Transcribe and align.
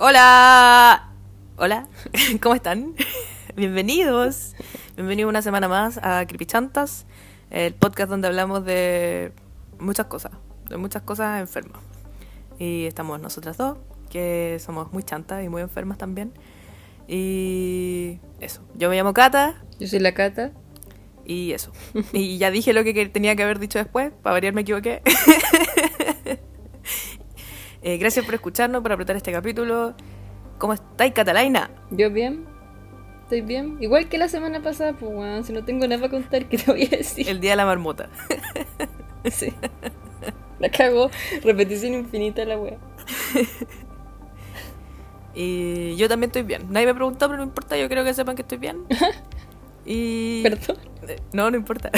Hola. 0.00 1.10
Hola. 1.56 1.88
¿Cómo 2.40 2.54
están? 2.54 2.94
Bienvenidos. 3.56 4.54
Bienvenidos 4.94 5.28
una 5.28 5.42
semana 5.42 5.66
más 5.66 5.98
a 6.00 6.24
Creepy 6.24 6.46
Chantas, 6.46 7.04
el 7.50 7.74
podcast 7.74 8.08
donde 8.08 8.28
hablamos 8.28 8.64
de 8.64 9.32
muchas 9.80 10.06
cosas, 10.06 10.30
de 10.70 10.76
muchas 10.76 11.02
cosas 11.02 11.40
enfermas. 11.40 11.82
Y 12.60 12.86
estamos 12.86 13.18
nosotras 13.18 13.56
dos, 13.56 13.76
que 14.08 14.58
somos 14.64 14.92
muy 14.92 15.02
chantas 15.02 15.44
y 15.44 15.48
muy 15.48 15.62
enfermas 15.62 15.98
también. 15.98 16.32
Y 17.08 18.20
eso. 18.38 18.62
Yo 18.76 18.90
me 18.90 18.94
llamo 18.94 19.12
Cata. 19.14 19.60
Yo 19.80 19.88
soy 19.88 19.98
la 19.98 20.14
Cata. 20.14 20.52
Y 21.24 21.50
eso. 21.54 21.72
Y 22.12 22.38
ya 22.38 22.52
dije 22.52 22.72
lo 22.72 22.84
que 22.84 23.08
tenía 23.08 23.34
que 23.34 23.42
haber 23.42 23.58
dicho 23.58 23.80
después. 23.80 24.12
Para 24.22 24.34
variar 24.34 24.54
me 24.54 24.60
equivoqué. 24.60 25.02
Eh, 27.82 27.96
gracias 27.96 28.24
por 28.24 28.34
escucharnos, 28.34 28.82
por 28.82 28.92
apretar 28.92 29.16
este 29.16 29.32
capítulo. 29.32 29.94
¿Cómo 30.58 30.72
estáis, 30.72 31.12
Catalina? 31.12 31.70
Yo 31.90 32.10
bien. 32.10 32.44
Estoy 33.22 33.42
bien. 33.42 33.76
Igual 33.80 34.08
que 34.08 34.18
la 34.18 34.28
semana 34.28 34.62
pasada, 34.62 34.94
pues 34.94 35.12
bueno, 35.12 35.42
si 35.44 35.52
no 35.52 35.64
tengo 35.64 35.86
nada 35.86 36.00
para 36.00 36.10
contar, 36.10 36.46
¿qué 36.46 36.58
te 36.58 36.70
voy 36.70 36.84
a 36.86 36.96
decir? 36.96 37.28
El 37.28 37.40
día 37.40 37.50
de 37.50 37.56
la 37.56 37.66
marmota. 37.66 38.08
sí. 39.30 39.52
La 40.58 40.70
cago. 40.70 41.10
Repetición 41.44 41.94
infinita 41.94 42.44
la 42.44 42.58
wea. 42.58 42.78
y 45.34 45.94
yo 45.96 46.08
también 46.08 46.30
estoy 46.30 46.42
bien. 46.42 46.66
Nadie 46.70 46.86
me 46.86 46.94
preguntó, 46.94 47.28
pero 47.28 47.36
no 47.36 47.44
importa, 47.44 47.76
yo 47.76 47.88
creo 47.88 48.04
que 48.04 48.14
sepan 48.14 48.34
que 48.34 48.42
estoy 48.42 48.58
bien. 48.58 48.86
y... 49.86 50.42
¿Perdón? 50.42 50.78
No, 51.32 51.50
no 51.50 51.56
importa. 51.56 51.90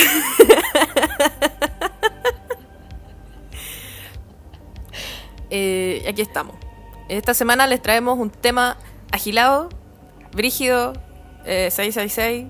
Eh, 5.50 6.04
aquí 6.08 6.22
estamos. 6.22 6.54
Esta 7.08 7.34
semana 7.34 7.66
les 7.66 7.82
traemos 7.82 8.18
un 8.18 8.30
tema 8.30 8.76
agilado, 9.12 9.68
brígido, 10.32 10.92
eh, 11.44 11.70
666. 11.70 12.46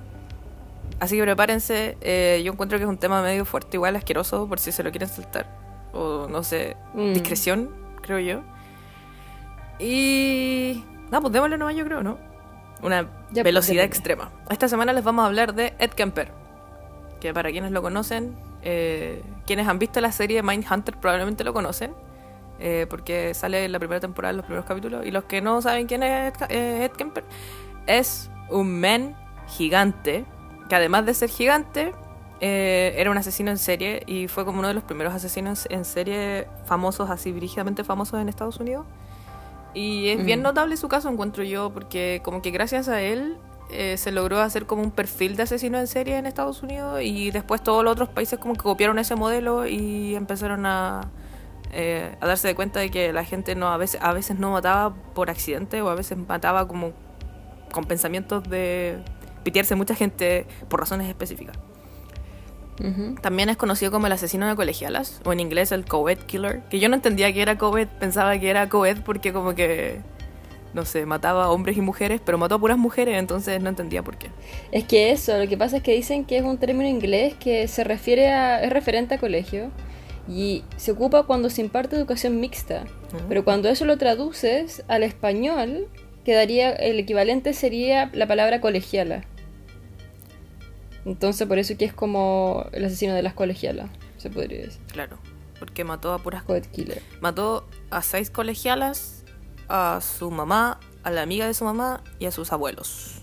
Así 1.01 1.17
que 1.17 1.23
prepárense. 1.23 1.97
Eh, 2.03 2.43
yo 2.45 2.53
encuentro 2.53 2.77
que 2.79 2.85
es 2.85 2.91
un 2.91 2.99
tema 2.99 3.23
medio 3.23 3.45
fuerte, 3.47 3.77
igual 3.79 3.97
asqueroso, 3.97 4.47
por 4.49 4.59
si 4.61 4.71
se 4.73 4.83
lo 4.83 4.91
quieren 4.91 5.09
saltar. 5.09 5.47
O 5.93 6.27
no 6.29 6.43
sé, 6.43 6.77
Mm. 6.95 7.13
discreción, 7.15 7.71
creo 8.03 8.19
yo. 8.19 8.43
Y. 9.79 10.85
No, 11.11 11.21
pues 11.21 11.33
démosle 11.33 11.57
nomás, 11.59 11.75
yo 11.75 11.85
creo, 11.85 12.03
¿no? 12.03 12.19
Una 12.83 13.03
Ya, 13.03 13.09
pues, 13.33 13.45
velocidad 13.45 13.85
extrema. 13.85 14.31
Esta 14.51 14.69
semana 14.69 14.93
les 14.93 15.05
vamos 15.05 15.23
a 15.23 15.27
hablar 15.27 15.55
de 15.55 15.75
Ed 15.79 15.91
Kemper. 15.91 16.33
Que 17.21 17.35
para 17.35 17.51
quienes 17.51 17.73
lo 17.73 17.83
conocen, 17.83 18.35
eh, 18.63 19.23
quienes 19.47 19.67
han 19.69 19.79
visto 19.79 20.01
la 20.01 20.13
serie 20.13 20.43
Mindhunter 20.43 20.97
probablemente 20.97 21.45
lo 21.45 21.53
conocen. 21.53 21.93
Eh, 22.61 22.87
porque 22.89 23.35
sale 23.35 23.65
en 23.65 23.73
la 23.73 23.79
primera 23.79 24.01
temporada, 24.01 24.31
en 24.31 24.37
los 24.37 24.47
primeros 24.47 24.67
capítulos. 24.67 25.05
Y 25.05 25.11
los 25.11 25.25
que 25.25 25.41
no 25.41 25.61
saben 25.63 25.87
quién 25.87 26.03
es 26.03 26.35
Ed, 26.35 26.47
eh, 26.51 26.85
Ed 26.85 26.93
Kemper, 26.93 27.25
es 27.87 28.31
un 28.51 28.79
men 28.79 29.17
gigante. 29.49 30.25
Que 30.69 30.77
además 30.77 31.07
de 31.07 31.15
ser 31.15 31.31
gigante, 31.31 31.93
eh, 32.41 32.95
era 32.97 33.11
un 33.11 33.19
asesino 33.19 33.51
en 33.51 33.59
serie. 33.59 34.03
Y 34.07 34.29
fue 34.29 34.45
como 34.45 34.59
uno 34.61 34.69
de 34.69 34.75
los 34.75 34.85
primeros 34.85 35.13
asesinos 35.15 35.67
en 35.71 35.85
serie 35.85 36.47
famosos, 36.67 37.11
así 37.11 37.33
brígidamente 37.33 37.83
famosos 37.83 38.21
en 38.21 38.29
Estados 38.29 38.59
Unidos. 38.61 38.87
Y 39.75 40.09
es 40.09 40.25
bien 40.25 40.41
Mm. 40.41 40.43
notable 40.43 40.77
su 40.77 40.89
caso, 40.89 41.09
encuentro 41.09 41.43
yo, 41.45 41.71
porque 41.71 42.21
como 42.25 42.43
que 42.43 42.51
gracias 42.51 42.89
a 42.89 43.01
él 43.01 43.37
eh, 43.73 43.97
se 43.99 44.11
logró 44.11 44.41
hacer 44.41 44.67
como 44.67 44.83
un 44.83 44.91
perfil 44.91 45.37
de 45.37 45.45
asesino 45.45 45.79
en 45.79 45.87
serie 45.87 46.17
en 46.19 46.27
Estados 46.27 46.61
Unidos 46.65 47.01
y 47.03 47.31
después 47.31 47.63
todos 47.63 47.85
los 47.85 47.93
otros 47.93 48.09
países 48.09 48.37
como 48.41 48.55
que 48.55 48.63
copiaron 48.63 48.99
ese 48.99 49.15
modelo 49.15 49.65
y 49.65 50.17
empezaron 50.17 50.67
a, 50.67 51.03
eh, 51.73 52.17
a 52.21 52.27
darse 52.27 52.49
de 52.49 52.55
cuenta 52.55 52.81
de 52.81 52.91
que 52.91 53.13
la 53.13 53.25
gente 53.25 53.55
no 53.55 53.69
a 53.69 53.77
veces, 53.77 54.01
a 54.03 54.13
veces 54.13 54.39
no 54.39 54.51
mataba 54.51 54.95
por 55.15 55.31
accidente 55.31 55.83
o 55.83 55.89
a 55.89 55.95
veces 55.95 56.19
mataba 56.19 56.67
como 56.67 56.93
con 57.71 57.85
pensamientos 57.85 58.43
de 58.49 58.99
pitearse 59.45 59.75
mucha 59.77 59.95
gente 59.95 60.47
por 60.69 60.81
razones 60.81 61.09
específicas. 61.09 61.57
También 63.21 63.51
es 63.51 63.59
conocido 63.59 63.93
como 63.93 64.07
el 64.07 64.13
asesino 64.15 64.49
de 64.49 64.57
colegialas, 64.57 65.21
o 65.27 65.35
en 65.35 65.41
inglés 65.41 65.71
el 65.71 65.85
co-ed 65.85 66.17
killer, 66.17 66.63
que 66.71 66.81
yo 66.81 66.89
no 66.89 66.95
entendía 66.95 67.31
que 67.31 67.43
era 67.43 67.59
co-ed, 67.59 67.89
pensaba 67.99 68.39
que 68.39 68.49
era 68.49 68.71
co-ed 68.71 69.03
porque 69.05 69.35
como 69.35 69.55
que, 69.55 70.01
no 70.73 70.87
sé, 70.87 71.05
mataba 71.05 71.45
a 71.45 71.51
hombres 71.51 71.77
y 71.77 71.83
mujeres, 71.83 72.23
pero 72.25 72.39
mató 72.39 72.55
a 72.55 72.59
puras 72.59 72.79
mujeres, 72.79 73.19
entonces 73.19 73.61
no 73.61 73.69
entendía 73.69 74.03
por 74.03 74.17
qué. 74.17 74.31
Es 74.73 74.85
que 74.85 75.11
eso, 75.11 75.37
lo 75.37 75.47
que 75.47 75.59
pasa 75.59 75.77
es 75.77 75.83
que 75.83 75.93
dicen 75.93 76.25
que 76.25 76.39
es 76.39 76.43
un 76.43 76.57
término 76.57 76.89
inglés 76.89 77.35
que 77.35 77.69
se 77.69 77.85
refiere 77.85 78.33
a. 78.33 78.63
es 78.63 78.73
referente 78.73 79.17
a 79.17 79.19
colegio 79.19 79.71
y 80.31 80.63
se 80.77 80.93
ocupa 80.93 81.25
cuando 81.25 81.51
se 81.51 81.61
imparte 81.61 81.97
educación 81.97 82.39
mixta. 82.39 82.85
Pero 83.29 83.45
cuando 83.45 83.69
eso 83.69 83.85
lo 83.85 83.99
traduces 83.99 84.85
al 84.87 85.03
español, 85.03 85.89
quedaría. 86.25 86.71
el 86.71 87.01
equivalente 87.01 87.53
sería 87.53 88.11
la 88.15 88.29
palabra 88.29 88.61
colegiala. 88.61 89.25
Entonces 91.05 91.49
por 91.49 91.59
eso 91.59 91.77
que 91.77 91.85
es 91.85 91.93
como 91.93 92.67
el 92.73 92.85
asesino 92.85 93.15
de 93.15 93.23
las 93.23 93.35
colegialas, 93.35 93.91
se 94.19 94.31
podría 94.31 94.61
decir. 94.61 94.81
Claro, 94.93 95.19
porque 95.59 95.83
mató 95.83 96.13
a 96.13 96.19
puras... 96.21 96.45
Killer. 96.71 97.03
Mató 97.21 97.67
a 97.91 98.01
seis 98.03 98.31
colegialas, 98.31 99.25
a 99.69 100.01
su 100.01 100.31
mamá, 100.31 100.79
a 101.03 101.11
la 101.11 101.23
amiga 101.23 101.47
de 101.47 101.55
su 101.55 101.65
mamá 101.65 102.05
y 102.21 102.27
a 102.27 102.31
sus 102.31 102.53
abuelos. 102.53 103.23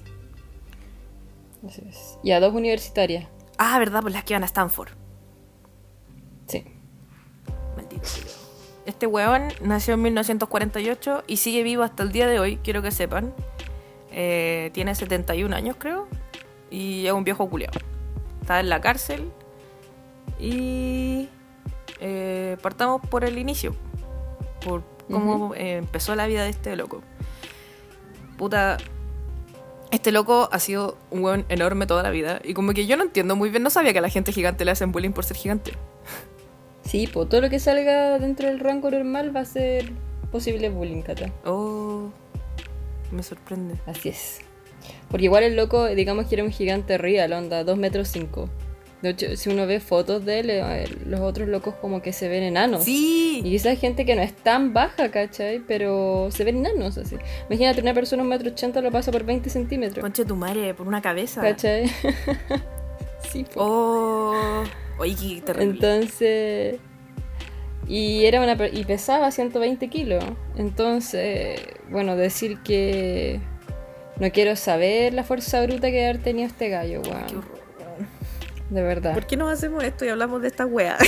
Así 1.65 1.83
es. 1.87 2.17
Y 2.21 2.31
a 2.31 2.41
dos 2.41 2.53
universitarias. 2.53 3.27
Ah, 3.57 3.79
verdad, 3.79 4.01
pues 4.01 4.13
las 4.13 4.23
que 4.25 4.33
iban 4.33 4.43
a 4.43 4.47
Stanford. 4.47 4.89
Este 8.85 9.05
weón 9.05 9.49
nació 9.61 9.95
en 9.95 10.01
1948 10.03 11.25
y 11.27 11.37
sigue 11.37 11.61
vivo 11.63 11.83
hasta 11.83 12.03
el 12.03 12.11
día 12.13 12.25
de 12.25 12.39
hoy, 12.39 12.57
quiero 12.63 12.81
que 12.81 12.91
sepan. 12.91 13.33
Eh, 14.11 14.71
tiene 14.73 14.95
71 14.95 15.53
años, 15.53 15.75
creo. 15.77 16.07
Y 16.69 17.05
es 17.05 17.11
un 17.11 17.23
viejo 17.23 17.49
culiao. 17.49 17.71
Está 18.41 18.61
en 18.61 18.69
la 18.69 18.79
cárcel. 18.79 19.29
Y 20.39 21.29
eh, 21.99 22.57
partamos 22.61 23.01
por 23.01 23.25
el 23.25 23.37
inicio. 23.37 23.75
Por 24.63 24.83
cómo 25.11 25.53
eh, 25.55 25.77
empezó 25.77 26.15
la 26.15 26.27
vida 26.27 26.43
de 26.43 26.49
este 26.49 26.75
loco. 26.75 27.01
Puta. 28.37 28.77
Este 29.91 30.11
loco 30.11 30.49
ha 30.51 30.59
sido 30.59 30.97
un 31.11 31.23
weón 31.23 31.45
enorme 31.49 31.87
toda 31.87 32.03
la 32.03 32.09
vida. 32.09 32.39
Y 32.43 32.53
como 32.53 32.73
que 32.73 32.85
yo 32.85 32.95
no 32.97 33.03
entiendo 33.03 33.35
muy 33.35 33.49
bien, 33.49 33.63
no 33.63 33.69
sabía 33.69 33.93
que 33.93 33.99
a 33.99 34.01
la 34.01 34.09
gente 34.09 34.31
gigante 34.31 34.63
le 34.65 34.71
hacen 34.71 34.91
bullying 34.91 35.11
por 35.11 35.25
ser 35.25 35.37
gigante. 35.37 35.73
Sí, 36.87 37.07
pues 37.11 37.27
todo 37.27 37.41
lo 37.41 37.49
que 37.49 37.59
salga 37.59 38.17
dentro 38.17 38.47
del 38.47 38.59
rango 38.59 38.89
normal 38.89 39.35
va 39.35 39.41
a 39.41 39.45
ser 39.45 39.91
posible 40.31 40.69
bullying, 40.69 41.01
Cata. 41.01 41.31
Oh, 41.45 42.09
me 43.11 43.21
sorprende. 43.23 43.75
Así 43.85 44.09
es. 44.09 44.39
Porque 45.09 45.25
igual 45.25 45.43
el 45.43 45.55
loco, 45.55 45.85
digamos 45.87 46.27
que 46.27 46.35
era 46.35 46.43
un 46.45 46.51
gigante 46.51 46.97
real, 46.97 47.33
onda, 47.33 47.63
2 47.63 47.77
metros 47.77 48.07
5. 48.09 48.49
De 49.01 49.09
hecho, 49.09 49.35
si 49.35 49.49
uno 49.49 49.67
ve 49.67 49.79
fotos 49.79 50.25
de 50.25 50.39
él, 50.39 50.49
eh, 50.49 50.85
los 51.05 51.19
otros 51.19 51.47
locos 51.47 51.75
como 51.75 52.01
que 52.01 52.13
se 52.13 52.29
ven 52.29 52.41
enanos. 52.43 52.87
Y 52.87 53.41
Sí, 53.41 53.41
quizás 53.43 53.67
hay 53.67 53.77
gente 53.77 54.05
que 54.05 54.15
no 54.15 54.21
es 54.21 54.33
tan 54.35 54.73
baja, 54.73 55.11
¿cachai? 55.11 55.59
Pero 55.59 56.29
se 56.31 56.43
ven 56.43 56.57
enanos 56.65 56.97
así. 56.97 57.15
Imagínate, 57.49 57.81
una 57.81 57.93
persona 57.93 58.23
un 58.23 58.29
metro 58.29 58.49
ochenta 58.49 58.81
lo 58.81 58.91
pasa 58.91 59.11
por 59.11 59.23
20 59.23 59.49
centímetros. 59.49 60.01
conche 60.01 60.25
tu 60.25 60.35
madre, 60.35 60.73
por 60.73 60.87
una 60.87 61.01
cabeza. 61.01 61.41
¿Cachai? 61.41 61.87
sí, 63.31 63.43
po. 63.53 63.61
Oh, 63.63 64.63
oye, 64.97 65.15
qué 65.15 65.41
terrible. 65.41 65.71
Entonces. 65.73 66.79
Y 67.87 68.25
era 68.25 68.41
una 68.41 68.67
y 68.67 68.83
pesaba 68.83 69.31
120 69.31 69.87
kilos. 69.89 70.23
Entonces, 70.57 71.61
bueno, 71.89 72.17
decir 72.17 72.59
que 72.59 73.39
no 74.19 74.29
quiero 74.31 74.55
saber 74.55 75.13
la 75.13 75.23
fuerza 75.23 75.61
bruta 75.61 75.89
que 75.89 76.03
haber 76.03 76.21
tenido 76.21 76.47
este 76.47 76.69
gallo, 76.69 77.01
weón. 77.01 77.37
horror. 77.37 77.57
De 78.69 78.81
verdad. 78.81 79.13
¿Por 79.13 79.25
qué 79.25 79.37
no 79.37 79.47
hacemos 79.47 79.83
esto 79.83 80.03
y 80.03 80.09
hablamos 80.09 80.41
de 80.41 80.49
esta 80.49 80.65
wea? 80.65 80.97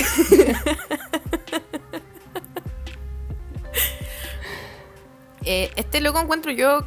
Eh, 5.46 5.70
este 5.76 6.00
loco 6.00 6.20
encuentro 6.20 6.52
yo. 6.52 6.86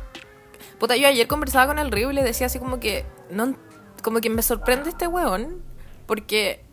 Puta, 0.80 0.96
yo 0.96 1.08
ayer 1.08 1.28
conversaba 1.28 1.68
con 1.68 1.80
el 1.80 1.92
Río 1.92 2.12
y 2.12 2.14
le 2.14 2.24
decía 2.24 2.46
así 2.46 2.60
como 2.60 2.80
que. 2.80 3.04
No, 3.30 3.56
como 4.04 4.22
que 4.22 4.30
me 4.30 4.42
sorprende 4.42 4.90
este 4.90 5.08
weón. 5.08 5.64
Porque 6.06 6.64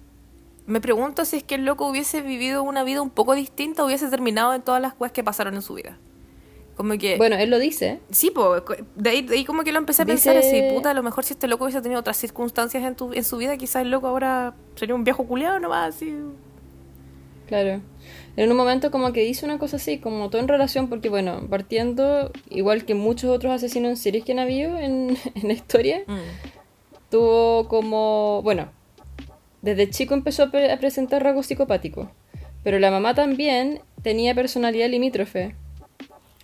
me 0.71 0.81
pregunto 0.81 1.25
si 1.25 1.37
es 1.39 1.43
que 1.45 1.57
el 1.57 1.65
loco 1.65 1.87
hubiese 1.89 2.21
vivido 2.23 2.63
una 2.63 2.83
vida 2.85 3.03
un 3.03 3.11
poco 3.11 3.35
distinta, 3.35 3.85
hubiese 3.85 4.09
terminado 4.09 4.55
en 4.55 4.63
todas 4.63 4.81
las 4.81 4.95
weas 4.99 5.13
que 5.13 5.23
pasaron 5.25 5.55
en 5.55 5.63
su 5.63 5.75
vida. 5.75 5.99
Como 6.77 6.97
que. 6.97 7.17
Bueno, 7.19 7.37
él 7.37 7.51
lo 7.51 7.59
dice. 7.59 8.01
Sí, 8.11 8.31
po, 8.31 8.55
de 8.97 9.11
ahí, 9.11 9.23
de 9.23 9.35
ahí 9.37 9.45
como 9.45 9.65
que 9.65 9.73
lo 9.73 9.79
empecé 9.79 10.03
a 10.03 10.05
Dice- 10.07 10.31
pensar 10.33 10.37
así, 10.39 10.63
puta, 10.75 10.91
a 10.91 10.95
lo 10.95 11.03
mejor 11.03 11.25
si 11.25 11.35
este 11.35 11.47
loco 11.47 11.65
hubiese 11.65 11.83
tenido 11.83 12.01
otras 12.01 12.17
circunstancias 12.17 12.83
en, 12.85 12.95
tu, 12.95 13.13
en 13.13 13.25
su 13.25 13.37
vida, 13.37 13.57
quizás 13.59 13.83
el 13.83 13.91
loco 13.91 14.07
ahora 14.07 14.55
sería 14.77 14.95
un 14.95 15.05
viejo 15.05 15.27
culiado 15.27 15.59
nomás, 15.61 15.95
así. 15.97 16.15
Claro. 17.49 17.81
En 18.37 18.51
un 18.51 18.57
momento 18.57 18.91
como 18.91 19.13
que 19.13 19.23
dice 19.23 19.45
una 19.45 19.59
cosa 19.59 19.77
así, 19.77 19.99
como 19.99 20.31
todo 20.31 20.41
en 20.41 20.49
relación, 20.49 20.89
porque 20.89 21.09
bueno, 21.09 21.47
partiendo, 21.51 22.31
igual 22.49 22.85
que 22.85 22.95
muchos 22.95 23.29
otros 23.31 23.53
asesinos 23.53 23.91
en 23.91 23.97
series 23.97 24.25
que 24.25 24.33
han 24.33 24.39
habido 24.39 24.79
en, 24.79 25.17
en 25.35 25.49
la 25.49 25.53
historia, 25.53 26.03
Mm. 26.07 26.19
tuvo 27.11 27.67
como, 27.69 28.41
bueno, 28.43 28.69
desde 29.63 29.91
chico 29.91 30.15
empezó 30.15 30.45
a, 30.45 30.51
pre- 30.51 30.73
a 30.73 30.79
presentar 30.79 31.23
rasgos 31.23 31.47
psicopáticos, 31.47 32.09
pero 32.63 32.79
la 32.79 32.91
mamá 32.91 33.15
también 33.15 33.81
tenía 34.03 34.35
personalidad 34.35 34.89
limítrofe. 34.89 35.55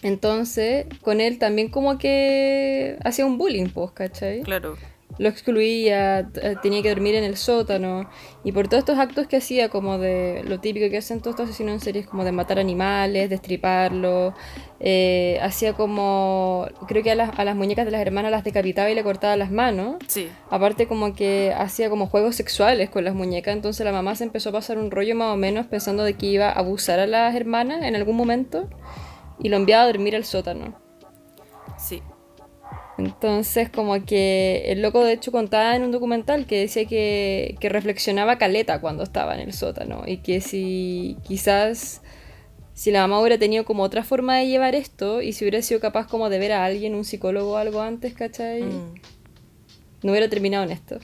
Entonces, 0.03 0.87
con 1.01 1.21
él 1.21 1.39
también 1.39 1.69
como 1.71 1.99
que 1.99 2.99
hacía 3.05 3.27
un 3.27 3.39
bullying, 3.39 3.69
pues, 3.69 3.91
¿cachai? 3.93 4.43
Claro. 4.43 4.77
Lo 5.19 5.29
excluía, 5.29 6.29
t- 6.33 6.57
tenía 6.57 6.83
que 6.83 6.91
dormir 6.91 7.15
en 7.15 7.25
el 7.25 7.37
sótano. 7.37 8.09
Y 8.45 8.53
por 8.53 8.69
todos 8.69 8.81
estos 8.81 8.99
actos 8.99 9.27
que 9.27 9.37
hacía, 9.39 9.69
como 9.71 9.99
de 9.99 10.43
lo 10.47 10.61
típico 10.61 10.91
que 10.91 10.99
hacen 10.99 11.21
todos 11.21 11.35
estos 11.35 11.49
asesinos 11.49 11.73
en 11.75 11.81
series, 11.81 12.07
como 12.07 12.23
de 12.25 12.33
matar 12.33 12.59
animales, 12.59 13.31
destriparlos. 13.31 14.35
eh, 14.79 15.39
hacía 15.43 15.73
como. 15.73 16.67
Creo 16.87 17.03
que 17.03 17.11
a 17.11 17.15
las, 17.15 17.39
a 17.39 17.45
las 17.45 17.57
muñecas 17.57 17.87
de 17.87 17.93
las 17.93 18.01
hermanas 18.03 18.31
las 18.31 18.45
decapitaba 18.45 18.91
y 18.91 18.95
le 18.95 19.03
cortaba 19.03 19.37
las 19.37 19.51
manos. 19.51 19.97
Sí. 20.07 20.29
Aparte 20.51 20.87
como 20.87 21.15
que 21.15 21.55
hacía 21.57 21.89
como 21.89 22.07
juegos 22.09 22.37
sexuales 22.37 22.91
con 22.91 23.05
las 23.05 23.15
muñecas, 23.15 23.55
entonces 23.55 23.85
la 23.87 23.93
mamá 23.93 24.15
se 24.17 24.25
empezó 24.25 24.51
a 24.51 24.53
pasar 24.53 24.77
un 24.77 24.91
rollo 24.91 25.15
más 25.17 25.33
o 25.33 25.37
menos 25.37 25.67
pensando 25.67 26.05
de 26.05 26.15
que 26.15 26.27
iba 26.27 26.49
a 26.51 26.53
abusar 26.53 26.99
a 27.01 27.07
las 27.07 27.35
hermanas 27.35 27.83
en 27.85 27.97
algún 27.97 28.17
momento 28.17 28.69
y 29.39 29.49
lo 29.49 29.57
enviaba 29.57 29.85
a 29.85 29.87
dormir 29.87 30.15
al 30.15 30.25
sótano. 30.25 30.79
Sí. 31.79 32.03
Entonces 32.99 33.69
como 33.69 34.05
que 34.05 34.65
el 34.67 34.83
loco 34.83 35.05
de 35.05 35.13
hecho 35.13 35.31
contaba 35.31 35.77
en 35.77 35.83
un 35.83 35.93
documental 35.93 36.47
que 36.47 36.61
decía 36.61 36.87
que, 36.87 37.57
que 37.61 37.69
reflexionaba 37.69 38.39
caleta 38.39 38.81
cuando 38.81 39.03
estaba 39.03 39.35
en 39.35 39.41
el 39.41 39.53
sótano 39.53 40.05
y 40.07 40.19
que 40.19 40.41
si 40.41 41.17
quizás 41.23 42.01
si 42.77 42.91
la 42.91 43.01
mamá 43.01 43.21
hubiera 43.21 43.39
tenido 43.39 43.65
como 43.65 43.83
otra 43.83 44.05
forma 44.05 44.37
de 44.37 44.49
llevar 44.49 44.75
esto 44.75 45.23
y 45.23 45.33
si 45.33 45.45
hubiera 45.45 45.63
sido 45.63 45.81
capaz 45.81 46.07
como 46.07 46.29
de 46.29 46.39
ver 46.39 46.53
a 46.53 46.65
alguien, 46.65 46.95
un 46.95 47.07
psicólogo 47.07 47.53
o 47.53 47.57
algo 47.57 47.81
antes, 47.81 48.13
¿cachai? 48.13 48.65
Mm. 48.65 48.95
No 50.03 50.13
hubiera 50.13 50.29
terminado 50.29 50.65
en 50.65 50.73
esto. 50.73 50.99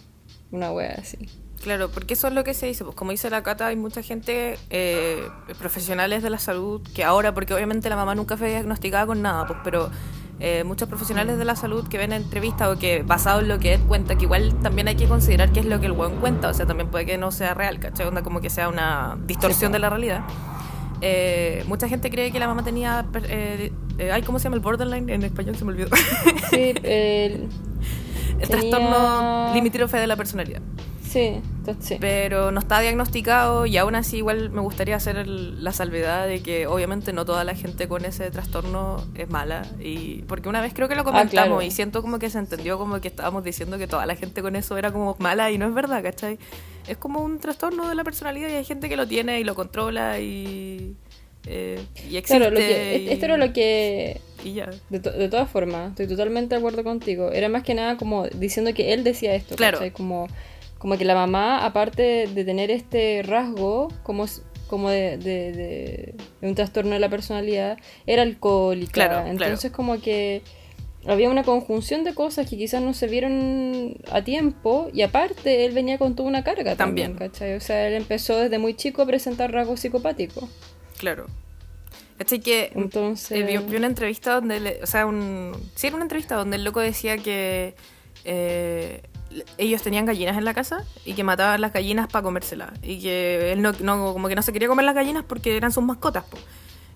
Una 0.51 0.71
wea 0.71 0.97
así. 0.99 1.17
Claro, 1.63 1.91
porque 1.91 2.13
eso 2.13 2.29
es 2.29 2.35
lo 2.35 2.45
que 2.45 2.53
se 2.53 2.67
dice. 2.67 2.85
Pues 2.85 2.95
como 2.95 3.13
dice 3.13 3.31
la 3.31 3.43
Cata, 3.43 3.69
hay 3.69 3.77
mucha 3.77 4.03
gente, 4.03 4.59
eh, 4.69 5.23
profesionales 5.59 6.23
de 6.23 6.29
la 6.29 6.39
salud, 6.39 6.83
que 6.95 7.05
ahora, 7.05 7.33
porque 7.33 7.55
obviamente 7.55 7.89
la 7.89 7.97
mamá 7.97 8.15
nunca 8.15 8.37
fue 8.37 8.51
diagnosticada 8.51 9.07
con 9.07 9.23
nada, 9.23 9.47
pues, 9.47 9.59
pero 9.65 9.91
eh, 10.41 10.65
muchos 10.65 10.89
profesionales 10.89 11.39
de 11.39 11.45
la 11.45 11.55
salud 11.57 11.87
que 11.89 11.99
ven 11.99 12.13
entrevistas 12.13 12.69
o 12.75 12.79
que 12.79 13.03
basado 13.03 13.41
en 13.41 13.49
lo 13.49 13.59
que 13.59 13.75
él 13.75 13.81
cuenta, 13.83 14.17
que 14.17 14.25
igual 14.25 14.55
también 14.63 14.89
hay 14.89 14.97
que 14.97 15.07
considerar 15.07 15.53
qué 15.53 15.61
es 15.61 15.67
lo 15.67 15.79
que 15.81 15.87
el 15.87 15.93
buen 15.93 16.17
cuenta, 16.17 16.49
o 16.49 16.55
sea, 16.55 16.67
también 16.67 16.89
puede 16.89 17.07
que 17.07 17.17
no 17.19 17.31
sea 17.31 17.55
real, 17.55 17.79
¿cachai? 17.79 18.07
Onda 18.07 18.23
como 18.23 18.41
que 18.41 18.51
sea 18.51 18.69
una 18.69 19.17
distorsión 19.27 19.71
Sí, 19.71 19.73
de 19.75 19.79
la 19.79 19.91
realidad. 19.91 20.23
Eh, 21.01 21.65
mucha 21.69 21.89
gente 21.89 22.11
cree 22.11 22.31
que 22.33 22.39
la 22.39 22.47
mamá 22.47 22.63
tenía, 22.65 23.05
eh, 23.29 23.73
ay, 24.13 24.23
¿cómo 24.23 24.39
se 24.39 24.45
llama 24.45 24.57
el 24.57 24.63
borderline? 24.63 25.11
En 25.11 25.23
español 25.25 25.57
se 25.57 25.65
me 25.65 25.73
olvidó. 25.73 25.89
Sí, 26.51 26.75
el, 26.83 26.85
el 26.85 27.49
Tenía- 28.39 28.47
trastorno 28.49 29.53
limítrofe 29.55 29.97
de 29.99 30.07
la 30.07 30.17
personalidad. 30.17 30.61
Sí, 31.13 31.41
sí. 31.81 31.97
pero 32.01 32.51
no 32.53 32.61
está 32.61 32.81
diagnosticado 32.81 33.67
y 33.67 33.77
aún 33.77 33.95
así 33.95 34.19
igual 34.19 34.51
me 34.51 34.61
gustaría 34.61 34.97
hacer 34.97 35.17
el- 35.17 35.63
la 35.63 35.73
salvedad 35.73 36.27
de 36.27 36.43
que 36.43 36.67
obviamente 36.67 37.13
no 37.13 37.25
toda 37.25 37.45
la 37.45 37.55
gente 37.55 37.89
con 37.89 38.05
ese 38.05 38.31
trastorno 38.31 39.05
es 39.15 39.29
mala 39.29 39.67
y 39.81 40.23
porque 40.23 40.49
una 40.49 40.61
vez 40.61 40.73
creo 40.75 40.89
que 40.89 40.95
lo 40.95 41.05
comentamos 41.05 41.33
Ah, 41.45 41.47
claro. 41.47 41.63
y 41.63 41.71
siento 41.71 42.03
como 42.03 42.19
que 42.19 42.31
se 42.31 42.39
entendió 42.39 42.79
como 42.79 43.01
que 43.01 43.09
estábamos 43.09 43.45
diciendo 43.45 43.79
que 43.79 43.87
toda 43.87 44.07
la 44.07 44.17
gente 44.17 44.43
con 44.43 44.57
eso 44.57 44.77
era 44.79 44.91
como 44.93 45.17
mala 45.19 45.51
y 45.51 45.59
no 45.59 45.67
es 45.69 45.75
verdad, 45.75 46.03
¿cachai? 46.03 46.39
Es 46.89 46.97
como 46.97 47.21
un 47.23 47.39
trastorno 47.39 47.89
de 47.89 47.95
la 47.95 48.05
personalidad 48.05 48.49
y 48.49 48.55
hay 48.55 48.65
gente 48.65 48.89
que 48.89 48.97
lo 48.97 49.07
tiene 49.07 49.39
y 49.41 49.45
lo 49.45 49.55
controla 49.55 50.19
y, 50.19 50.97
eh, 51.47 51.85
y 52.11 52.17
existe 52.17 52.39
Claro, 52.39 52.51
lo 52.51 52.57
que, 52.57 52.99
y, 53.05 53.09
esto 53.11 53.25
era 53.27 53.37
lo 53.37 53.53
que, 53.53 54.21
y 54.45 54.55
ya. 54.55 54.71
de, 54.91 55.01
to- 55.01 55.13
de 55.13 55.29
todas 55.29 55.49
formas, 55.51 55.91
estoy 55.91 56.07
totalmente 56.09 56.55
de 56.55 56.59
acuerdo 56.59 56.83
contigo. 56.85 57.31
Era 57.33 57.49
más 57.49 57.63
que 57.63 57.75
nada 57.75 57.97
como 57.97 58.27
diciendo 58.29 58.73
que 58.75 58.93
él 58.93 59.05
decía 59.05 59.35
esto, 59.35 59.55
Claro. 59.57 59.79
¿cachai? 59.79 59.91
Como, 59.93 60.27
como 60.83 60.99
que 60.99 61.05
la 61.05 61.15
mamá, 61.15 61.65
aparte 61.65 62.27
de 62.27 62.45
tener 62.45 62.73
este 62.73 63.23
rasgo, 63.23 63.87
como, 64.03 64.27
como 64.67 64.91
de, 64.91 65.17
de- 65.17 65.53
de- 65.53 66.15
de 66.41 66.49
un 66.49 66.57
trastorno 66.57 66.91
de 66.91 66.99
la 66.99 67.09
personalidad, 67.09 67.79
era 68.05 68.23
alcohólica. 68.23 68.91
Claro, 68.91 69.13
claro. 69.23 69.31
Entonces 69.31 69.71
como 69.71 70.01
que 70.01 70.43
había 71.07 71.31
una 71.31 71.45
conjunción 71.45 72.03
de 72.03 72.15
cosas 72.15 72.51
que 72.51 72.57
quizás 72.57 72.83
no 72.83 72.95
se 72.95 73.07
vieron 73.07 73.95
a 74.11 74.23
tiempo 74.23 74.89
y 74.93 75.03
aparte 75.03 75.65
él 75.65 75.73
venía 75.73 75.99
con 75.99 76.17
toda 76.17 76.29
una 76.29 76.43
carga 76.43 76.75
también, 76.75 77.13
También. 77.13 77.31
¿cachai? 77.31 77.55
O 77.55 77.61
sea, 77.61 77.87
él 77.87 77.95
empezó 77.95 78.37
desde 78.39 78.59
muy 78.59 78.75
chico 78.75 79.03
a 79.03 79.07
presentar 79.07 79.53
rasgos 79.53 79.79
psicopáticos. 79.79 80.49
Claro. 80.99 81.27
¿Cachai? 82.19 82.41
Que 82.41 82.73
Entonces... 82.75 83.39
Eh, 83.39 83.45
vi, 83.45 83.57
vi 83.59 83.77
una 83.77 83.87
entrevista 83.87 84.35
donde, 84.35 84.59
le- 84.59 84.83
o 84.83 84.87
sea, 84.87 85.07
un, 85.07 85.53
sí, 85.77 85.87
era 85.87 85.95
una 85.97 86.05
entrevista 86.07 86.35
donde 86.35 86.57
el 86.57 86.65
loco 86.65 86.81
decía 86.81 87.19
que 87.19 87.75
eh, 88.25 89.03
ellos 89.59 89.83
tenían 89.83 90.07
gallinas 90.07 90.37
en 90.37 90.45
la 90.45 90.55
casa 90.55 90.85
y 91.05 91.15
que 91.15 91.25
mataban 91.25 91.61
las 91.61 91.73
gallinas 91.73 92.09
para 92.09 92.23
comérselas 92.23 92.71
y 92.83 93.01
que 93.01 93.53
él 93.53 93.63
no, 93.63 93.73
no- 93.81 94.13
como 94.13 94.29
que 94.29 94.35
no 94.35 94.43
se 94.43 94.53
quería 94.53 94.69
comer 94.69 94.85
las 94.85 94.95
gallinas 94.95 95.25
porque 95.27 95.57
eran 95.57 95.73
sus 95.73 95.83
mascotas, 95.85 96.25
po. 96.25 96.39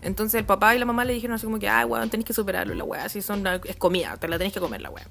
Entonces 0.02 0.38
el 0.38 0.44
papá 0.46 0.74
y 0.74 0.78
la 0.78 0.84
mamá 0.84 1.04
le 1.04 1.12
dijeron 1.14 1.34
así 1.34 1.46
como 1.46 1.58
que, 1.58 1.68
ah, 1.68 1.84
weón, 1.86 2.10
tenés 2.10 2.26
que 2.26 2.32
superarlo, 2.32 2.74
la 2.74 2.84
weá, 2.84 3.04
así 3.04 3.22
son, 3.22 3.44
es 3.64 3.76
comida, 3.76 4.16
te 4.18 4.28
la 4.28 4.38
tenés 4.38 4.52
que 4.52 4.60
comer 4.60 4.80
la 4.80 4.90
weá. 4.90 5.06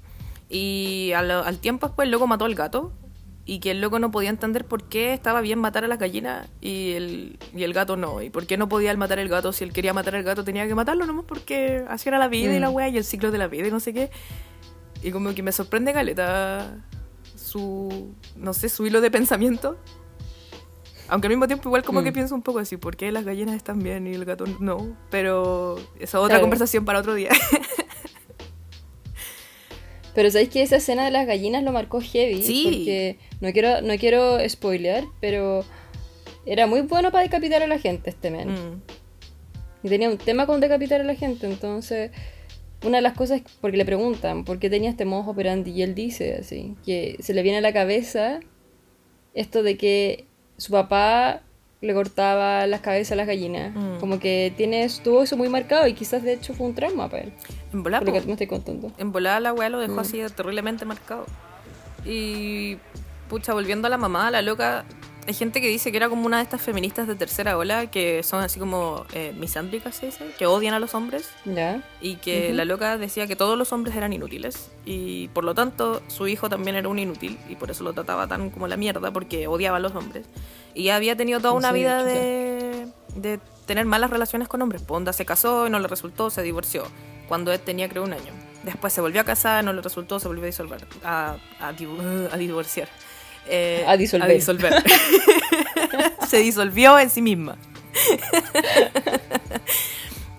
Y 0.48 1.12
al, 1.14 1.30
al 1.30 1.58
tiempo 1.58 1.88
después 1.88 2.06
el 2.06 2.12
loco 2.12 2.26
mató 2.26 2.44
al 2.44 2.54
gato 2.54 2.92
y 3.44 3.58
que 3.60 3.72
el 3.72 3.80
loco 3.80 3.98
no 3.98 4.10
podía 4.10 4.30
entender 4.30 4.64
por 4.64 4.84
qué 4.84 5.12
estaba 5.12 5.40
bien 5.40 5.58
matar 5.58 5.84
a 5.84 5.88
las 5.88 5.98
gallinas 5.98 6.48
y 6.60 6.92
el, 6.92 7.38
y 7.54 7.62
el 7.64 7.72
gato 7.74 7.96
no. 7.96 8.22
Y 8.22 8.30
por 8.30 8.46
qué 8.46 8.56
no 8.56 8.68
podía 8.68 8.90
él 8.90 8.96
matar 8.96 9.18
el 9.18 9.28
gato 9.28 9.52
si 9.52 9.64
él 9.64 9.72
quería 9.72 9.92
matar 9.92 10.14
al 10.16 10.22
gato 10.22 10.44
tenía 10.44 10.66
que 10.66 10.74
matarlo 10.74 11.04
nomás 11.06 11.24
porque 11.28 11.84
así 11.88 12.08
era 12.08 12.18
la 12.18 12.28
vida 12.28 12.54
y 12.54 12.58
la 12.58 12.70
Mm. 12.70 12.74
weá 12.74 12.88
y 12.88 12.96
el 12.96 13.04
ciclo 13.04 13.30
de 13.30 13.38
la 13.38 13.48
vida 13.48 13.68
y 13.68 13.70
no 13.70 13.80
sé 13.80 13.92
qué. 13.92 14.10
Y 15.02 15.10
como 15.10 15.34
que 15.34 15.42
me 15.42 15.52
sorprende 15.52 15.92
Caleta 15.92 16.74
su, 17.56 18.12
no 18.36 18.52
sé, 18.52 18.68
su 18.68 18.86
hilo 18.86 19.00
de 19.00 19.10
pensamiento. 19.10 19.78
Aunque 21.08 21.28
al 21.28 21.30
mismo 21.32 21.46
tiempo 21.46 21.68
igual 21.68 21.84
como 21.84 22.00
Mm. 22.00 22.04
que 22.04 22.12
pienso 22.12 22.34
un 22.34 22.42
poco 22.42 22.58
así, 22.58 22.76
¿por 22.76 22.96
qué 22.96 23.10
las 23.12 23.24
gallinas 23.24 23.54
están 23.54 23.78
bien 23.78 24.06
y 24.06 24.12
el 24.14 24.24
gato 24.24 24.44
no? 24.60 24.96
Pero 25.10 25.76
esa 25.96 26.02
es 26.02 26.14
otra 26.16 26.28
Claro. 26.28 26.42
conversación 26.42 26.84
para 26.84 26.98
otro 26.98 27.14
día. 27.14 27.30
Pero 30.14 30.30
sabéis 30.30 30.48
que 30.48 30.62
esa 30.62 30.76
escena 30.76 31.04
de 31.04 31.10
las 31.10 31.26
gallinas 31.26 31.62
lo 31.62 31.72
marcó 31.72 32.00
heavy. 32.00 32.42
Sí. 32.42 32.64
Porque 32.64 33.18
no 33.40 33.52
quiero, 33.52 33.82
no 33.82 33.96
quiero 33.98 34.38
spoilear, 34.48 35.04
pero 35.20 35.62
era 36.46 36.66
muy 36.66 36.80
bueno 36.82 37.10
para 37.12 37.24
decapitar 37.24 37.62
a 37.62 37.66
la 37.66 37.78
gente 37.78 38.08
este 38.10 38.30
men. 38.30 38.50
Mm. 38.50 38.82
Y 39.82 39.88
tenía 39.90 40.08
un 40.08 40.16
tema 40.16 40.46
con 40.46 40.60
decapitar 40.60 41.02
a 41.02 41.04
la 41.04 41.14
gente. 41.14 41.46
Entonces, 41.46 42.12
una 42.84 42.98
de 42.98 43.02
las 43.02 43.14
cosas, 43.14 43.42
porque 43.60 43.76
le 43.76 43.84
preguntan 43.84 44.44
por 44.44 44.58
qué 44.58 44.68
tenía 44.70 44.90
este 44.90 45.04
modo 45.04 45.30
operandi, 45.30 45.70
y 45.72 45.82
él 45.82 45.94
dice 45.94 46.36
así, 46.40 46.74
que 46.84 47.16
se 47.20 47.34
le 47.34 47.42
viene 47.42 47.58
a 47.58 47.60
la 47.62 47.72
cabeza 47.72 48.40
esto 49.34 49.62
de 49.62 49.76
que 49.76 50.24
su 50.56 50.72
papá 50.72 51.42
le 51.82 51.92
cortaba 51.94 52.66
las 52.66 52.80
cabezas 52.80 53.12
a 53.12 53.16
las 53.16 53.26
gallinas. 53.26 53.74
Mm. 53.74 53.98
Como 54.00 54.18
que 54.18 54.52
tiene, 54.56 54.86
tuvo 55.04 55.22
eso 55.22 55.36
muy 55.36 55.48
marcado 55.48 55.86
y 55.86 55.92
quizás 55.92 56.22
de 56.22 56.32
hecho 56.32 56.54
fue 56.54 56.66
un 56.66 56.74
trauma 56.74 57.08
para 57.10 57.24
él. 57.24 57.32
En 57.72 57.82
volada, 57.82 58.04
Por 58.04 58.14
lo 58.14 58.20
que 58.20 58.26
me 58.26 58.32
estás 58.32 58.48
contando. 58.48 58.92
En 58.98 59.12
volada 59.12 59.40
la 59.40 59.52
weá 59.52 59.68
lo 59.68 59.78
dejó 59.78 59.94
Mm. 59.96 59.98
así 59.98 60.20
terriblemente 60.34 60.84
marcado. 60.86 61.26
Y 62.04 62.78
pucha, 63.28 63.52
volviendo 63.52 63.86
a 63.88 63.90
la 63.90 63.98
mamá, 63.98 64.30
la 64.30 64.40
loca, 64.42 64.84
hay 65.26 65.34
gente 65.34 65.60
que 65.60 65.68
dice 65.68 65.90
que 65.90 65.96
era 65.96 66.08
como 66.08 66.26
una 66.26 66.36
de 66.38 66.42
estas 66.44 66.60
feministas 66.62 67.06
de 67.08 67.14
tercera 67.16 67.58
ola 67.58 67.90
que 67.90 68.22
son 68.22 68.42
así 68.42 68.58
como 68.60 69.04
eh, 69.12 69.34
misándricas, 69.36 69.96
se 69.96 70.06
dice, 70.06 70.24
que 70.38 70.46
odian 70.46 70.74
a 70.74 70.78
los 70.78 70.94
hombres. 70.94 71.30
¿Ya? 71.44 71.82
Y 72.00 72.16
que 72.16 72.48
Ujú. 72.48 72.56
la 72.56 72.64
loca 72.64 72.96
decía 72.98 73.26
que 73.26 73.34
todos 73.36 73.58
los 73.58 73.72
hombres 73.72 73.96
eran 73.96 74.12
inútiles. 74.12 74.70
Y 74.84 75.28
por 75.28 75.44
lo 75.44 75.54
tanto, 75.54 76.02
su 76.08 76.28
hijo 76.28 76.48
también 76.48 76.76
era 76.76 76.88
un 76.88 76.98
inútil. 76.98 77.38
Y 77.48 77.56
por 77.56 77.70
eso 77.70 77.82
lo 77.84 77.92
trataba 77.92 78.26
tan 78.28 78.50
como 78.50 78.68
la 78.68 78.76
mierda, 78.76 79.10
porque 79.10 79.46
odiaba 79.48 79.78
a 79.78 79.80
los 79.80 79.94
hombres. 79.94 80.26
Y 80.74 80.90
había 80.90 81.16
tenido 81.16 81.40
toda 81.40 81.54
una 81.54 81.70
Sí, 81.70 81.74
vida 81.74 82.04
de, 82.04 82.86
de 83.16 83.40
tener 83.66 83.84
malas 83.84 84.10
relaciones 84.10 84.46
con 84.48 84.62
hombres. 84.62 84.82
Pues 84.82 84.96
onda 84.96 85.12
se 85.12 85.24
casó 85.24 85.66
y 85.66 85.70
no 85.70 85.78
le 85.80 85.88
resultó, 85.88 86.30
se 86.30 86.42
divorció. 86.42 86.84
Cuando 87.28 87.52
él 87.52 87.58
tenía, 87.58 87.88
creo, 87.88 88.04
un 88.04 88.12
año. 88.12 88.32
Después 88.62 88.92
se 88.92 89.00
volvió 89.00 89.20
a 89.20 89.24
casar, 89.24 89.64
no 89.64 89.72
le 89.72 89.82
resultó, 89.82 90.20
se 90.20 90.28
volvió 90.28 90.44
a 90.44 90.46
disolver. 90.46 90.86
A, 91.02 91.36
a, 91.60 91.68
a 92.32 92.36
divorciar. 92.36 92.88
Eh, 93.48 93.84
A 93.86 93.96
disolver. 93.96 94.30
a 94.30 94.34
disolver. 94.34 94.74
se 96.28 96.38
disolvió 96.38 96.98
en 96.98 97.10
sí 97.10 97.22
misma. 97.22 97.56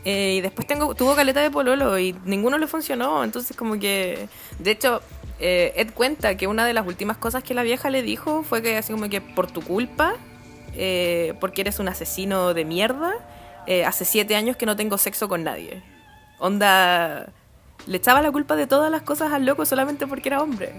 Eh, 0.09 0.35
y 0.35 0.41
después 0.41 0.65
tengo, 0.65 0.95
tuvo 0.95 1.15
caleta 1.15 1.41
de 1.41 1.51
pololo 1.51 1.99
y 1.99 2.15
ninguno 2.23 2.57
le 2.57 2.67
funcionó. 2.67 3.25
Entonces, 3.25 3.57
como 3.57 3.77
que. 3.77 4.29
De 4.57 4.71
hecho, 4.71 5.01
eh, 5.37 5.73
Ed 5.75 5.89
cuenta 5.93 6.37
que 6.37 6.47
una 6.47 6.65
de 6.65 6.73
las 6.73 6.87
últimas 6.87 7.17
cosas 7.17 7.43
que 7.43 7.53
la 7.53 7.61
vieja 7.61 7.89
le 7.89 8.01
dijo 8.03 8.41
fue 8.43 8.61
que, 8.61 8.77
así 8.77 8.93
como 8.93 9.09
que 9.09 9.19
por 9.19 9.51
tu 9.51 9.61
culpa, 9.61 10.15
porque 11.41 11.59
eres 11.59 11.79
un 11.79 11.89
asesino 11.89 12.53
de 12.53 12.63
mierda, 12.63 13.15
hace 13.85 14.05
siete 14.05 14.37
años 14.37 14.55
que 14.55 14.65
no 14.65 14.77
tengo 14.77 14.97
sexo 14.97 15.27
con 15.27 15.43
nadie. 15.43 15.83
Onda. 16.39 17.27
Le 17.85 17.97
echaba 17.97 18.21
la 18.21 18.31
culpa 18.31 18.55
de 18.55 18.65
todas 18.65 18.89
las 18.89 19.01
cosas 19.01 19.33
al 19.33 19.45
loco 19.45 19.65
solamente 19.65 20.07
porque 20.07 20.29
era 20.29 20.41
hombre. 20.41 20.71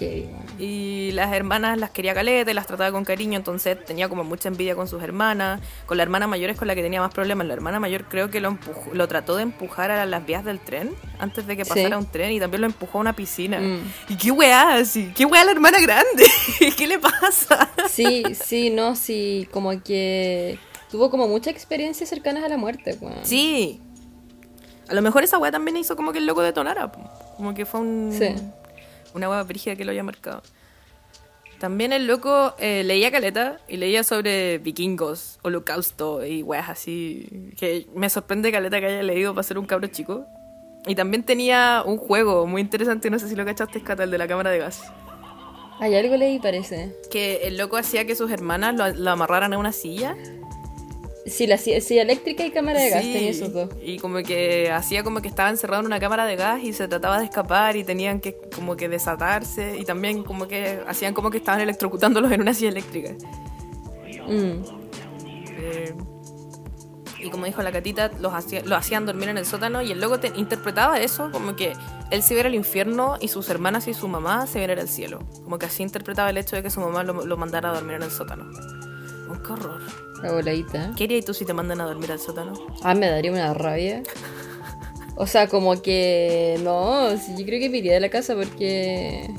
Heavy. 0.00 0.28
Y 0.58 1.10
las 1.12 1.32
hermanas 1.32 1.78
las 1.78 1.90
quería 1.90 2.14
caleta 2.14 2.50
y 2.50 2.54
las 2.54 2.66
trataba 2.66 2.90
con 2.92 3.04
cariño, 3.04 3.36
entonces 3.36 3.82
tenía 3.84 4.08
como 4.08 4.24
mucha 4.24 4.48
envidia 4.48 4.74
con 4.74 4.88
sus 4.88 5.02
hermanas. 5.02 5.60
Con 5.86 5.96
la 5.96 6.02
hermana 6.02 6.26
mayor 6.26 6.50
es 6.50 6.56
con 6.58 6.66
la 6.68 6.74
que 6.74 6.82
tenía 6.82 7.00
más 7.00 7.12
problemas. 7.14 7.46
La 7.46 7.54
hermana 7.54 7.78
mayor 7.80 8.04
creo 8.08 8.30
que 8.30 8.40
lo, 8.40 8.48
empujó- 8.50 8.92
lo 8.92 9.06
trató 9.08 9.36
de 9.36 9.42
empujar 9.44 9.90
a 9.90 10.04
las 10.06 10.26
vías 10.26 10.44
del 10.44 10.58
tren 10.60 10.90
antes 11.18 11.46
de 11.46 11.56
que 11.56 11.64
Sí. 11.64 11.68
pasara 11.70 11.98
un 11.98 12.06
tren 12.06 12.32
y 12.32 12.40
también 12.40 12.62
lo 12.62 12.66
empujó 12.66 12.98
a 12.98 13.00
una 13.02 13.12
piscina. 13.14 13.60
Mm. 13.60 13.80
¿Y 14.08 14.16
qué 14.16 14.30
weá? 14.30 14.74
así? 14.74 15.12
¿Qué 15.14 15.24
weá 15.24 15.44
la 15.44 15.52
hermana 15.52 15.78
grande? 15.80 16.24
¿Qué 16.76 16.86
le 16.86 16.98
pasa? 16.98 17.70
Sí, 17.88 18.24
sí, 18.44 18.70
no, 18.70 18.96
sí, 18.96 19.48
como 19.52 19.82
que 19.82 20.58
tuvo 20.90 21.10
como 21.10 21.28
muchas 21.28 21.52
experiencias 21.54 22.08
cercanas 22.08 22.42
a 22.44 22.48
la 22.48 22.56
muerte, 22.56 22.96
weón. 23.00 23.14
Sí. 23.22 23.80
A 24.88 24.94
lo 24.94 25.02
mejor 25.02 25.22
esa 25.22 25.38
weá 25.38 25.52
también 25.52 25.76
hizo 25.76 25.94
como 25.94 26.10
que 26.12 26.18
el 26.18 26.26
loco 26.26 26.42
detonara. 26.42 26.90
Como 27.36 27.54
que 27.54 27.64
fue 27.64 27.80
un, 27.80 28.12
Sí. 28.16 28.34
Una 29.14 29.28
weá 29.28 29.42
brígida 29.42 29.76
que 29.76 29.84
lo 29.84 29.90
había 29.90 30.02
marcado. 30.02 30.42
También 31.60 31.92
el 31.92 32.06
loco 32.06 32.54
eh, 32.58 32.82
leía 32.84 33.10
caleta 33.10 33.58
y 33.68 33.76
leía 33.76 34.02
sobre 34.02 34.56
vikingos, 34.58 35.38
holocausto 35.42 36.24
y 36.24 36.42
weas 36.42 36.70
así. 36.70 37.52
Que 37.58 37.86
me 37.94 38.08
sorprende 38.08 38.50
caleta 38.50 38.80
que 38.80 38.86
haya 38.86 39.02
leído 39.02 39.34
para 39.34 39.42
ser 39.42 39.58
un 39.58 39.66
cabro 39.66 39.86
chico. 39.88 40.26
Y 40.86 40.94
también 40.94 41.22
tenía 41.22 41.82
un 41.84 41.98
juego 41.98 42.46
muy 42.46 42.62
interesante, 42.62 43.10
no 43.10 43.18
sé 43.18 43.28
si 43.28 43.36
lo 43.36 43.44
cachaste, 43.44 43.82
Cata, 43.82 44.04
el 44.04 44.10
de 44.10 44.16
la 44.16 44.26
cámara 44.26 44.48
de 44.48 44.58
gas. 44.58 44.82
Hay 45.80 45.94
algo 45.94 46.16
leí, 46.16 46.38
parece. 46.38 46.94
Que 47.10 47.46
el 47.46 47.58
loco 47.58 47.76
hacía 47.76 48.06
que 48.06 48.14
sus 48.14 48.30
hermanas 48.30 48.74
lo, 48.74 48.88
lo 48.88 49.10
amarraran 49.10 49.52
a 49.52 49.58
una 49.58 49.72
silla. 49.72 50.16
Sí, 51.26 51.46
la 51.46 51.58
silla 51.58 52.02
eléctrica 52.02 52.44
y 52.46 52.50
cámara 52.50 52.80
de 52.80 52.90
gas, 52.90 53.02
Sí, 53.04 53.12
tenía 53.12 53.30
esos 53.30 53.52
dos. 53.52 53.68
Y 53.82 53.98
como 53.98 54.16
que 54.22 54.70
hacía 54.72 55.02
como 55.02 55.20
que 55.20 55.28
estaba 55.28 55.50
encerrado 55.50 55.80
en 55.80 55.86
una 55.86 56.00
cámara 56.00 56.24
de 56.24 56.34
gas 56.36 56.62
y 56.64 56.72
se 56.72 56.88
trataba 56.88 57.18
de 57.18 57.24
escapar 57.26 57.76
y 57.76 57.84
tenían 57.84 58.20
que 58.20 58.36
como 58.54 58.76
que 58.76 58.88
desatarse 58.88 59.76
y 59.78 59.84
también 59.84 60.22
como 60.24 60.48
que 60.48 60.80
hacían 60.86 61.12
como 61.12 61.30
que 61.30 61.36
estaban 61.38 61.60
electrocutándolos 61.60 62.32
en 62.32 62.40
una 62.40 62.54
silla 62.54 62.70
eléctrica. 62.70 63.12
Mm. 64.26 64.62
Eh, 65.58 65.94
y 67.22 67.28
como 67.30 67.44
dijo 67.44 67.62
la 67.62 67.70
catita, 67.70 68.10
los 68.18 68.32
hacía- 68.32 68.62
lo 68.64 68.76
hacían 68.76 69.04
dormir 69.04 69.28
en 69.28 69.36
el 69.36 69.44
sótano 69.44 69.82
y 69.82 69.92
el 69.92 70.00
loco 70.00 70.18
te- 70.20 70.32
interpretaba 70.36 71.00
eso 71.00 71.30
como 71.30 71.54
que 71.54 71.74
él 72.10 72.22
se 72.22 72.32
iba 72.34 72.44
al 72.44 72.54
infierno 72.54 73.16
y 73.20 73.28
sus 73.28 73.50
hermanas 73.50 73.88
y 73.88 73.94
su 73.94 74.08
mamá 74.08 74.46
se 74.46 74.62
iban 74.62 74.78
al 74.78 74.88
cielo. 74.88 75.18
Como 75.44 75.58
que 75.58 75.66
así 75.66 75.82
interpretaba 75.82 76.30
el 76.30 76.38
hecho 76.38 76.56
de 76.56 76.62
que 76.62 76.70
su 76.70 76.80
mamá 76.80 77.04
lo, 77.04 77.26
lo 77.26 77.36
mandara 77.36 77.70
a 77.70 77.74
dormir 77.74 77.96
en 77.96 78.04
el 78.04 78.10
sótano. 78.10 78.50
Qué 79.46 79.52
horror. 79.52 79.80
La 80.22 80.32
voladita. 80.32 80.92
¿Qué 80.96 81.04
harías 81.04 81.24
tú 81.24 81.32
si 81.34 81.44
te 81.44 81.54
mandan 81.54 81.80
a 81.80 81.84
dormir 81.84 82.10
al 82.12 82.18
sótano? 82.18 82.52
Ah, 82.82 82.94
me 82.94 83.08
daría 83.08 83.32
una 83.32 83.54
rabia. 83.54 84.02
O 85.16 85.26
sea, 85.26 85.48
como 85.48 85.80
que. 85.82 86.58
No, 86.62 87.16
sí, 87.18 87.34
yo 87.38 87.44
creo 87.46 87.60
que 87.60 87.70
me 87.70 87.78
iría 87.78 87.94
de 87.94 88.00
la 88.00 88.10
casa 88.10 88.34
porque. 88.34 89.30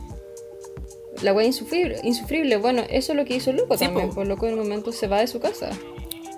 La 1.22 1.34
wea 1.34 1.46
insufrible, 1.46 2.00
insufrible. 2.04 2.58
Bueno, 2.58 2.84
eso 2.90 3.12
es 3.14 3.18
lo 3.18 3.26
que 3.26 3.36
hizo 3.36 3.52
Loco 3.54 3.78
Sí, 3.78 3.86
también. 3.86 4.10
po. 4.10 4.16
Por 4.16 4.28
loco 4.28 4.48
en 4.48 4.54
un 4.54 4.60
momento 4.62 4.92
se 4.92 5.08
va 5.08 5.20
de 5.20 5.28
su 5.28 5.40
casa. 5.40 5.70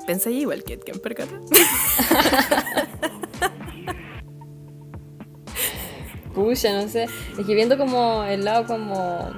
Pensé 0.05 0.31
igual 0.31 0.63
que 0.65 0.77
Ken 0.79 0.99
Percata. 0.99 1.39
Pucha, 6.33 6.73
no 6.81 6.87
sé. 6.89 7.03
Es 7.37 7.45
que 7.45 7.53
viendo 7.55 7.77
como 7.77 8.23
el 8.23 8.43
lado 8.43 8.65
como. 8.65 9.29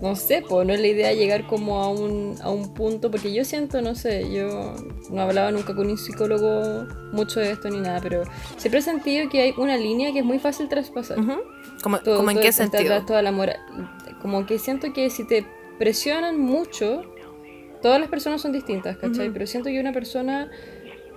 No 0.00 0.14
sé, 0.14 0.44
pues 0.48 0.66
no 0.66 0.72
es 0.72 0.80
la 0.80 0.86
idea 0.86 1.12
llegar 1.12 1.46
como 1.46 1.82
a 1.82 1.88
un, 1.90 2.36
a 2.42 2.50
un 2.50 2.72
punto, 2.74 3.10
porque 3.10 3.32
yo 3.32 3.44
siento, 3.44 3.82
no 3.82 3.94
sé, 3.96 4.32
yo 4.32 4.74
no 5.10 5.22
hablaba 5.22 5.50
nunca 5.50 5.74
con 5.74 5.88
un 5.90 5.98
psicólogo 5.98 6.86
mucho 7.12 7.40
de 7.40 7.50
esto 7.52 7.68
ni 7.68 7.80
nada, 7.80 7.98
pero 8.00 8.22
siempre 8.56 8.78
he 8.78 8.82
sentido 8.82 9.28
que 9.28 9.40
hay 9.42 9.54
una 9.56 9.76
línea 9.76 10.12
que 10.12 10.20
es 10.20 10.24
muy 10.24 10.38
fácil 10.38 10.68
traspasar. 10.68 11.18
¿Cómo, 11.82 11.98
Todo- 11.98 12.18
cómo 12.18 12.30
en 12.30 12.36
todo 12.36 12.42
qué 12.44 12.52
sentido? 12.52 13.04
toda 13.06 13.22
la 13.22 13.32
mora- 13.32 13.58
Como 14.22 14.46
que 14.46 14.58
siento 14.58 14.92
que 14.92 15.10
si 15.10 15.24
te 15.26 15.44
presionan 15.78 16.38
mucho, 16.40 17.02
todas 17.82 18.00
las 18.00 18.08
personas 18.08 18.40
son 18.40 18.52
distintas, 18.52 18.96
¿cachai? 18.98 19.30
Pero 19.32 19.46
siento 19.46 19.68
que 19.68 19.80
una 19.80 19.92
persona 19.92 20.50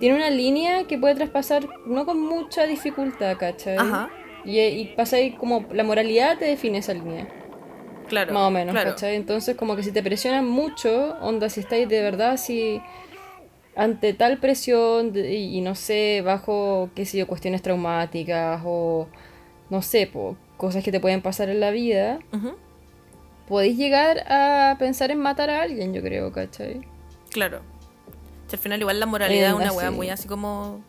tiene 0.00 0.16
una 0.16 0.30
línea 0.30 0.84
que 0.88 0.98
puede 0.98 1.14
traspasar 1.14 1.68
no 1.86 2.04
con 2.04 2.20
mucha 2.20 2.66
dificultad, 2.66 3.36
¿cachai? 3.38 3.76
Ajá, 3.76 4.10
Y, 4.44 4.58
y 4.58 4.92
pasa 4.96 5.16
ahí 5.16 5.32
como 5.36 5.66
la 5.72 5.84
moralidad 5.84 6.38
te 6.38 6.44
define 6.46 6.78
esa 6.78 6.94
línea, 6.94 7.28
claro. 8.12 8.34
más 8.34 8.48
o 8.48 8.50
menos, 8.50 8.74
claro. 8.74 8.90
¿cachai? 8.90 9.16
Entonces 9.16 9.56
como 9.56 9.74
que 9.74 9.82
si 9.82 9.90
te 9.90 10.02
presionan 10.02 10.46
mucho, 10.46 11.16
onda, 11.20 11.48
si 11.48 11.60
estáis 11.60 11.88
de 11.88 12.02
verdad, 12.02 12.36
si 12.36 12.80
ante 13.74 14.12
tal 14.12 14.36
presión 14.38 15.12
de- 15.14 15.32
y, 15.34 15.56
y 15.56 15.60
no 15.62 15.74
sé, 15.74 16.20
bajo, 16.22 16.90
qué 16.94 17.06
sé 17.06 17.16
yo, 17.16 17.26
cuestiones 17.26 17.62
traumáticas 17.62 18.60
o 18.66 19.08
no 19.70 19.80
sé, 19.80 20.06
po, 20.06 20.36
cosas 20.58 20.84
que 20.84 20.92
te 20.92 21.00
pueden 21.00 21.22
pasar 21.22 21.48
en 21.48 21.58
la 21.58 21.70
vida, 21.70 22.18
Ujú, 22.34 22.52
podéis 23.48 23.78
llegar 23.78 24.30
a 24.30 24.76
pensar 24.78 25.10
en 25.10 25.18
matar 25.20 25.48
a 25.48 25.62
alguien, 25.62 25.94
yo 25.94 26.02
creo, 26.02 26.30
¿cachai? 26.32 26.82
Claro. 27.30 27.60
Si 28.48 28.56
al 28.56 28.60
final 28.60 28.80
igual 28.80 29.00
la 29.00 29.06
moralidad 29.06 29.48
es 29.48 29.54
una 29.56 29.72
weá 29.72 29.90
muy 29.90 30.10
así 30.10 30.28
como 30.28 30.84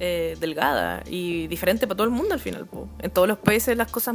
eh, 0.00 0.36
delgada 0.40 1.02
y 1.08 1.46
diferente 1.46 1.86
para 1.86 1.96
todo 1.96 2.06
el 2.06 2.12
mundo 2.12 2.34
al 2.34 2.40
final. 2.40 2.66
po. 2.66 2.88
En 3.00 3.10
todos 3.10 3.28
los 3.28 3.38
países 3.38 3.76
las 3.76 3.90
cosas, 3.90 4.14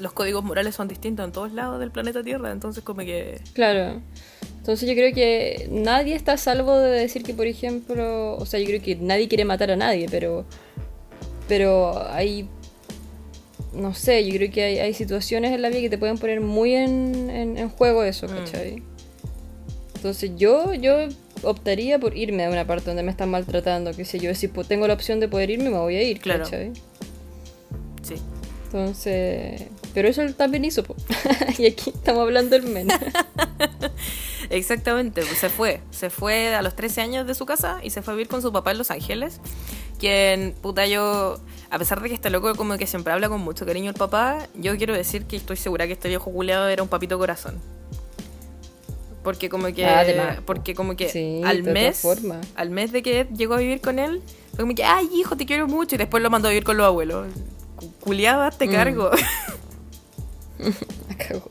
los 0.00 0.12
códigos 0.12 0.42
morales 0.44 0.74
son 0.74 0.88
distintos 0.88 1.24
en 1.26 1.32
todos 1.32 1.52
lados 1.52 1.78
del 1.80 1.90
planeta 1.90 2.22
Tierra, 2.22 2.50
entonces 2.52 2.82
como 2.84 3.00
que... 3.00 3.40
Claro. 3.52 4.00
Entonces 4.58 4.88
yo 4.88 4.94
creo 4.94 5.14
que 5.14 5.68
nadie 5.70 6.14
está 6.16 6.32
a 6.32 6.36
salvo 6.36 6.76
de 6.78 6.90
decir 6.90 7.22
que, 7.22 7.34
por 7.34 7.46
ejemplo, 7.46 8.36
o 8.36 8.46
sea, 8.46 8.58
yo 8.58 8.66
creo 8.66 8.82
que 8.82 8.96
nadie 8.96 9.28
quiere 9.28 9.44
matar 9.44 9.70
a 9.70 9.76
nadie, 9.76 10.08
pero, 10.10 10.44
pero 11.46 12.04
hay, 12.10 12.48
no 13.72 13.94
sé, 13.94 14.26
yo 14.26 14.34
creo 14.36 14.50
que 14.50 14.64
hay, 14.64 14.78
hay 14.78 14.92
situaciones 14.94 15.52
en 15.52 15.62
la 15.62 15.68
vida 15.68 15.82
que 15.82 15.90
te 15.90 15.98
pueden 15.98 16.18
poner 16.18 16.40
muy 16.40 16.74
en, 16.74 17.30
en, 17.30 17.56
en 17.58 17.68
juego 17.68 18.02
eso, 18.02 18.26
Mm. 18.26 18.30
¿cachai? 18.30 18.82
Entonces 19.94 20.32
yo, 20.36 20.74
yo 20.74 21.08
optaría 21.46 21.98
por 21.98 22.16
irme 22.16 22.44
a 22.44 22.50
una 22.50 22.66
parte 22.66 22.86
donde 22.86 23.02
me 23.02 23.10
están 23.10 23.30
maltratando, 23.30 23.92
qué 23.92 24.04
sé 24.04 24.18
yo, 24.18 24.34
si 24.34 24.48
tengo 24.48 24.86
la 24.86 24.94
opción 24.94 25.20
de 25.20 25.28
poder 25.28 25.50
irme, 25.50 25.70
me 25.70 25.78
voy 25.78 25.96
a 25.96 26.02
ir, 26.02 26.20
Claro. 26.20 26.44
¿cachai? 26.44 26.72
Sí. 28.02 28.16
Entonces, 28.66 29.62
pero 29.94 30.08
eso 30.08 30.22
él 30.22 30.34
también 30.34 30.64
hizo, 30.64 30.82
po. 30.82 30.96
y 31.58 31.66
aquí 31.66 31.90
estamos 31.94 32.22
hablando 32.22 32.58
del 32.58 32.68
men. 32.68 32.88
Exactamente, 34.50 35.22
pues 35.22 35.38
se 35.38 35.48
fue. 35.48 35.80
Se 35.90 36.10
fue 36.10 36.54
a 36.54 36.62
los 36.62 36.76
13 36.76 37.00
años 37.00 37.26
de 37.26 37.34
su 37.34 37.46
casa 37.46 37.78
y 37.82 37.90
se 37.90 38.02
fue 38.02 38.12
a 38.12 38.16
vivir 38.16 38.28
con 38.28 38.42
su 38.42 38.52
papá 38.52 38.72
en 38.72 38.78
Los 38.78 38.90
Ángeles. 38.90 39.40
Quien, 39.98 40.54
puta, 40.60 40.86
yo, 40.86 41.40
a 41.70 41.78
pesar 41.78 42.02
de 42.02 42.08
que 42.08 42.14
este 42.14 42.28
loco 42.30 42.54
como 42.54 42.76
que 42.76 42.86
siempre 42.86 43.12
habla 43.12 43.28
con 43.28 43.40
mucho 43.40 43.64
cariño 43.64 43.90
el 43.90 43.96
papá, 43.96 44.46
yo 44.54 44.76
quiero 44.76 44.94
decir 44.94 45.24
que 45.24 45.36
estoy 45.36 45.56
segura 45.56 45.86
que 45.86 45.94
este 45.94 46.08
viejo 46.08 46.30
culiado 46.30 46.68
era 46.68 46.82
un 46.82 46.88
papito 46.88 47.18
corazón. 47.18 47.60
Porque 49.26 49.48
como 49.48 49.66
que, 49.74 49.84
Ah, 49.84 50.36
porque 50.46 50.76
como 50.76 50.94
que 50.94 51.08
Sí, 51.08 51.40
al 51.44 51.64
mes, 51.64 52.00
al 52.54 52.70
mes 52.70 52.92
de 52.92 53.02
que 53.02 53.26
llegó 53.36 53.54
a 53.54 53.58
vivir 53.58 53.80
con 53.80 53.98
él, 53.98 54.22
fue 54.54 54.60
como 54.60 54.72
que, 54.76 54.84
ay 54.84 55.08
hijo, 55.12 55.36
te 55.36 55.46
quiero 55.46 55.66
mucho, 55.66 55.96
y 55.96 55.98
después 55.98 56.22
lo 56.22 56.30
mandó 56.30 56.46
a 56.46 56.52
vivir 56.52 56.62
con 56.62 56.76
los 56.76 56.86
abuelos. 56.86 57.26
Cu- 57.74 57.90
Culiado, 57.98 58.48
te 58.56 58.68
Mm. 58.68 58.70
cargo. 58.70 59.10
Cagó. 61.18 61.50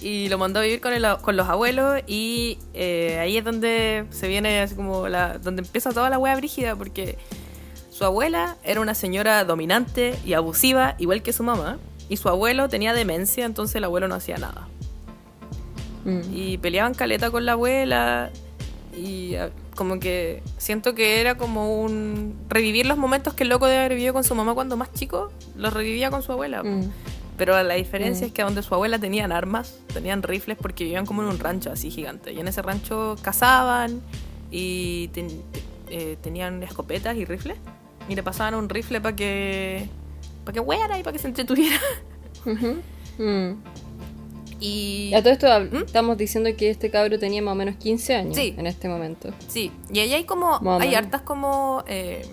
y 0.00 0.28
lo 0.28 0.36
mandó 0.36 0.60
a 0.60 0.62
vivir 0.64 0.80
con, 0.82 0.92
el- 0.92 1.06
con 1.22 1.36
los 1.36 1.48
abuelos 1.48 2.02
y 2.06 2.58
eh, 2.74 3.18
ahí 3.20 3.36
es 3.38 3.44
donde 3.44 4.04
se 4.10 4.28
viene 4.28 4.60
así 4.60 4.74
como 4.74 5.08
la 5.08 5.38
donde 5.38 5.62
empieza 5.62 5.92
toda 5.92 6.08
la 6.10 6.18
wea 6.18 6.36
brígida 6.36 6.76
porque 6.76 7.16
su 7.90 8.04
abuela 8.04 8.56
era 8.64 8.80
una 8.80 8.94
señora 8.94 9.44
dominante 9.44 10.14
y 10.24 10.32
abusiva 10.34 10.94
igual 10.98 11.22
que 11.22 11.32
su 11.32 11.42
mamá 11.42 11.78
y 12.08 12.16
su 12.16 12.28
abuelo 12.28 12.68
tenía 12.68 12.92
demencia 12.94 13.44
entonces 13.44 13.76
el 13.76 13.84
abuelo 13.84 14.08
no 14.08 14.14
hacía 14.14 14.36
nada 14.38 14.68
Mm. 16.04 16.20
y 16.32 16.58
peleaban 16.58 16.94
caleta 16.94 17.30
con 17.30 17.44
la 17.44 17.52
abuela 17.52 18.30
y 18.96 19.34
ah, 19.36 19.50
como 19.76 20.00
que 20.00 20.42
siento 20.58 20.94
que 20.94 21.20
era 21.20 21.36
como 21.36 21.80
un 21.82 22.34
revivir 22.48 22.86
los 22.86 22.98
momentos 22.98 23.34
que 23.34 23.42
el 23.44 23.48
loco 23.50 23.66
debe 23.66 23.78
haber 23.80 23.94
vivido 23.94 24.12
con 24.12 24.24
su 24.24 24.34
mamá 24.34 24.54
cuando 24.54 24.76
más 24.76 24.92
chico 24.92 25.30
los 25.56 25.72
revivía 25.72 26.10
con 26.10 26.22
su 26.22 26.32
abuela 26.32 26.62
Mm. 26.62 26.90
pero 27.36 27.62
la 27.62 27.74
diferencia 27.74 28.26
Mm. 28.26 28.28
es 28.28 28.32
que 28.34 28.42
donde 28.42 28.62
su 28.62 28.74
abuela 28.74 28.98
tenían 28.98 29.30
armas, 29.32 29.78
tenían 29.94 30.22
rifles 30.22 30.58
porque 30.60 30.84
vivían 30.84 31.06
como 31.06 31.22
en 31.22 31.28
un 31.28 31.38
rancho 31.38 31.70
así 31.72 31.90
gigante. 31.90 32.32
Y 32.32 32.40
en 32.40 32.48
ese 32.48 32.60
rancho 32.62 33.16
cazaban 33.22 34.02
y 34.50 35.08
ten- 35.08 35.42
eh, 35.88 36.16
tenían 36.20 36.62
escopetas 36.62 37.16
y 37.16 37.24
rifles. 37.24 37.56
Y 38.08 38.14
le 38.14 38.22
pasaban 38.22 38.54
un 38.54 38.68
rifle 38.68 39.00
para 39.00 39.16
que 39.16 39.88
para 40.44 40.52
que 40.54 40.60
hueara 40.60 40.98
y 40.98 41.02
para 41.02 41.12
que 41.12 41.18
se 41.18 41.28
entretuviera. 41.28 41.78
Mm. 43.18 43.52
Y 44.60 45.12
A 45.14 45.22
todo 45.22 45.32
esto 45.32 45.46
¿Mm? 45.48 45.76
estamos 45.86 46.16
diciendo 46.18 46.50
que 46.56 46.70
este 46.70 46.90
cabro 46.90 47.18
tenía 47.18 47.40
más 47.42 47.52
o 47.52 47.54
menos 47.56 47.76
15 47.76 48.14
años 48.14 48.36
Sí. 48.36 48.54
en 48.58 48.66
este 48.66 48.88
momento. 48.88 49.30
sí, 49.48 49.72
y 49.92 49.98
ahí 50.00 50.12
hay 50.12 50.24
como 50.24 50.60
hay 50.80 50.94
hartas 50.94 51.22
como 51.22 51.82
eh, 51.88 52.26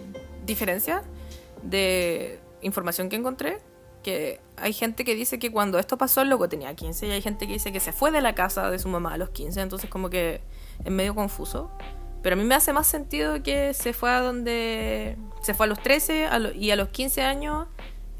diferencias 0.45 1.03
de 1.63 2.39
información 2.61 3.09
que 3.09 3.15
encontré. 3.15 3.59
Que 4.03 4.39
hay 4.55 4.71
gente 4.71 5.03
que 5.03 5.15
dice 5.15 5.37
que 5.37 5.51
cuando 5.51 5.79
esto 5.79 5.97
pasó 5.97 6.21
el 6.21 6.29
loco 6.29 6.47
tenía 6.47 6.73
15 6.73 7.07
y 7.07 7.11
hay 7.11 7.21
gente 7.21 7.45
que 7.45 7.53
dice 7.53 7.73
que 7.73 7.81
se 7.81 7.91
fue 7.91 8.09
de 8.11 8.21
la 8.21 8.35
casa 8.35 8.69
de 8.71 8.79
su 8.79 8.87
mamá 8.87 9.15
a 9.15 9.17
los 9.17 9.31
15, 9.31 9.59
entonces 9.59 9.89
como 9.89 10.09
que 10.09 10.39
es 10.85 10.91
medio 10.91 11.13
confuso. 11.13 11.69
Pero 12.21 12.35
a 12.35 12.37
mí 12.37 12.45
me 12.45 12.55
hace 12.55 12.71
más 12.73 12.87
sentido 12.87 13.43
que 13.43 13.73
se 13.73 13.91
fue 13.93 14.09
a 14.11 14.21
donde... 14.21 15.17
Se 15.41 15.53
fue 15.53 15.65
a 15.65 15.69
los 15.69 15.79
13 15.81 16.25
a 16.25 16.39
lo- 16.39 16.53
y 16.53 16.71
a 16.71 16.75
los 16.77 16.87
15 16.89 17.21
años 17.21 17.67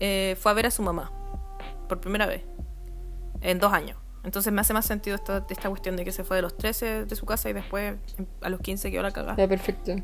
eh, 0.02 0.36
fue 0.40 0.52
a 0.52 0.56
ver 0.56 0.66
a 0.66 0.72
su 0.72 0.82
mamá. 0.82 1.12
Por 1.88 2.00
primera 2.02 2.26
vez. 2.26 2.44
En 3.48 3.60
dos 3.60 3.74
años. 3.74 3.98
Entonces 4.24 4.52
me 4.52 4.62
hace 4.62 4.74
más 4.74 4.86
sentido 4.86 5.16
esta, 5.16 5.46
esta 5.50 5.70
cuestión 5.70 5.96
de 5.96 6.04
que 6.04 6.12
se 6.12 6.24
fue 6.24 6.36
de 6.36 6.42
los 6.42 6.58
13 6.58 7.06
de 7.06 7.16
su 7.16 7.26
casa 7.26 7.50
y 7.50 7.54
después 7.54 7.96
a 8.42 8.50
los 8.50 8.60
15 8.60 8.92
quedó 8.92 9.02
la 9.02 9.12
cagada. 9.12 9.38
Ya, 9.38 9.48
perfecto. 9.48 9.96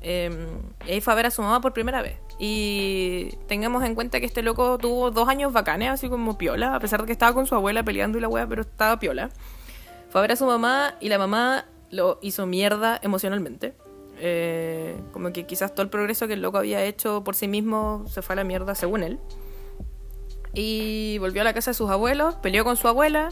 Eh, 0.00 0.30
y 0.86 0.92
ahí 0.92 1.00
fue 1.00 1.12
a 1.12 1.16
ver 1.16 1.26
a 1.26 1.30
su 1.30 1.42
mamá 1.42 1.60
por 1.60 1.72
primera 1.72 2.02
vez. 2.02 2.18
Y 2.38 3.30
tengamos 3.46 3.84
en 3.84 3.94
cuenta 3.94 4.20
que 4.20 4.26
este 4.26 4.42
loco 4.42 4.78
tuvo 4.78 5.10
dos 5.10 5.28
años 5.28 5.52
bacanes, 5.52 5.90
así 5.90 6.08
como 6.08 6.38
piola, 6.38 6.74
a 6.74 6.80
pesar 6.80 7.00
de 7.00 7.06
que 7.06 7.12
estaba 7.12 7.32
con 7.32 7.46
su 7.46 7.54
abuela 7.54 7.82
peleando 7.82 8.18
y 8.18 8.20
la 8.20 8.28
wea, 8.28 8.46
pero 8.46 8.62
estaba 8.62 8.98
piola. 9.00 9.30
Fue 10.10 10.20
a 10.20 10.22
ver 10.22 10.32
a 10.32 10.36
su 10.36 10.46
mamá 10.46 10.94
y 11.00 11.08
la 11.08 11.18
mamá 11.18 11.66
lo 11.90 12.18
hizo 12.22 12.46
mierda 12.46 12.98
emocionalmente. 13.02 13.74
Eh, 14.20 15.00
como 15.12 15.32
que 15.32 15.46
quizás 15.46 15.72
todo 15.72 15.82
el 15.82 15.90
progreso 15.90 16.26
que 16.26 16.34
el 16.34 16.42
loco 16.42 16.58
había 16.58 16.82
hecho 16.84 17.22
por 17.22 17.36
sí 17.36 17.46
mismo 17.46 18.04
se 18.08 18.20
fue 18.20 18.34
a 18.34 18.36
la 18.36 18.44
mierda, 18.44 18.74
según 18.74 19.02
él. 19.02 19.18
Y 20.60 21.18
volvió 21.18 21.42
a 21.42 21.44
la 21.44 21.54
casa 21.54 21.70
de 21.70 21.74
sus 21.74 21.88
abuelos, 21.88 22.34
peleó 22.36 22.64
con 22.64 22.76
su 22.76 22.88
abuela. 22.88 23.28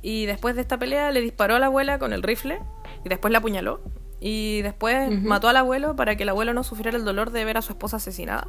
Y 0.00 0.24
después 0.24 0.54
de 0.54 0.62
esta 0.62 0.78
pelea 0.78 1.10
le 1.10 1.20
disparó 1.20 1.56
a 1.56 1.58
la 1.58 1.66
abuela 1.66 1.98
con 1.98 2.14
el 2.14 2.22
rifle. 2.22 2.58
Y 3.04 3.10
después 3.10 3.30
la 3.32 3.38
apuñaló. 3.38 3.82
Y 4.18 4.62
después 4.62 5.10
mató 5.10 5.48
al 5.48 5.58
abuelo 5.58 5.94
para 5.94 6.16
que 6.16 6.22
el 6.22 6.30
abuelo 6.30 6.54
no 6.54 6.64
sufriera 6.64 6.96
el 6.96 7.04
dolor 7.04 7.32
de 7.32 7.44
ver 7.44 7.58
a 7.58 7.62
su 7.62 7.72
esposa 7.72 7.98
asesinada. 7.98 8.48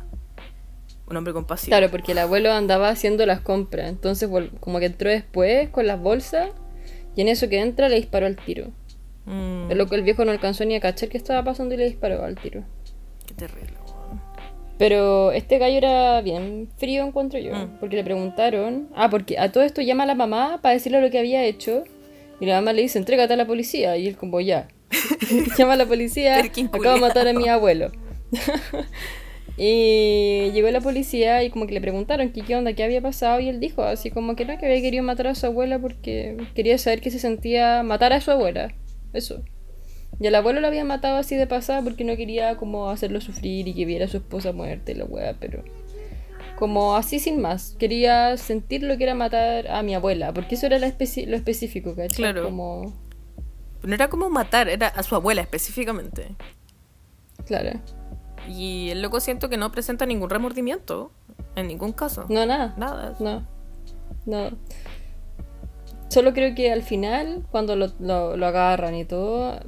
Un 1.08 1.18
hombre 1.18 1.34
compasivo. 1.34 1.72
Claro, 1.72 1.92
porque 1.92 2.14
el 2.14 2.20
abuelo 2.20 2.54
andaba 2.54 2.88
haciendo 2.88 3.26
las 3.26 3.42
compras. 3.42 3.90
Entonces, 3.90 4.30
como 4.62 4.80
que 4.80 4.86
entró 4.86 5.10
después 5.10 5.68
con 5.70 5.86
las 5.86 6.00
bolsas. 6.00 6.52
Y 7.18 7.22
en 7.22 7.28
eso 7.28 7.50
que 7.50 7.60
entra 7.60 7.90
le 7.90 7.98
disparó 7.98 8.28
al 8.28 8.38
tiro. 8.38 8.72
Mm. 9.26 9.72
Es 9.72 9.78
lo 9.78 9.88
que 9.88 9.96
el 9.96 10.04
viejo 10.04 10.24
no 10.24 10.32
alcanzó 10.32 10.64
ni 10.64 10.76
a 10.76 10.80
cachar 10.80 11.10
que 11.10 11.18
estaba 11.18 11.44
pasando 11.44 11.76
y 11.76 11.78
le 11.80 11.86
disparó 11.86 12.24
al 12.24 12.36
tiro. 12.36 12.64
Qué 13.26 13.34
terrible. 13.34 13.85
Pero 14.78 15.32
este 15.32 15.58
gallo 15.58 15.78
era 15.78 16.22
bien 16.22 16.70
frío, 16.78 17.06
encuentro 17.06 17.40
yo. 17.40 17.56
Mm. 17.56 17.78
Porque 17.80 17.96
le 17.96 18.04
preguntaron. 18.04 18.90
Ah, 18.96 19.10
porque 19.10 19.40
a 19.40 19.52
todo 19.52 19.64
esto 19.64 19.82
llama 19.82 20.04
a 20.04 20.08
la 20.08 20.16
mamá 20.16 20.60
para 20.62 20.74
decirle 20.74 21.02
lo 21.02 21.10
que 21.10 21.20
había 21.20 21.44
hecho. 21.46 21.84
Y 22.40 22.46
la 22.46 22.56
mamá 22.56 22.74
le 22.74 22.82
dice, 22.82 23.00
entrégate 23.00 23.34
a 23.34 23.38
la 23.38 23.48
policía. 23.48 23.96
Y 23.98 24.08
él, 24.08 24.18
como 24.18 24.42
ya. 24.42 24.68
llama 25.58 25.74
a 25.74 25.78
la 25.78 25.86
policía. 25.86 26.40
Acabo 26.40 26.96
de 26.96 27.02
matar 27.02 27.28
a 27.28 27.34
mi 27.34 27.48
abuelo. 27.48 27.92
y 29.58 30.52
llegó 30.52 30.70
la 30.72 30.82
policía 30.82 31.42
y 31.44 31.50
como 31.50 31.68
que 31.68 31.74
le 31.74 31.80
preguntaron 31.80 32.32
qué, 32.32 32.42
qué 32.42 32.58
onda, 32.58 32.74
qué 32.74 32.84
había 32.84 33.02
pasado. 33.02 33.40
Y 33.40 33.48
él 33.48 33.62
dijo 33.62 33.82
así 33.84 34.12
como 34.12 34.36
que 34.36 34.44
no, 34.44 34.58
que 34.58 34.66
había 34.66 34.82
querido 34.82 35.04
matar 35.04 35.28
a 35.28 35.36
su 35.36 35.46
abuela 35.46 35.80
porque 35.80 36.36
quería 36.54 36.78
saber 36.78 37.00
qué 37.00 37.12
se 37.12 37.20
sentía 37.20 37.82
matar 37.84 38.12
a 38.12 38.20
su 38.20 38.32
abuela. 38.32 38.74
Eso. 39.14 39.42
Y 40.20 40.28
el 40.28 40.36
abuelo 40.36 40.62
lo 40.62 40.68
había 40.68 40.86
matado 40.86 41.18
así 41.18 41.36
de 41.36 41.48
pasada 41.48 41.82
porque 41.82 42.04
no 42.04 42.16
quería 42.16 42.56
como 42.58 42.90
hacerlo 42.90 43.20
sufrir 43.22 43.68
y 43.68 43.74
que 43.74 43.86
viera 43.86 44.06
a 44.06 44.08
su 44.08 44.18
esposa 44.18 44.54
muerta 44.54 44.92
y 44.92 44.96
la 44.96 45.06
wea, 45.06 45.36
pero 45.40 45.64
como 46.56 46.96
así 46.96 47.20
sin 47.20 47.42
más. 47.42 47.76
Quería 47.78 48.38
sentir 48.38 48.84
lo 48.84 48.98
que 48.98 49.04
era 49.04 49.16
matar 49.16 49.68
a 49.68 49.84
mi 49.84 49.94
abuela, 49.94 50.34
porque 50.34 50.56
eso 50.56 50.66
era 50.66 50.80
lo, 50.80 50.86
específico, 50.86 51.96
¿cachai? 51.96 52.16
Claro. 52.16 52.46
Como... 52.46 52.94
No 53.84 53.94
era 53.94 54.10
como 54.10 54.30
matar, 54.30 54.68
era 54.70 54.88
a 54.88 55.04
su 55.04 55.16
abuela 55.16 55.42
específicamente. 55.42 56.36
Claro. 57.46 57.80
Y 58.48 58.90
el 58.90 59.02
loco 59.02 59.20
siento 59.20 59.50
que 59.50 59.58
no 59.58 59.72
presenta 59.72 60.06
ningún 60.06 60.30
remordimiento, 60.30 61.12
en 61.56 61.68
ningún 61.68 61.92
caso. 61.92 62.26
No, 62.30 62.46
nada. 62.46 62.74
Nada. 62.78 63.16
No. 63.20 63.46
No. 64.26 64.58
Solo 66.10 66.34
creo 66.34 66.56
que 66.56 66.72
al 66.72 66.84
final, 66.84 67.46
cuando 67.52 67.76
lo, 67.76 67.92
lo, 68.00 68.46
agarran 68.46 68.96
y 68.96 69.06
todo, 69.06 69.60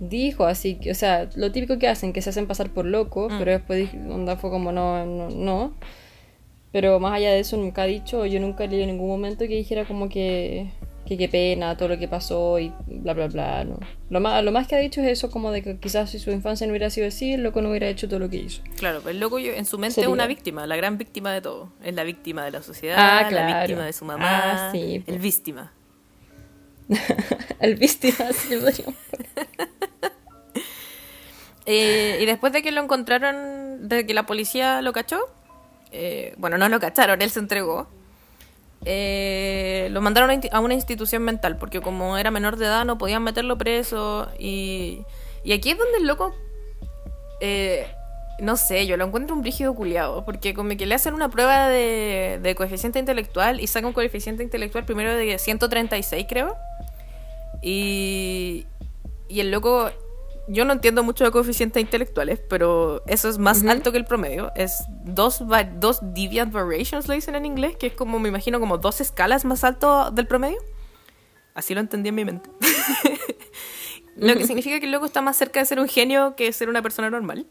dijo 0.00 0.44
así, 0.44 0.76
que, 0.76 0.90
o 0.90 0.94
sea, 0.94 1.28
lo 1.34 1.52
típico 1.52 1.78
que 1.78 1.88
hacen, 1.88 2.12
que 2.12 2.22
se 2.22 2.30
hacen 2.30 2.46
pasar 2.46 2.70
por 2.70 2.84
locos, 2.84 3.32
mm. 3.32 3.38
pero 3.38 3.50
después 3.52 3.90
onda 4.08 4.36
fue 4.36 4.50
como 4.50 4.72
no, 4.72 5.04
no, 5.04 5.30
no. 5.30 5.74
Pero 6.72 7.00
más 7.00 7.14
allá 7.14 7.30
de 7.30 7.40
eso 7.40 7.56
nunca 7.56 7.82
ha 7.82 7.86
dicho, 7.86 8.26
yo 8.26 8.40
nunca 8.40 8.66
leído 8.66 8.82
en 8.82 8.90
ningún 8.90 9.08
momento 9.08 9.46
que 9.48 9.54
dijera 9.54 9.86
como 9.86 10.08
que, 10.08 10.70
que 11.06 11.16
qué 11.16 11.26
pena 11.26 11.76
todo 11.78 11.88
lo 11.88 11.98
que 11.98 12.08
pasó 12.08 12.58
y 12.58 12.72
bla 12.86 13.14
bla 13.14 13.28
bla, 13.28 13.64
no. 13.64 13.78
Lo 14.10 14.20
más, 14.20 14.44
lo 14.44 14.52
más 14.52 14.68
que 14.68 14.76
ha 14.76 14.78
dicho 14.78 15.00
es 15.00 15.08
eso 15.08 15.30
como 15.30 15.50
de 15.50 15.62
que 15.62 15.78
quizás 15.78 16.10
si 16.10 16.18
su 16.18 16.30
infancia 16.30 16.66
no 16.66 16.72
hubiera 16.72 16.90
sido 16.90 17.08
así, 17.08 17.32
el 17.32 17.42
loco 17.42 17.62
no 17.62 17.70
hubiera 17.70 17.88
hecho 17.88 18.06
todo 18.06 18.18
lo 18.18 18.28
que 18.28 18.36
hizo. 18.36 18.62
Claro, 18.76 19.00
pues 19.00 19.14
el 19.14 19.20
loco 19.20 19.38
en 19.38 19.64
su 19.64 19.78
mente 19.78 20.02
es 20.02 20.06
una 20.06 20.26
víctima, 20.26 20.66
la 20.66 20.76
gran 20.76 20.98
víctima 20.98 21.32
de 21.32 21.40
todo. 21.40 21.72
Es 21.82 21.94
la 21.94 22.04
víctima 22.04 22.44
de 22.44 22.50
la 22.50 22.62
sociedad, 22.62 22.96
ah, 22.98 23.30
la 23.30 23.46
víctima 23.46 23.86
de 23.86 23.92
su 23.94 24.04
mamá, 24.04 24.68
ah, 24.68 24.70
sí, 24.70 25.02
el 25.06 25.18
víctima. 25.18 25.72
el 27.60 27.76
víctima, 27.76 28.32
sí, 28.32 28.54
Eh, 31.70 32.16
y 32.22 32.24
después 32.24 32.50
de 32.54 32.62
que 32.62 32.72
lo 32.72 32.82
encontraron, 32.82 33.88
de 33.90 34.06
que 34.06 34.14
la 34.14 34.24
policía 34.24 34.80
lo 34.80 34.94
cachó, 34.94 35.20
eh, 35.92 36.32
bueno, 36.38 36.56
no 36.56 36.66
lo 36.70 36.80
cacharon, 36.80 37.20
él 37.20 37.30
se 37.30 37.40
entregó. 37.40 37.88
Eh, 38.86 39.88
lo 39.90 40.00
mandaron 40.00 40.40
a 40.50 40.60
una 40.60 40.72
institución 40.72 41.24
mental, 41.24 41.58
porque 41.58 41.82
como 41.82 42.16
era 42.16 42.30
menor 42.30 42.56
de 42.56 42.64
edad 42.64 42.86
no 42.86 42.96
podían 42.96 43.22
meterlo 43.22 43.58
preso. 43.58 44.28
Y, 44.38 45.04
y 45.44 45.52
aquí 45.52 45.72
es 45.72 45.76
donde 45.76 45.98
el 45.98 46.06
loco, 46.06 46.34
no 48.40 48.56
sé, 48.56 48.86
yo 48.86 48.96
lo 48.96 49.04
encuentro 49.04 49.36
un 49.36 49.42
brígido 49.42 49.74
culiado, 49.74 50.24
porque 50.24 50.54
como 50.54 50.74
que 50.74 50.86
le 50.86 50.94
hacen 50.94 51.12
una 51.12 51.28
prueba 51.28 51.68
de, 51.68 52.54
coeficiente 52.56 52.98
intelectual 52.98 53.60
y 53.60 53.66
saca 53.66 53.86
un 53.86 53.92
coeficiente 53.92 54.42
intelectual 54.42 54.86
primero 54.86 55.14
de 55.14 55.38
136, 55.38 56.24
creo. 56.26 56.56
Y, 57.60 58.66
y 59.28 59.40
el 59.40 59.50
loco 59.50 59.90
yo 60.48 60.64
no 60.64 60.72
entiendo 60.72 61.02
mucho 61.02 61.24
de 61.24 61.30
coeficientes 61.30 61.80
intelectuales, 61.80 62.40
pero 62.48 63.02
eso 63.06 63.28
es 63.28 63.38
más 63.38 63.64
alto 63.64 63.92
que 63.92 63.98
el 63.98 64.04
promedio. 64.04 64.50
Es 64.56 64.82
dos, 65.04 65.42
dos 65.76 65.98
deviant 66.02 66.52
variations, 66.52 67.06
le 67.06 67.16
dicen 67.16 67.34
en 67.34 67.44
inglés, 67.44 67.76
que 67.76 67.88
es 67.88 67.92
como, 67.92 68.18
me 68.18 68.28
imagino, 68.28 68.58
como 68.58 68.78
dos 68.78 69.00
escalas 69.00 69.44
más 69.44 69.62
alto 69.62 70.10
del 70.10 70.26
promedio. 70.26 70.58
Así 71.54 71.74
lo 71.74 71.80
entendí 71.80 72.08
en 72.08 72.14
mi 72.14 72.24
mente. 72.24 72.50
lo 74.16 74.34
que 74.34 74.46
significa 74.46 74.80
que 74.80 74.86
el 74.86 74.92
loco 74.92 75.06
está 75.06 75.20
más 75.20 75.36
cerca 75.36 75.60
de 75.60 75.66
ser 75.66 75.80
un 75.80 75.88
genio 75.88 76.34
que 76.34 76.52
ser 76.52 76.68
una 76.68 76.82
persona 76.82 77.10
normal. 77.10 77.46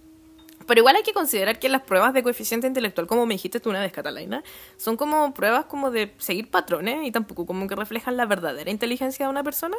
Pero 0.66 0.80
igual 0.80 0.98
hay 0.98 1.04
que 1.04 1.14
considerar 1.14 1.60
que 1.60 1.70
las 1.70 1.84
pruebas 1.84 2.14
de 2.14 2.24
coeficiente 2.24 2.68
intelectual, 2.68 3.08
como 3.08 3.26
me 3.26 3.36
dijiste 3.36 3.60
tú 3.60 3.70
una 3.70 3.80
vez, 3.80 3.94
Catalina, 3.94 4.44
son 4.76 4.98
como 4.98 5.34
pruebas 5.34 5.66
como 5.66 5.92
de 5.92 6.14
seguir 6.18 6.52
patrones 6.52 7.06
y 7.06 7.12
tampoco 7.12 7.46
como 7.46 7.68
que 7.68 7.76
reflejan 7.76 8.18
la 8.18 8.26
verdadera 8.26 8.70
inteligencia 8.70 9.26
de 9.26 9.30
una 9.30 9.44
persona. 9.44 9.78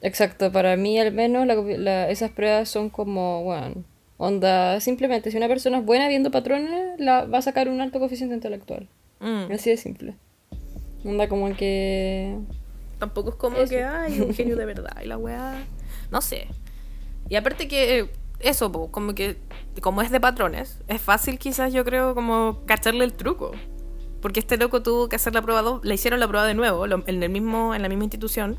Exacto, 0.00 0.52
para 0.52 0.76
mí 0.76 0.98
al 0.98 1.12
menos 1.12 1.46
esas 2.08 2.30
pruebas 2.30 2.68
son 2.68 2.88
como, 2.88 3.42
bueno, 3.42 3.84
onda, 4.16 4.80
simplemente 4.80 5.30
si 5.30 5.36
una 5.36 5.48
persona 5.48 5.78
es 5.78 5.84
buena 5.84 6.08
viendo 6.08 6.30
patrones, 6.30 6.98
la, 6.98 7.24
va 7.24 7.38
a 7.38 7.42
sacar 7.42 7.68
un 7.68 7.80
alto 7.80 7.98
coeficiente 7.98 8.34
intelectual. 8.34 8.88
Mm. 9.20 9.52
Así 9.52 9.70
de 9.70 9.76
simple. 9.76 10.14
Onda 11.04 11.28
como 11.28 11.54
que... 11.56 12.36
Tampoco 12.98 13.30
es 13.30 13.36
como 13.36 13.56
que 13.68 13.84
hay 13.84 14.20
un 14.20 14.34
genio 14.34 14.56
de 14.56 14.66
verdad 14.66 14.96
y 15.02 15.06
la 15.06 15.16
weá... 15.16 15.64
No 16.10 16.20
sé. 16.20 16.48
Y 17.28 17.36
aparte 17.36 17.68
que 17.68 18.10
eso, 18.40 18.72
como 18.90 19.14
que 19.14 19.36
como 19.80 20.02
es 20.02 20.10
de 20.10 20.20
patrones, 20.20 20.80
es 20.88 21.00
fácil 21.00 21.38
quizás 21.38 21.72
yo 21.72 21.84
creo 21.84 22.14
como 22.14 22.62
cacharle 22.66 23.04
el 23.04 23.12
truco. 23.12 23.52
Porque 24.20 24.40
este 24.40 24.56
loco 24.56 24.82
tuvo 24.82 25.08
que 25.08 25.16
hacer 25.16 25.34
la 25.34 25.42
prueba 25.42 25.62
dos, 25.62 25.84
le 25.84 25.94
hicieron 25.94 26.18
la 26.18 26.26
prueba 26.26 26.44
de 26.46 26.54
nuevo 26.54 26.84
en, 26.86 27.22
el 27.22 27.30
mismo, 27.30 27.74
en 27.74 27.82
la 27.82 27.88
misma 27.88 28.04
institución 28.04 28.58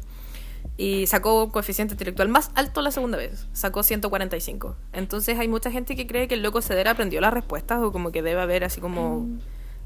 y 0.78 1.08
sacó 1.08 1.52
coeficiente 1.52 1.94
intelectual 1.94 2.30
más 2.30 2.52
alto 2.56 2.82
la 2.82 2.92
segunda 2.92 3.18
vez, 3.18 3.48
sacó 3.52 3.84
145. 3.84 4.78
Entonces 4.94 5.38
hay 5.38 5.50
mucha 5.50 5.72
gente 5.72 5.96
que 5.96 6.08
cree 6.08 6.28
que 6.28 6.36
el 6.36 6.42
loco 6.42 6.62
Cedera 6.62 6.92
aprendió 6.92 7.20
las 7.20 7.34
respuestas 7.34 7.82
o 7.82 7.92
como 7.92 8.12
que 8.12 8.22
debe 8.22 8.40
haber 8.42 8.64
así 8.64 8.80
como... 8.80 9.28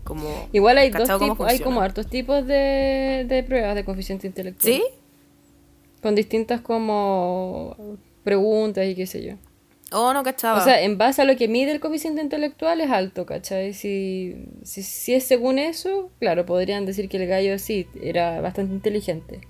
como 0.04 0.48
Igual 0.52 0.78
hay 0.78 0.92
dos 0.92 1.10
tipos, 1.20 1.50
hay 1.50 1.60
como 1.60 1.82
hartos 1.82 2.08
tipos 2.08 2.46
de, 2.46 3.26
de 3.28 3.44
pruebas 3.44 3.74
de 3.74 3.84
coeficiente 3.84 4.28
intelectual. 4.28 4.74
¿Sí? 4.74 4.84
Con 6.02 6.14
distintas 6.14 6.62
como 6.62 7.98
preguntas 8.24 8.86
y 8.86 8.94
qué 8.94 9.08
sé 9.08 9.24
yo. 9.24 9.34
Oh, 9.92 10.14
no 10.14 10.24
cachaba. 10.24 10.60
O 10.60 10.64
sea, 10.64 10.82
en 10.82 10.98
base 10.98 11.22
a 11.22 11.26
lo 11.26 11.36
que 11.36 11.48
mide 11.48 11.72
el 11.72 11.80
coeficiente 11.80 12.22
intelectual 12.22 12.82
es 12.82 12.90
alto, 12.90 13.26
¿cachai? 13.26 13.74
Si, 13.74 14.46
si, 14.64 14.82
si 14.82 15.14
es 15.14 15.24
según 15.24 15.60
eso, 15.60 16.12
claro, 16.20 16.46
podrían 16.46 16.86
decir 16.86 17.10
que 17.10 17.18
el 17.18 17.28
gallo 17.28 17.58
sí 17.60 17.88
era 18.02 18.42
bastante 18.42 18.74
inteligente. 18.74 19.42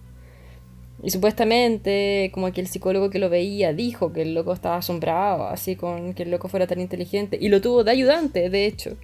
Y 1.04 1.10
supuestamente, 1.10 2.32
como 2.34 2.52
que 2.54 2.62
el 2.62 2.68
psicólogo 2.68 3.10
que 3.10 3.20
lo 3.20 3.30
veía 3.30 3.74
dijo 3.74 4.13
que 4.13 4.22
el 4.22 4.34
loco 4.34 4.54
estaba 4.54 4.78
asombrado, 4.78 5.48
así 5.48 5.76
con 5.76 6.13
que 6.13 6.24
el 6.24 6.32
loco 6.32 6.48
fuera 6.48 6.66
tan 6.66 6.80
inteligente. 6.80 7.38
Y 7.39 7.50
lo 7.50 7.60
tuvo 7.60 7.84
de 7.84 7.92
ayudante, 7.92 8.50
de 8.50 8.66
hecho. 8.66 8.96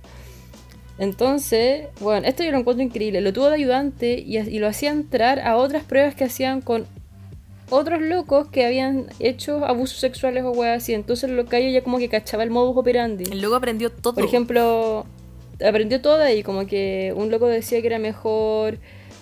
Entonces, 0.98 1.88
bueno, 2.00 2.26
esto 2.26 2.44
yo 2.44 2.52
lo 2.52 2.60
encuentro 2.60 2.86
increíble. 2.86 3.20
Lo 3.20 3.34
tuvo 3.34 3.50
de 3.50 3.56
ayudante 3.56 4.24
y, 4.26 4.60
lo 4.60 4.68
hacía 4.68 4.92
entrar 4.92 5.42
a 5.42 5.58
otras 5.58 5.84
pruebas 5.84 6.16
que 6.16 6.24
hacían 6.24 6.62
con 6.62 6.88
otros 7.70 8.02
locos 8.02 8.48
que 8.48 8.66
habían 8.66 9.08
hecho 9.20 9.66
abusos 9.66 10.00
sexuales 10.00 10.46
o 10.46 10.52
weas 10.52 10.84
así. 10.84 10.94
Entonces 10.94 11.30
lo 11.30 11.46
que 11.46 11.72
ya 11.72 11.84
como 11.84 11.98
que 11.98 12.08
cachaba 12.08 12.44
el 12.44 12.50
modus 12.50 12.78
operandi. 12.78 13.26
El 13.30 13.42
loco 13.42 13.56
aprendió 13.56 13.92
todo. 13.92 14.14
Por 14.14 14.24
ejemplo, 14.24 15.06
aprendió 15.66 16.02
todo 16.02 16.22
ahí. 16.22 16.44
Como 16.44 16.66
que 16.66 17.14
un 17.14 17.30
loco 17.30 17.48
decía 17.48 17.82
que 17.82 17.88
era 17.88 18.00
mejor 18.00 18.80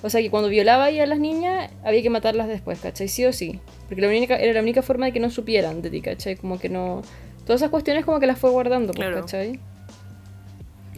o 0.08 0.10
sea 0.10 0.22
que 0.22 0.30
cuando 0.30 0.50
violaba 0.50 0.86
a 0.86 0.92
las 0.92 1.20
niñas 1.20 1.70
había 1.84 2.02
que 2.02 2.10
matarlas 2.10 2.48
después, 2.48 2.80
¿cachai? 2.80 3.10
Sí 3.10 3.26
o 3.26 3.34
sí. 3.34 3.60
Porque 3.88 4.02
la 4.02 4.08
única, 4.08 4.38
era 4.38 4.54
la 4.54 4.62
única 4.62 4.82
forma 4.82 5.06
de 5.06 5.12
que 5.12 5.20
no 5.20 5.30
supieran 5.30 5.82
de 5.82 5.90
ti, 5.90 6.02
¿cachai? 6.02 6.38
Como 6.38 6.58
que 6.58 6.70
no... 6.70 7.02
Todas 7.46 7.62
esas 7.62 7.70
cuestiones 7.70 8.06
como 8.06 8.20
que 8.20 8.26
las 8.26 8.40
fue 8.40 8.50
guardando, 8.50 8.94
pues, 8.94 9.14
¿cachai? 9.14 9.60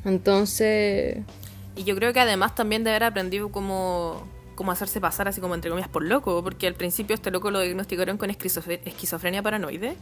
Entonces... 0.06 1.18
Y 1.76 1.84
yo 1.86 1.96
creo 1.96 2.14
que 2.14 2.20
además 2.20 2.54
también 2.54 2.84
de 2.84 2.92
haber 2.92 3.04
aprendido 3.04 3.52
cómo, 3.52 4.28
cómo 4.54 4.72
hacerse 4.72 5.02
pasar 5.02 5.28
así 5.28 5.42
como 5.42 5.56
entre 5.56 5.72
comillas 5.72 5.90
por 5.90 6.04
loco, 6.04 6.44
porque 6.44 6.68
al 6.68 6.76
principio 6.76 7.16
este 7.16 7.32
loco 7.32 7.50
lo 7.50 7.62
diagnosticaron 7.62 8.18
con 8.18 8.30
esquizofrenia 8.30 9.42
paranoide. 9.42 9.96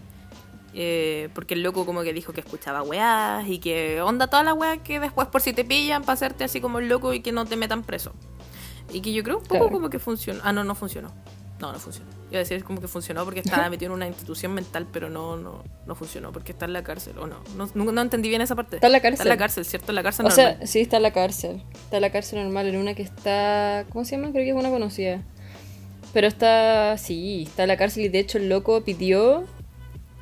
Eh, 0.74 1.30
porque 1.34 1.54
el 1.54 1.63
loco 1.63 1.86
como 1.86 2.04
que 2.04 2.13
dijo 2.13 2.34
que 2.34 2.41
escuchaba 2.41 2.84
weas 2.84 3.48
y 3.48 3.58
que 3.60 4.02
onda 4.02 4.28
toda 4.28 4.43
la 4.43 4.54
wea 4.54 4.78
que 4.84 5.00
después 5.00 5.28
por 5.28 5.41
si 5.41 5.54
te 5.54 5.65
pillan 5.65 6.04
para 6.04 6.13
hacerte 6.13 6.43
así 6.43 6.62
como 6.62 6.78
el 6.78 6.88
loco 6.88 7.13
y 7.13 7.22
que 7.22 7.32
no 7.32 7.46
te 7.46 7.56
metan 7.56 7.84
preso. 7.84 8.13
Y 8.91 9.02
que 9.02 9.12
yo 9.13 9.23
creo 9.23 9.38
un 9.39 9.43
poco 9.43 9.69
como 9.69 9.89
que 9.89 10.00
funcionó. 10.00 10.39
Ah, 10.43 10.54
no, 10.54 10.63
no 10.63 10.76
funcionó. 10.76 11.12
No, 11.60 11.71
no 11.71 11.80
funcionó. 11.80 12.10
Iba 12.30 12.38
a 12.38 12.39
decir 12.39 12.63
como 12.63 12.80
que 12.80 12.88
funcionó 12.88 13.23
porque 13.26 13.39
estaba 13.39 13.69
metido 13.69 13.91
en 13.91 13.95
una 13.95 14.08
institución 14.08 14.54
mental, 14.54 14.88
pero 14.91 15.10
no, 15.10 15.38
no, 15.38 15.63
no 15.86 15.95
funcionó 15.95 16.32
porque 16.32 16.52
está 16.52 16.65
en 16.65 16.73
la 16.73 16.84
cárcel. 16.84 17.17
O 17.17 17.28
no, 17.28 17.38
no, 17.56 17.69
no, 17.73 17.91
no 17.91 18.02
entendí 18.02 18.30
bien 18.30 18.41
esa 18.41 18.56
parte. 18.56 18.78
Está 18.78 18.88
en 18.88 18.93
la 18.93 19.02
cárcel. 19.02 19.13
Está 19.13 19.23
en 19.23 19.30
la 19.30 19.38
cárcel, 19.38 19.65
¿cierto? 19.65 19.91
En 19.91 19.95
la 19.95 20.04
cárcel 20.04 20.26
O 20.26 20.30
normal. 20.30 20.58
sea, 20.58 20.67
sí, 20.67 20.82
está 20.82 20.97
en 20.97 21.04
la 21.04 21.13
cárcel. 21.13 21.63
Está 21.73 21.97
en 21.97 22.02
la 22.02 22.12
cárcel 22.12 22.43
normal, 22.43 22.67
en 22.67 22.78
una 22.78 22.93
que 22.93 23.02
está. 23.02 23.86
¿Cómo 23.89 24.06
se 24.06 24.15
llama? 24.15 24.32
Creo 24.32 24.43
que 24.43 24.50
es 24.50 24.56
una 24.56 24.69
conocida. 24.69 25.21
Pero 26.13 26.28
está. 26.28 26.97
Sí, 26.97 27.45
está 27.47 27.63
en 27.63 27.69
la 27.69 27.78
cárcel 27.78 28.06
y 28.06 28.10
de 28.10 28.19
hecho 28.19 28.38
el 28.38 28.50
loco 28.50 28.82
pidió 28.82 29.45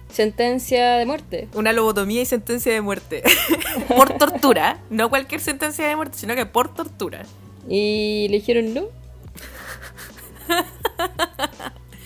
sentencia 0.10 0.96
de 0.96 1.06
muerte. 1.06 1.50
Una 1.54 1.74
lobotomía 1.74 2.22
y 2.22 2.26
sentencia 2.26 2.72
de 2.72 2.82
muerte. 2.82 3.24
por 3.90 4.18
tortura. 4.18 4.80
No 4.90 5.10
cualquier 5.10 5.42
sentencia 5.42 5.88
de 5.88 5.96
muerte, 5.96 6.18
sino 6.18 6.36
que 6.36 6.46
por 6.46 6.74
tortura. 6.74 7.24
Y 7.68 8.28
le 8.30 8.38
dijeron 8.38 8.74
no. 8.74 8.86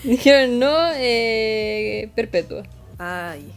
Dijeron 0.04 0.58
no, 0.58 0.92
eh, 0.94 2.10
perpetua. 2.14 2.62
Ay. 2.98 3.52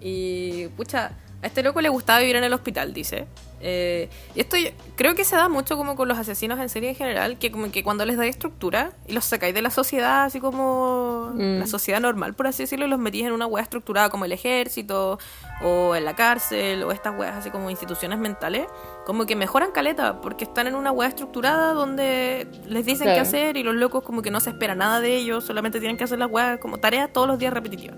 Y, 0.00 0.68
pucha, 0.68 1.12
a 1.42 1.46
este 1.46 1.62
loco 1.62 1.80
le 1.80 1.88
gustaba 1.88 2.20
vivir 2.20 2.36
en 2.36 2.44
el 2.44 2.52
hospital, 2.52 2.92
dice. 2.92 3.26
Eh, 3.64 4.08
y 4.34 4.40
esto 4.40 4.56
yo- 4.56 4.70
creo 4.96 5.14
que 5.14 5.24
se 5.24 5.36
da 5.36 5.48
mucho 5.48 5.76
como 5.76 5.94
con 5.94 6.08
los 6.08 6.18
asesinos 6.18 6.58
en 6.58 6.68
serie 6.68 6.88
en 6.90 6.96
general, 6.96 7.38
que 7.38 7.52
como 7.52 7.70
que 7.70 7.84
cuando 7.84 8.04
les 8.04 8.16
dais 8.16 8.30
estructura 8.30 8.90
y 9.06 9.12
los 9.12 9.24
sacáis 9.24 9.54
de 9.54 9.62
la 9.62 9.70
sociedad, 9.70 10.24
así 10.24 10.40
como 10.40 11.30
Mm. 11.34 11.60
la 11.60 11.66
sociedad 11.68 12.00
normal, 12.00 12.34
por 12.34 12.48
así 12.48 12.64
decirlo, 12.64 12.86
y 12.86 12.88
los 12.88 12.98
metís 12.98 13.24
en 13.24 13.32
una 13.32 13.46
wea 13.46 13.62
estructurada 13.62 14.08
como 14.10 14.24
el 14.24 14.32
ejército, 14.32 15.18
o 15.62 15.94
en 15.94 16.04
la 16.04 16.16
cárcel, 16.16 16.82
o 16.82 16.90
estas 16.90 17.16
weas 17.16 17.36
así 17.36 17.50
como 17.50 17.70
instituciones 17.70 18.18
mentales, 18.18 18.66
como 19.06 19.26
que 19.26 19.36
mejoran 19.36 19.70
caleta, 19.70 20.20
porque 20.20 20.42
están 20.44 20.66
en 20.66 20.74
una 20.74 20.90
wea 20.90 21.08
estructurada 21.08 21.72
donde 21.72 22.48
les 22.66 22.84
dicen 22.84 23.06
qué 23.14 23.20
hacer 23.20 23.56
y 23.56 23.62
los 23.62 23.76
locos 23.76 24.02
como 24.02 24.22
que 24.22 24.32
no 24.32 24.40
se 24.40 24.50
espera 24.50 24.74
nada 24.74 25.00
de 25.00 25.14
ellos, 25.16 25.44
solamente 25.44 25.78
tienen 25.78 25.96
que 25.96 26.02
hacer 26.04 26.18
las 26.18 26.28
weas 26.30 26.58
como 26.58 26.78
tareas 26.78 27.12
todos 27.12 27.28
los 27.28 27.38
días 27.38 27.52
repetitivas. 27.52 27.96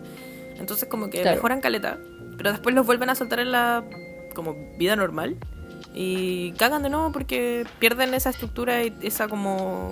Entonces 0.59 0.89
como 0.91 1.09
que 1.09 1.23
Claro. 1.23 1.37
mejoran 1.37 1.61
caleta, 1.63 1.99
pero 2.37 2.51
después 2.53 2.75
los 2.75 2.85
vuelven 2.85 3.09
a 3.09 3.15
soltar 3.15 3.41
en 3.41 3.51
la 3.51 3.83
como 4.35 4.57
vida 4.77 4.97
normal 4.97 5.37
y 5.95 6.53
cagan 6.53 6.83
de 6.83 6.91
nuevo 6.91 7.13
porque 7.13 7.65
pierden 7.79 8.13
esa 8.15 8.31
estructura 8.31 8.83
y 8.83 8.93
esa 9.03 9.29
como 9.29 9.91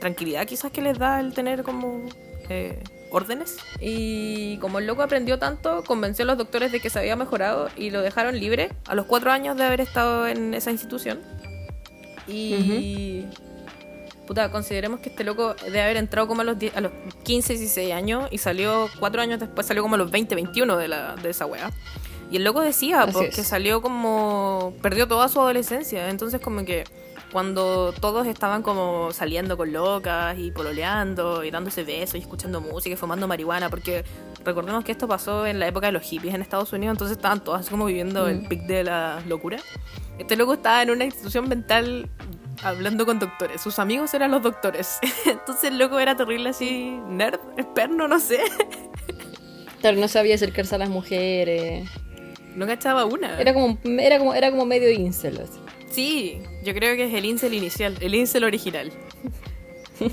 tranquilidad 0.00 0.46
quizás 0.46 0.72
que 0.72 0.82
les 0.82 0.98
da 0.98 1.20
el 1.20 1.32
tener 1.32 1.62
como 1.62 2.02
eh, 2.48 2.82
órdenes. 3.10 3.56
Y 3.80 4.58
como 4.58 4.78
el 4.78 4.86
loco 4.86 5.02
aprendió 5.02 5.38
tanto, 5.38 5.84
convenció 5.84 6.24
a 6.24 6.26
los 6.26 6.38
doctores 6.38 6.72
de 6.72 6.80
que 6.80 6.90
se 6.90 6.98
había 6.98 7.16
mejorado 7.16 7.68
y 7.76 7.90
lo 7.90 8.02
dejaron 8.02 8.38
libre 8.38 8.70
a 8.86 8.94
los 8.94 9.06
cuatro 9.06 9.30
años 9.30 9.56
de 9.56 9.64
haber 9.64 9.80
estado 9.80 10.26
en 10.26 10.52
esa 10.54 10.70
institución. 10.70 11.20
Y... 12.26 13.24
Puta, 14.26 14.50
consideremos 14.50 14.98
que 14.98 15.10
este 15.10 15.22
loco 15.22 15.54
debe 15.66 15.82
haber 15.82 15.96
entrado 15.96 16.26
como 16.26 16.40
a 16.40 16.44
los, 16.44 16.58
10 16.58 16.76
a 16.76 16.80
los 16.80 16.90
15, 17.22 17.52
16 17.52 17.92
años 17.92 18.28
y 18.32 18.38
salió 18.38 18.88
cuatro 18.98 19.22
años 19.22 19.38
después, 19.38 19.64
salió 19.68 19.84
como 19.84 19.94
a 19.94 19.98
los 19.98 20.10
20, 20.10 20.34
21 20.34 20.76
de, 20.76 20.88
la, 20.88 21.14
de 21.14 21.30
esa 21.30 21.46
wea. 21.46 21.70
Y 22.30 22.36
el 22.36 22.44
loco 22.44 22.60
decía, 22.60 23.06
porque 23.12 23.40
es. 23.40 23.46
salió 23.46 23.80
como. 23.82 24.74
perdió 24.82 25.06
toda 25.06 25.28
su 25.28 25.40
adolescencia. 25.40 26.08
Entonces, 26.10 26.40
como 26.40 26.64
que 26.64 26.84
cuando 27.32 27.92
todos 27.92 28.26
estaban 28.26 28.62
como 28.62 29.12
saliendo 29.12 29.56
con 29.56 29.72
locas 29.72 30.38
y 30.38 30.50
pololeando 30.52 31.44
y 31.44 31.50
dándose 31.50 31.84
besos 31.84 32.14
y 32.16 32.18
escuchando 32.18 32.60
música 32.60 32.94
y 32.94 32.96
fumando 32.96 33.26
marihuana, 33.28 33.68
porque 33.68 34.04
recordemos 34.44 34.84
que 34.84 34.92
esto 34.92 35.06
pasó 35.08 35.44
en 35.46 35.58
la 35.58 35.66
época 35.66 35.86
de 35.86 35.92
los 35.92 36.02
hippies 36.02 36.34
en 36.34 36.42
Estados 36.42 36.72
Unidos, 36.72 36.94
entonces 36.94 37.16
estaban 37.16 37.42
todos 37.42 37.60
así 37.60 37.70
como 37.70 37.84
viviendo 37.86 38.26
el 38.28 38.42
Mm. 38.42 38.48
pic 38.48 38.62
de 38.62 38.84
la 38.84 39.20
locura. 39.28 39.58
Este 40.18 40.36
loco 40.36 40.54
estaba 40.54 40.82
en 40.82 40.90
una 40.90 41.04
institución 41.04 41.48
mental 41.48 42.08
hablando 42.62 43.04
con 43.04 43.18
doctores. 43.18 43.60
Sus 43.60 43.78
amigos 43.80 44.14
eran 44.14 44.30
los 44.30 44.42
doctores. 44.42 44.98
Entonces 45.26 45.64
el 45.64 45.78
loco 45.78 45.98
era 45.98 46.16
terrible 46.16 46.50
así, 46.50 46.98
nerd, 47.08 47.38
esperno, 47.58 48.08
no 48.08 48.18
sé. 48.18 48.38
Claro, 49.80 49.98
no 49.98 50.08
sabía 50.08 50.36
acercarse 50.36 50.74
a 50.74 50.78
las 50.78 50.88
mujeres. 50.88 51.88
No 52.56 52.66
cachaba 52.66 53.04
una. 53.04 53.38
Era 53.40 53.52
como, 53.54 53.78
era 54.00 54.18
como, 54.18 54.34
era 54.34 54.50
como 54.50 54.64
medio 54.66 54.90
incel. 54.90 55.38
así. 55.40 55.60
Sí, 55.90 56.42
yo 56.64 56.74
creo 56.74 56.96
que 56.96 57.04
es 57.04 57.14
el 57.14 57.24
incel 57.24 57.54
inicial, 57.54 57.96
el 58.00 58.14
incel 58.14 58.44
original. 58.44 58.90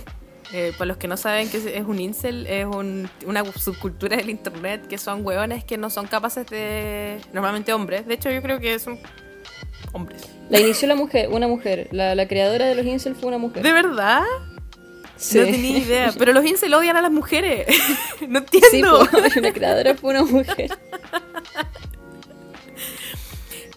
Eh, 0.56 0.72
para 0.78 0.86
los 0.90 0.98
que 0.98 1.08
no 1.08 1.18
saben 1.18 1.50
qué 1.50 1.58
es- 1.58 1.84
un 1.84 2.00
incel, 2.00 2.46
es 2.46 2.64
un- 2.68 3.10
una 3.26 3.44
subcultura 3.54 4.18
del 4.18 4.30
internet 4.30 4.86
que 4.88 5.00
son 5.00 5.26
hueones 5.26 5.64
que 5.64 5.80
no 5.80 5.90
son 5.90 6.06
capaces 6.06 6.46
de... 6.46 7.18
Normalmente 7.34 7.74
hombres, 7.74 8.06
de 8.06 8.14
hecho 8.14 8.30
yo 8.30 8.40
creo 8.44 8.60
que 8.60 8.78
son 8.78 9.00
hombres. 9.94 10.22
La 10.52 10.60
inició 10.60 10.88
la 10.88 10.94
mujer, 10.94 11.30
una 11.30 11.48
mujer. 11.48 11.88
La, 11.92 12.14
la 12.14 12.28
creadora 12.28 12.68
de 12.68 12.76
los 12.76 12.86
incel 12.86 13.16
fue 13.16 13.30
una 13.30 13.40
mujer. 13.40 13.64
¿De 13.64 13.72
verdad? 13.72 14.22
Sí. 15.16 15.40
No 15.40 15.46
tenía 15.46 15.78
idea. 15.80 16.14
Pero 16.20 16.34
los 16.34 16.46
incel 16.46 16.72
odian 16.76 16.98
a 16.98 17.02
las 17.02 17.12
mujeres. 17.12 17.66
no 18.28 18.42
Sí, 18.52 18.60
entiendo. 18.64 19.08
po, 19.12 19.18
la 19.42 19.54
creadora 19.54 19.96
fue 19.96 20.12
una 20.12 20.22
mujer. 20.24 20.70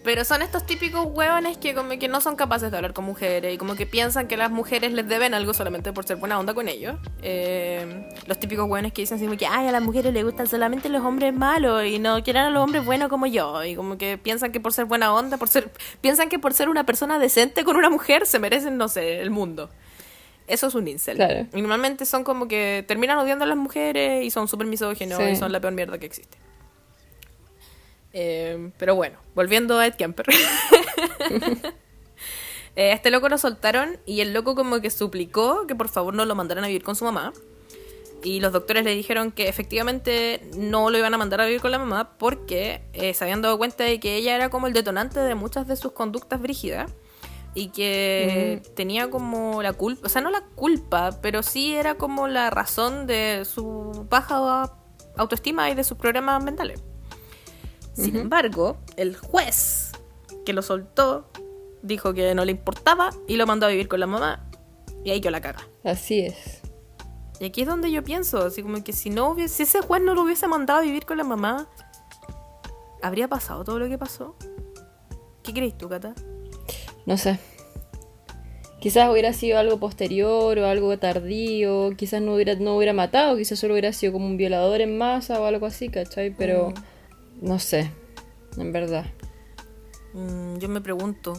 Pero 0.07 0.25
son 0.25 0.41
estos 0.41 0.65
típicos 0.65 1.05
hueones 1.11 1.59
que 1.59 1.75
como 1.75 1.89
que 1.99 2.07
no 2.07 2.21
son 2.21 2.37
capaces 2.37 2.71
de 2.71 2.77
hablar 2.77 2.93
con 2.93 3.05
mujeres 3.05 3.53
y 3.53 3.59
como 3.59 3.75
que 3.75 3.87
piensan 3.87 4.29
que 4.29 4.37
las 4.37 4.53
mujeres 4.53 4.93
les 4.93 5.09
deben 5.09 5.35
algo 5.35 5.53
solamente 5.53 5.93
por 5.93 6.05
ser 6.05 6.17
buena 6.17 6.39
onda 6.39 6.55
con 6.55 6.69
ellos. 6.69 6.95
Eh, 7.23 8.09
los 8.29 8.39
típicos 8.39 8.71
hueones 8.71 8.93
que 8.93 9.03
dicen 9.03 9.17
así 9.17 9.25
como 9.25 9.37
que 9.37 9.49
ay 9.49 9.67
a 9.67 9.73
las 9.73 9.83
mujeres 9.83 10.15
les 10.15 10.23
gustan 10.23 10.47
solamente 10.47 10.89
los 10.91 11.03
hombres 11.03 11.35
malos 11.35 11.85
y 11.87 11.99
no 11.99 12.23
quieren 12.23 12.43
a 12.45 12.51
los 12.51 12.63
hombres 12.63 12.85
buenos 12.85 13.09
como 13.09 13.27
yo 13.27 13.65
y 13.65 13.75
como 13.75 13.99
que 13.99 14.17
piensan 14.17 14.53
que 14.53 14.61
por 14.61 14.73
ser 14.73 14.85
buena 14.85 15.13
onda, 15.13 15.39
por 15.39 15.49
ser 15.49 15.73
piensan 16.01 16.29
que 16.29 16.39
por 16.39 16.55
ser 16.55 16.69
una 16.69 16.87
persona 16.87 17.19
decente 17.19 17.65
con 17.65 17.75
una 17.75 17.91
mujer 17.91 18.27
se 18.27 18.39
merecen 18.39 18.77
no 18.77 18.87
sé 18.89 19.21
el 19.21 19.33
mundo. 19.33 19.71
Eso 20.47 20.69
es 20.69 20.77
un 20.77 20.87
incel. 20.87 21.17
Claro. 21.17 21.47
Y 21.53 21.61
normalmente 21.61 22.07
son 22.07 22.23
como 22.23 22.47
que 22.47 22.85
terminan 22.87 23.19
odiando 23.19 23.45
a 23.45 23.49
las 23.49 23.57
mujeres 23.57 24.25
y 24.25 24.31
son 24.31 24.47
súper 24.47 24.69
misóginos 24.69 25.19
Sí. 25.19 25.31
y 25.31 25.35
son 25.35 25.51
la 25.51 25.59
peor 25.59 25.73
mierda 25.73 25.99
que 25.99 26.07
existe. 26.07 26.39
Eh, 28.19 28.71
pero 28.79 28.95
bueno, 28.95 29.19
volviendo 29.35 29.79
a 29.79 29.87
Ed 29.87 29.95
Kemper. 29.95 30.27
Eh, 32.79 32.91
a 32.91 32.93
este 32.93 33.11
loco 33.11 33.31
lo 33.31 33.39
soltaron 33.39 33.97
y 34.05 34.21
el 34.21 34.35
loco 34.35 34.55
como 34.55 34.83
que 34.83 34.91
suplicó 34.91 35.67
que 35.67 35.75
por 35.75 35.89
favor 35.89 36.13
no 36.13 36.27
lo 36.27 36.35
mandaran 36.35 36.63
a 36.63 36.67
vivir 36.67 36.83
con 36.83 36.95
su 36.95 37.07
mamá. 37.07 37.33
Y 38.23 38.41
los 38.41 38.53
doctores 38.53 38.85
le 38.85 38.95
dijeron 38.95 39.33
que 39.33 39.49
efectivamente 39.49 40.47
no 40.59 40.91
lo 40.91 40.99
iban 40.99 41.15
a 41.15 41.17
mandar 41.17 41.41
a 41.41 41.47
vivir 41.47 41.63
con 41.63 41.71
la 41.71 41.79
mamá 41.79 42.19
porque 42.19 42.83
eh, 42.93 43.15
se 43.15 43.25
habían 43.25 43.41
dado 43.41 43.57
cuenta 43.57 43.85
de 43.85 43.99
que 43.99 44.17
ella 44.17 44.35
era 44.35 44.51
como 44.51 44.67
el 44.67 44.75
detonante 44.75 45.21
de 45.21 45.35
muchas 45.35 45.67
de 45.67 45.75
sus 45.75 45.93
conductas 45.93 46.39
brígidas 46.39 46.93
y 47.55 47.69
que 47.69 48.61
tenía 48.75 49.09
como 49.09 49.63
la 49.63 49.73
culpa, 49.73 50.09
o 50.09 50.11
sea, 50.11 50.21
no 50.21 50.31
la 50.31 50.43
culpa, 50.55 51.19
pero 51.23 51.43
sí 51.43 51.75
era 51.75 51.95
como 51.95 52.29
la 52.29 52.51
razón 52.51 53.07
de 53.07 53.47
su 53.47 54.07
baja 54.11 54.71
autoestima 55.17 55.71
y 55.71 55.75
de 55.75 55.83
sus 55.83 55.97
problemas 55.97 56.45
mentales. 56.45 56.83
Sin 57.97 58.17
embargo, 58.17 58.77
el 58.97 59.17
juez 59.17 59.93
que 60.45 60.53
lo 60.53 60.61
soltó 60.61 61.31
dijo 61.83 62.13
que 62.13 62.35
no 62.35 62.45
le 62.45 62.53
importaba 62.53 63.11
y 63.27 63.37
lo 63.37 63.47
mandó 63.47 63.67
a 63.67 63.71
vivir 63.71 63.89
con 63.89 64.01
la 64.01 64.07
mamá 64.07 64.47
y 65.03 65.11
ahí 65.11 65.21
que 65.21 65.31
la 65.31 65.41
caga. 65.41 65.67
Así 65.83 66.21
es. 66.21 66.61
Y 67.41 67.47
aquí 67.47 67.63
es 67.63 67.67
donde 67.67 67.91
yo 67.91 68.05
pienso, 68.05 68.45
así 68.45 68.63
como 68.63 68.83
que 68.85 68.93
si 68.93 69.09
no 69.09 69.31
hubiese, 69.31 69.55
si 69.55 69.63
ese 69.63 69.81
juez 69.81 70.03
no 70.03 70.15
lo 70.15 70.23
hubiese 70.23 70.47
mandado 70.47 70.81
a 70.81 70.83
vivir 70.83 71.07
con 71.07 71.17
la 71.17 71.25
mamá, 71.25 71.69
¿habría 73.03 73.29
pasado 73.29 73.65
todo 73.65 73.79
lo 73.79 73.89
que 73.89 73.99
pasó? 73.99 74.37
¿Qué 75.43 75.53
crees 75.53 75.77
tú, 75.79 75.89
Cata? 75.89 76.15
No 77.07 77.17
sé. 77.17 77.39
Quizás 78.81 79.11
hubiera 79.11 79.33
sido 79.33 79.59
algo 79.59 79.79
posterior 79.79 80.59
o 80.59 80.67
algo 80.67 80.99
tardío, 80.99 81.91
quizás 81.97 82.21
no 82.21 82.35
hubiera, 82.35 82.55
no 82.57 82.77
hubiera 82.77 82.93
matado, 82.93 83.37
quizás 83.37 83.59
solo 83.59 83.75
hubiera 83.75 83.93
sido 83.93 84.13
como 84.13 84.27
un 84.27 84.37
violador 84.37 84.81
en 84.81 84.99
masa 84.99 85.41
o 85.41 85.47
algo 85.47 85.67
así, 85.67 85.89
¿cachai? 85.89 86.31
Pero 86.31 86.75
no 87.41 87.59
sé, 87.59 87.91
en 88.57 88.73
verdad. 88.73 89.07
Mm, 90.13 90.57
yo 90.59 90.69
me 90.69 90.81
pregunto 90.81 91.35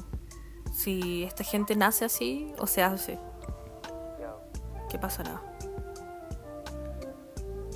si 0.73 1.23
esta 1.23 1.43
gente 1.43 1.75
nace 1.75 2.05
así 2.05 2.53
o 2.59 2.67
se 2.67 2.83
hace. 2.83 3.17
¿Qué 4.89 4.97
pasará? 4.97 5.41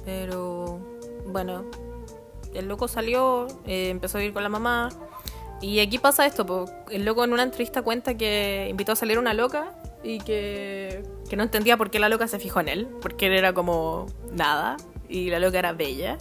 Pero 0.06 0.80
bueno, 1.28 1.66
el 2.54 2.68
loco 2.68 2.88
salió, 2.88 3.48
eh, 3.66 3.90
empezó 3.90 4.18
a 4.18 4.20
vivir 4.20 4.34
con 4.34 4.44
la 4.44 4.50
mamá. 4.50 4.90
Y 5.62 5.80
aquí 5.80 6.00
pasa 6.00 6.26
esto, 6.26 6.46
po. 6.46 6.66
el 6.90 7.06
loco 7.06 7.24
en 7.24 7.34
una 7.34 7.44
entrevista 7.44 7.82
cuenta 7.84 8.18
que 8.18 8.68
invitó 8.70 8.94
a 8.94 8.96
salir 8.96 9.20
una 9.20 9.34
loca 9.34 9.76
y 10.04 10.20
que, 10.20 11.04
que 11.30 11.36
no 11.36 11.44
entendía 11.44 11.78
por 11.78 11.92
qué 11.92 12.00
la 12.00 12.10
loca 12.10 12.28
se 12.28 12.40
fijó 12.40 12.60
en 12.62 12.70
él, 12.70 12.88
porque 13.02 13.28
él 13.28 13.34
era 13.34 13.54
como 13.54 14.08
nada 14.32 14.78
y 15.08 15.30
la 15.30 15.40
loca 15.40 15.60
era 15.60 15.74
bella. 15.74 16.18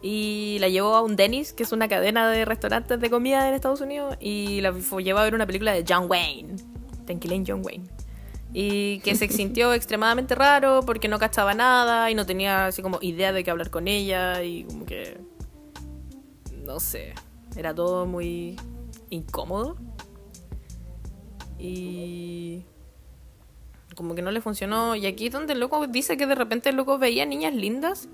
Y 0.00 0.58
la 0.60 0.68
llevó 0.68 0.94
a 0.94 1.02
un 1.02 1.16
Denny's, 1.16 1.52
que 1.52 1.64
es 1.64 1.72
una 1.72 1.88
cadena 1.88 2.30
de 2.30 2.44
restaurantes 2.44 3.00
de 3.00 3.10
comida 3.10 3.48
en 3.48 3.54
Estados 3.54 3.80
Unidos, 3.80 4.16
y 4.20 4.60
la 4.60 4.72
llevó 4.72 5.18
a 5.18 5.24
ver 5.24 5.34
una 5.34 5.46
película 5.46 5.72
de 5.72 5.84
John 5.86 6.06
Wayne, 6.08 6.56
Tranquilén 7.04 7.44
John 7.46 7.62
Wayne. 7.64 7.84
Y 8.52 9.00
que 9.00 9.14
se 9.14 9.28
sintió 9.28 9.72
extremadamente 9.74 10.34
raro 10.34 10.82
porque 10.86 11.08
no 11.08 11.18
cachaba 11.18 11.54
nada 11.54 12.10
y 12.10 12.14
no 12.14 12.24
tenía 12.26 12.66
así 12.66 12.80
como 12.80 12.98
idea 13.02 13.32
de 13.32 13.44
qué 13.44 13.50
hablar 13.50 13.70
con 13.70 13.88
ella 13.88 14.42
y 14.42 14.64
como 14.64 14.86
que... 14.86 15.18
No 16.64 16.80
sé, 16.80 17.14
era 17.56 17.74
todo 17.74 18.06
muy 18.06 18.56
incómodo. 19.10 19.76
Y... 21.58 22.62
Como 23.96 24.14
que 24.14 24.22
no 24.22 24.30
le 24.30 24.40
funcionó. 24.40 24.94
Y 24.94 25.06
aquí 25.06 25.28
donde 25.28 25.54
el 25.54 25.60
loco 25.60 25.86
dice 25.88 26.16
que 26.16 26.26
de 26.26 26.36
repente 26.36 26.68
el 26.68 26.76
loco 26.76 26.98
veía 26.98 27.26
niñas 27.26 27.52
lindas 27.52 28.08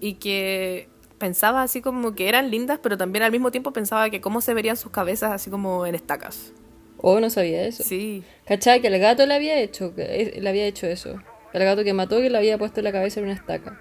y 0.00 0.14
que 0.14 0.88
pensaba 1.18 1.62
así 1.62 1.82
como 1.82 2.14
que 2.14 2.28
eran 2.28 2.50
lindas, 2.50 2.80
pero 2.82 2.96
también 2.96 3.22
al 3.22 3.30
mismo 3.30 3.50
tiempo 3.50 3.72
pensaba 3.72 4.08
que 4.10 4.20
cómo 4.20 4.40
se 4.40 4.54
verían 4.54 4.76
sus 4.76 4.90
cabezas 4.90 5.32
así 5.32 5.50
como 5.50 5.86
en 5.86 5.94
estacas. 5.94 6.52
Oh, 6.96 7.20
no 7.20 7.30
sabía 7.30 7.62
eso. 7.66 7.82
Sí. 7.82 8.24
¿Cachai? 8.46 8.80
Que 8.80 8.88
el 8.88 8.98
gato 8.98 9.24
le 9.26 9.34
había 9.34 9.58
hecho, 9.60 9.92
le 9.96 10.48
había 10.48 10.66
hecho 10.66 10.86
eso. 10.86 11.16
El 11.52 11.64
gato 11.64 11.84
que 11.84 11.92
mató 11.92 12.18
que 12.18 12.30
le 12.30 12.38
había 12.38 12.58
puesto 12.58 12.80
la 12.82 12.92
cabeza 12.92 13.20
en 13.20 13.26
una 13.26 13.34
estaca. 13.34 13.80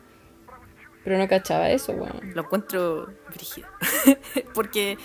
Pero 1.04 1.18
no 1.18 1.28
cachaba 1.28 1.70
eso, 1.70 1.94
weón. 1.94 2.34
Lo 2.34 2.42
encuentro 2.44 3.08
brígido. 3.34 3.68
Porque 4.54 4.98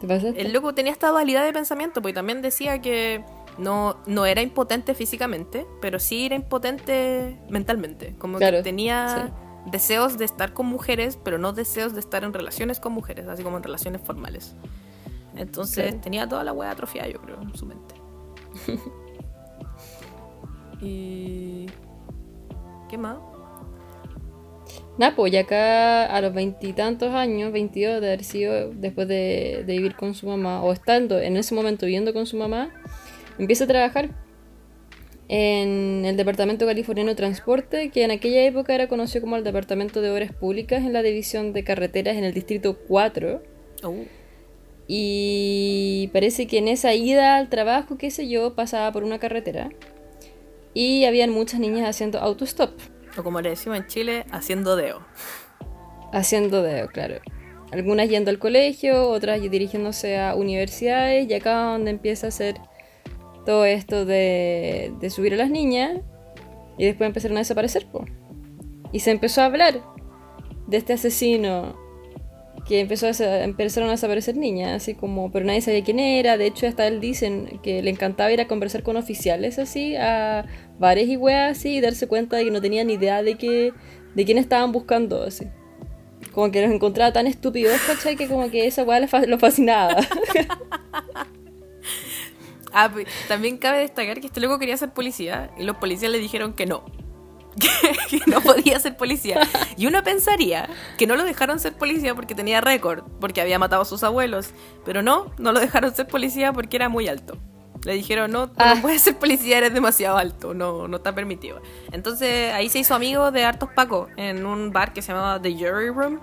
¿Te 0.00 0.06
pasaste? 0.06 0.40
el 0.40 0.52
loco 0.52 0.74
tenía 0.74 0.92
esta 0.92 1.08
dualidad 1.08 1.44
de 1.44 1.52
pensamiento, 1.52 2.02
porque 2.02 2.12
también 2.12 2.42
decía 2.42 2.80
que 2.82 3.24
no, 3.58 3.96
no 4.06 4.26
era 4.26 4.42
impotente 4.42 4.94
físicamente, 4.94 5.66
pero 5.80 5.98
sí 5.98 6.26
era 6.26 6.34
impotente 6.34 7.38
mentalmente. 7.48 8.14
Como 8.18 8.38
Claro, 8.38 8.58
que 8.58 8.62
tenía 8.64 9.32
deseos 9.70 10.18
de 10.18 10.24
estar 10.24 10.52
con 10.52 10.66
mujeres, 10.66 11.18
pero 11.22 11.38
no 11.38 11.52
deseos 11.52 11.92
de 11.92 12.00
estar 12.00 12.24
en 12.24 12.32
relaciones 12.32 12.80
con 12.80 12.92
mujeres, 12.92 13.26
así 13.26 13.42
como 13.42 13.56
en 13.56 13.62
relaciones 13.62 14.00
formales. 14.02 14.54
Entonces 15.36 16.00
tenía 16.00 16.28
toda 16.28 16.44
la 16.44 16.52
hueá 16.52 16.70
atrofiada, 16.70 17.08
yo 17.08 17.20
creo, 17.20 17.40
en 17.40 17.54
su 17.54 17.66
mente. 17.66 17.94
y. 20.80 21.66
¿Qué 22.88 22.96
más? 22.96 23.18
Napo, 24.98 25.26
y 25.26 25.36
acá 25.36 26.06
a 26.06 26.20
los 26.22 26.32
veintitantos 26.32 27.12
años, 27.12 27.52
22 27.52 28.00
de 28.00 28.06
haber 28.06 28.24
sido 28.24 28.70
después 28.70 29.06
de, 29.06 29.64
de 29.66 29.72
vivir 29.74 29.94
con 29.94 30.14
su 30.14 30.26
mamá, 30.26 30.62
o 30.62 30.72
estando 30.72 31.18
en 31.18 31.36
ese 31.36 31.54
momento 31.54 31.84
viviendo 31.84 32.14
con 32.14 32.24
su 32.24 32.38
mamá, 32.38 32.70
empieza 33.38 33.64
a 33.64 33.66
trabajar 33.66 34.10
en 35.28 36.04
el 36.04 36.16
Departamento 36.16 36.66
Californiano 36.66 37.10
de 37.10 37.16
Transporte, 37.16 37.90
que 37.90 38.04
en 38.04 38.10
aquella 38.10 38.44
época 38.44 38.74
era 38.74 38.88
conocido 38.88 39.22
como 39.22 39.36
el 39.36 39.44
Departamento 39.44 40.00
de 40.00 40.10
Obras 40.10 40.32
Públicas 40.32 40.84
en 40.84 40.92
la 40.92 41.02
División 41.02 41.52
de 41.52 41.64
Carreteras 41.64 42.16
en 42.16 42.24
el 42.24 42.32
Distrito 42.32 42.78
4. 42.86 43.42
Uh, 43.82 44.04
Y 44.86 46.10
parece 46.12 46.46
que 46.46 46.58
en 46.58 46.68
esa 46.68 46.94
ida 46.94 47.36
al 47.36 47.48
trabajo, 47.48 47.98
qué 47.98 48.10
sé 48.10 48.28
yo, 48.28 48.54
pasaba 48.54 48.92
por 48.92 49.02
una 49.02 49.18
carretera. 49.18 49.70
Y 50.74 51.04
habían 51.04 51.30
muchas 51.30 51.58
niñas 51.58 51.88
haciendo 51.88 52.18
autostop. 52.20 52.78
o 53.18 53.22
como 53.24 53.40
le 53.40 53.50
decimos 53.50 53.78
en 53.78 53.86
Chile, 53.86 54.26
haciendo 54.30 54.76
deo. 54.76 55.04
Haciendo 56.12 56.62
dedo, 56.62 56.86
claro. 56.88 57.16
Algunas 57.72 58.08
yendo 58.08 58.30
al 58.30 58.38
colegio, 58.38 59.08
otras 59.08 59.40
dirigiéndose 59.40 60.18
a 60.18 60.36
universidades, 60.36 61.28
y 61.28 61.34
acá 61.34 61.72
donde 61.72 61.90
empieza 61.90 62.26
a 62.26 62.28
hacer 62.28 62.56
todo 63.46 63.64
esto 63.64 64.04
de, 64.04 64.92
de 65.00 65.08
subir 65.10 65.32
a 65.32 65.36
las 65.36 65.50
niñas, 65.50 66.00
y 66.76 66.84
después 66.84 67.06
empezaron 67.06 67.38
a 67.38 67.40
desaparecer. 67.40 67.86
Y 68.92 69.00
se 69.00 69.10
empezó 69.10 69.40
a 69.40 69.46
hablar 69.46 69.80
de 70.66 70.76
este 70.76 70.92
asesino 70.92 71.74
que 72.68 72.80
empezó 72.80 73.06
a 73.06 73.44
empezaron 73.44 73.88
a 73.88 73.92
desaparecer 73.92 74.36
niñas, 74.36 74.72
así 74.82 74.94
como, 74.94 75.30
pero 75.30 75.46
nadie 75.46 75.60
sabía 75.60 75.84
quién 75.84 76.00
era. 76.00 76.36
De 76.36 76.46
hecho, 76.46 76.66
hasta 76.66 76.86
él 76.88 77.00
dicen 77.00 77.60
que 77.62 77.80
le 77.80 77.90
encantaba 77.90 78.32
ir 78.32 78.40
a 78.40 78.48
conversar 78.48 78.82
con 78.82 78.96
oficiales 78.96 79.58
así, 79.60 79.94
a 79.96 80.44
bares 80.78 81.08
y 81.08 81.16
weas 81.16 81.56
así, 81.56 81.76
y 81.76 81.80
darse 81.80 82.08
cuenta 82.08 82.36
de 82.36 82.44
que 82.44 82.50
no 82.50 82.60
tenían 82.60 82.88
ni 82.88 82.94
idea 82.94 83.22
de 83.22 83.36
que, 83.36 83.72
de 84.14 84.24
quién 84.24 84.36
estaban 84.38 84.72
buscando 84.72 85.22
así. 85.22 85.46
Como 86.32 86.50
que 86.50 86.60
los 86.60 86.72
encontraba 86.74 87.12
tan 87.12 87.26
estúpidos, 87.28 87.80
¿cachai? 87.86 88.16
Que 88.16 88.26
como 88.26 88.50
que 88.50 88.66
esa 88.66 88.84
fa- 89.06 89.26
lo 89.26 89.38
fascinaba. 89.38 89.96
Ah, 92.78 92.90
pues, 92.92 93.06
también 93.26 93.56
cabe 93.56 93.78
destacar 93.78 94.20
que 94.20 94.26
este 94.26 94.40
loco 94.40 94.58
quería 94.58 94.76
ser 94.76 94.90
policía 94.92 95.50
y 95.58 95.64
los 95.64 95.76
policías 95.76 96.12
le 96.12 96.18
dijeron 96.18 96.52
que 96.52 96.66
no. 96.66 96.84
Que, 98.10 98.20
no 98.26 98.42
podía 98.42 98.78
ser 98.78 98.96
policía. 98.98 99.40
Y 99.78 99.86
uno 99.86 100.02
pensaría 100.02 100.68
que 100.98 101.06
no 101.06 101.16
lo 101.16 101.24
dejaron 101.24 101.58
ser 101.58 101.72
policía 101.72 102.14
porque 102.14 102.34
tenía 102.34 102.60
récord, 102.60 103.04
porque 103.18 103.40
había 103.40 103.58
matado 103.58 103.80
a 103.82 103.84
sus 103.86 104.02
abuelos. 104.04 104.50
Pero 104.84 105.02
no, 105.02 105.32
no 105.38 105.52
lo 105.52 105.60
dejaron 105.60 105.94
ser 105.94 106.06
policía 106.06 106.52
porque 106.52 106.76
era 106.76 106.88
muy 106.90 107.08
alto. 107.08 107.38
Le 107.84 107.94
dijeron, 107.94 108.30
no, 108.30 108.48
tú 108.48 108.54
Ah. 108.58 108.74
no 108.74 108.82
puedes 108.82 109.00
ser 109.02 109.16
policía, 109.16 109.56
eres 109.58 109.72
demasiado 109.72 110.18
alto, 110.18 110.52
no, 110.54 110.86
no 110.86 110.98
está 110.98 111.14
permitido. 111.14 111.62
Entonces 111.92 112.52
ahí 112.52 112.68
se 112.68 112.80
hizo 112.80 112.94
amigo 112.94 113.30
de 113.30 113.44
hartos 113.44 113.70
pacos 113.74 114.10
en 114.16 114.44
un 114.44 114.70
bar 114.72 114.92
que 114.92 115.00
se 115.00 115.12
llamaba 115.12 115.40
The 115.40 115.52
Jury 115.52 115.88
Room. 115.88 116.20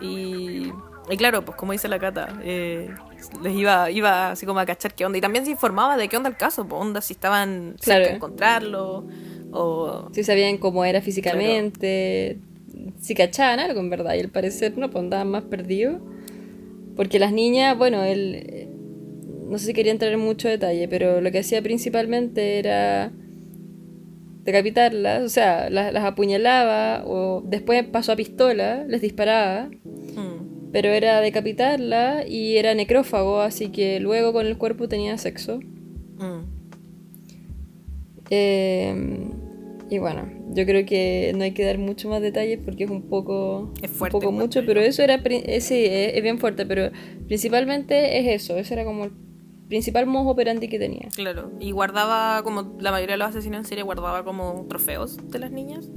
Y, 0.00 0.72
y 1.08 1.16
claro, 1.16 1.44
pues 1.44 1.56
como 1.56 1.72
dice 1.72 1.88
la 1.88 1.98
Cata, 1.98 2.28
eh, 2.42 2.94
les 3.42 3.54
iba, 3.54 3.90
iba 3.90 4.30
así 4.32 4.46
como 4.46 4.60
a 4.60 4.66
cachar 4.66 4.94
qué 4.94 5.04
onda. 5.04 5.18
Y 5.18 5.20
también 5.20 5.44
se 5.44 5.50
informaba 5.50 5.96
de 5.96 6.08
qué 6.08 6.16
onda 6.16 6.28
el 6.28 6.36
caso, 6.36 6.66
pues 6.66 6.80
onda, 6.80 7.00
si 7.00 7.12
estaban 7.14 7.74
cerca 7.78 7.84
Claro. 7.84 8.04
de 8.06 8.10
encontrarlo 8.12 9.06
o... 9.52 10.08
Si 10.12 10.24
sabían 10.24 10.58
cómo 10.58 10.84
era 10.84 11.00
físicamente, 11.00 12.38
si 13.00 13.14
cachaban 13.14 13.60
algo 13.60 13.80
en 13.80 13.90
verdad, 13.90 14.14
y 14.14 14.20
al 14.20 14.28
parecer 14.28 14.76
no, 14.78 14.90
pues 14.90 15.02
andaban 15.04 15.30
más 15.30 15.44
perdidos. 15.44 16.00
Porque 16.96 17.18
las 17.18 17.32
niñas, 17.32 17.76
bueno, 17.78 18.02
él, 18.02 18.34
eh, 18.34 18.68
no 19.48 19.58
sé 19.58 19.66
si 19.66 19.74
quería 19.74 19.92
entrar 19.92 20.12
en 20.12 20.20
mucho 20.20 20.48
detalle, 20.48 20.88
pero 20.88 21.20
lo 21.20 21.30
que 21.30 21.38
hacía 21.40 21.62
principalmente 21.62 22.58
era 22.58 23.10
decapitarlas, 24.44 25.22
o 25.22 25.28
sea, 25.28 25.70
las, 25.70 25.92
las 25.92 26.04
apuñalaba, 26.04 27.04
o 27.06 27.42
después 27.46 27.84
pasó 27.84 28.12
a 28.12 28.16
pistola, 28.16 28.84
les 28.88 29.00
disparaba, 29.00 29.68
Mm, 29.84 30.41
pero 30.72 30.88
era 30.88 31.20
decapitarla 31.20 32.26
y 32.26 32.56
era 32.56 32.74
necrófago, 32.74 33.40
así 33.40 33.68
que 33.68 34.00
luego 34.00 34.32
con 34.32 34.46
el 34.46 34.56
cuerpo 34.58 34.88
tenía 34.88 35.18
sexo. 35.18 35.60
mm. 36.18 36.62
Eh, 38.34 39.28
y 39.90 39.98
bueno, 39.98 40.26
yo 40.54 40.64
creo 40.64 40.86
que 40.86 41.34
no 41.36 41.44
hay 41.44 41.52
que 41.52 41.66
dar 41.66 41.76
mucho 41.76 42.08
más 42.08 42.22
detalles 42.22 42.58
porque 42.64 42.84
es 42.84 42.90
un 42.90 43.02
poco, 43.02 43.74
Es 43.82 43.90
fuerte, 43.90 44.16
un 44.16 44.22
poco 44.22 44.32
mucho, 44.32 44.62
pero 44.64 44.80
eso 44.80 45.02
era, 45.02 45.16
eh, 45.16 45.60
sí, 45.60 45.84
es, 45.84 46.14
es 46.14 46.22
bien 46.22 46.38
fuerte, 46.38 46.64
pero 46.64 46.90
principalmente 47.26 48.18
es 48.18 48.42
eso, 48.42 48.56
ese 48.56 48.72
era 48.72 48.86
como 48.86 49.04
el 49.04 49.10
principal 49.68 50.06
modo 50.06 50.30
operandi 50.30 50.68
que 50.68 50.78
tenía. 50.78 51.08
Claro, 51.14 51.50
y 51.60 51.72
guardaba, 51.72 52.42
como 52.42 52.74
la 52.80 52.90
mayoría 52.90 53.16
de 53.16 53.18
los 53.18 53.28
asesinos 53.28 53.58
en 53.58 53.64
serie, 53.66 53.84
guardaba 53.84 54.24
como 54.24 54.64
trofeos 54.66 55.18
de 55.30 55.38
las 55.38 55.50
niñas. 55.50 55.90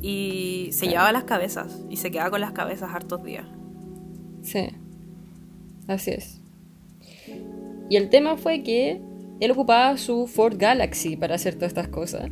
Y 0.00 0.68
se 0.72 0.86
llevaba 0.86 1.10
las 1.10 1.24
cabezas, 1.24 1.84
y 1.90 1.96
se 1.96 2.10
quedaba 2.10 2.30
con 2.30 2.40
las 2.40 2.52
cabezas 2.52 2.90
hartos 2.94 3.22
días. 3.24 3.46
Sí, 4.42 4.68
así 5.86 6.10
es. 6.12 6.40
Y 7.88 7.96
el 7.96 8.08
tema 8.08 8.36
fue 8.36 8.62
que 8.62 9.00
él 9.40 9.50
ocupaba 9.50 9.96
su 9.96 10.26
Ford 10.26 10.56
Galaxy 10.58 11.16
para 11.16 11.34
hacer 11.34 11.54
todas 11.54 11.70
estas 11.70 11.88
cosas. 11.88 12.30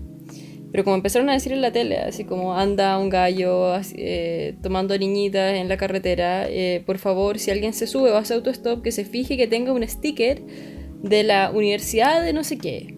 Pero 0.70 0.84
como 0.84 0.96
empezaron 0.96 1.30
a 1.30 1.32
decir 1.32 1.52
en 1.52 1.62
la 1.62 1.72
tele, 1.72 1.98
así 1.98 2.24
como 2.24 2.54
anda 2.54 2.98
un 2.98 3.08
gallo 3.08 3.72
así, 3.72 3.94
eh, 3.98 4.54
tomando 4.62 4.96
niñitas 4.98 5.54
en 5.54 5.68
la 5.68 5.78
carretera, 5.78 6.46
eh, 6.48 6.82
por 6.84 6.98
favor, 6.98 7.38
si 7.38 7.50
alguien 7.50 7.72
se 7.72 7.86
sube 7.86 8.12
o 8.12 8.16
hace 8.16 8.34
autostop, 8.34 8.82
que 8.82 8.92
se 8.92 9.04
fije 9.04 9.38
que 9.38 9.46
tenga 9.46 9.72
un 9.72 9.86
sticker 9.88 10.42
de 11.02 11.22
la 11.22 11.50
universidad 11.50 12.22
de 12.22 12.34
no 12.34 12.44
sé 12.44 12.58
qué. 12.58 12.94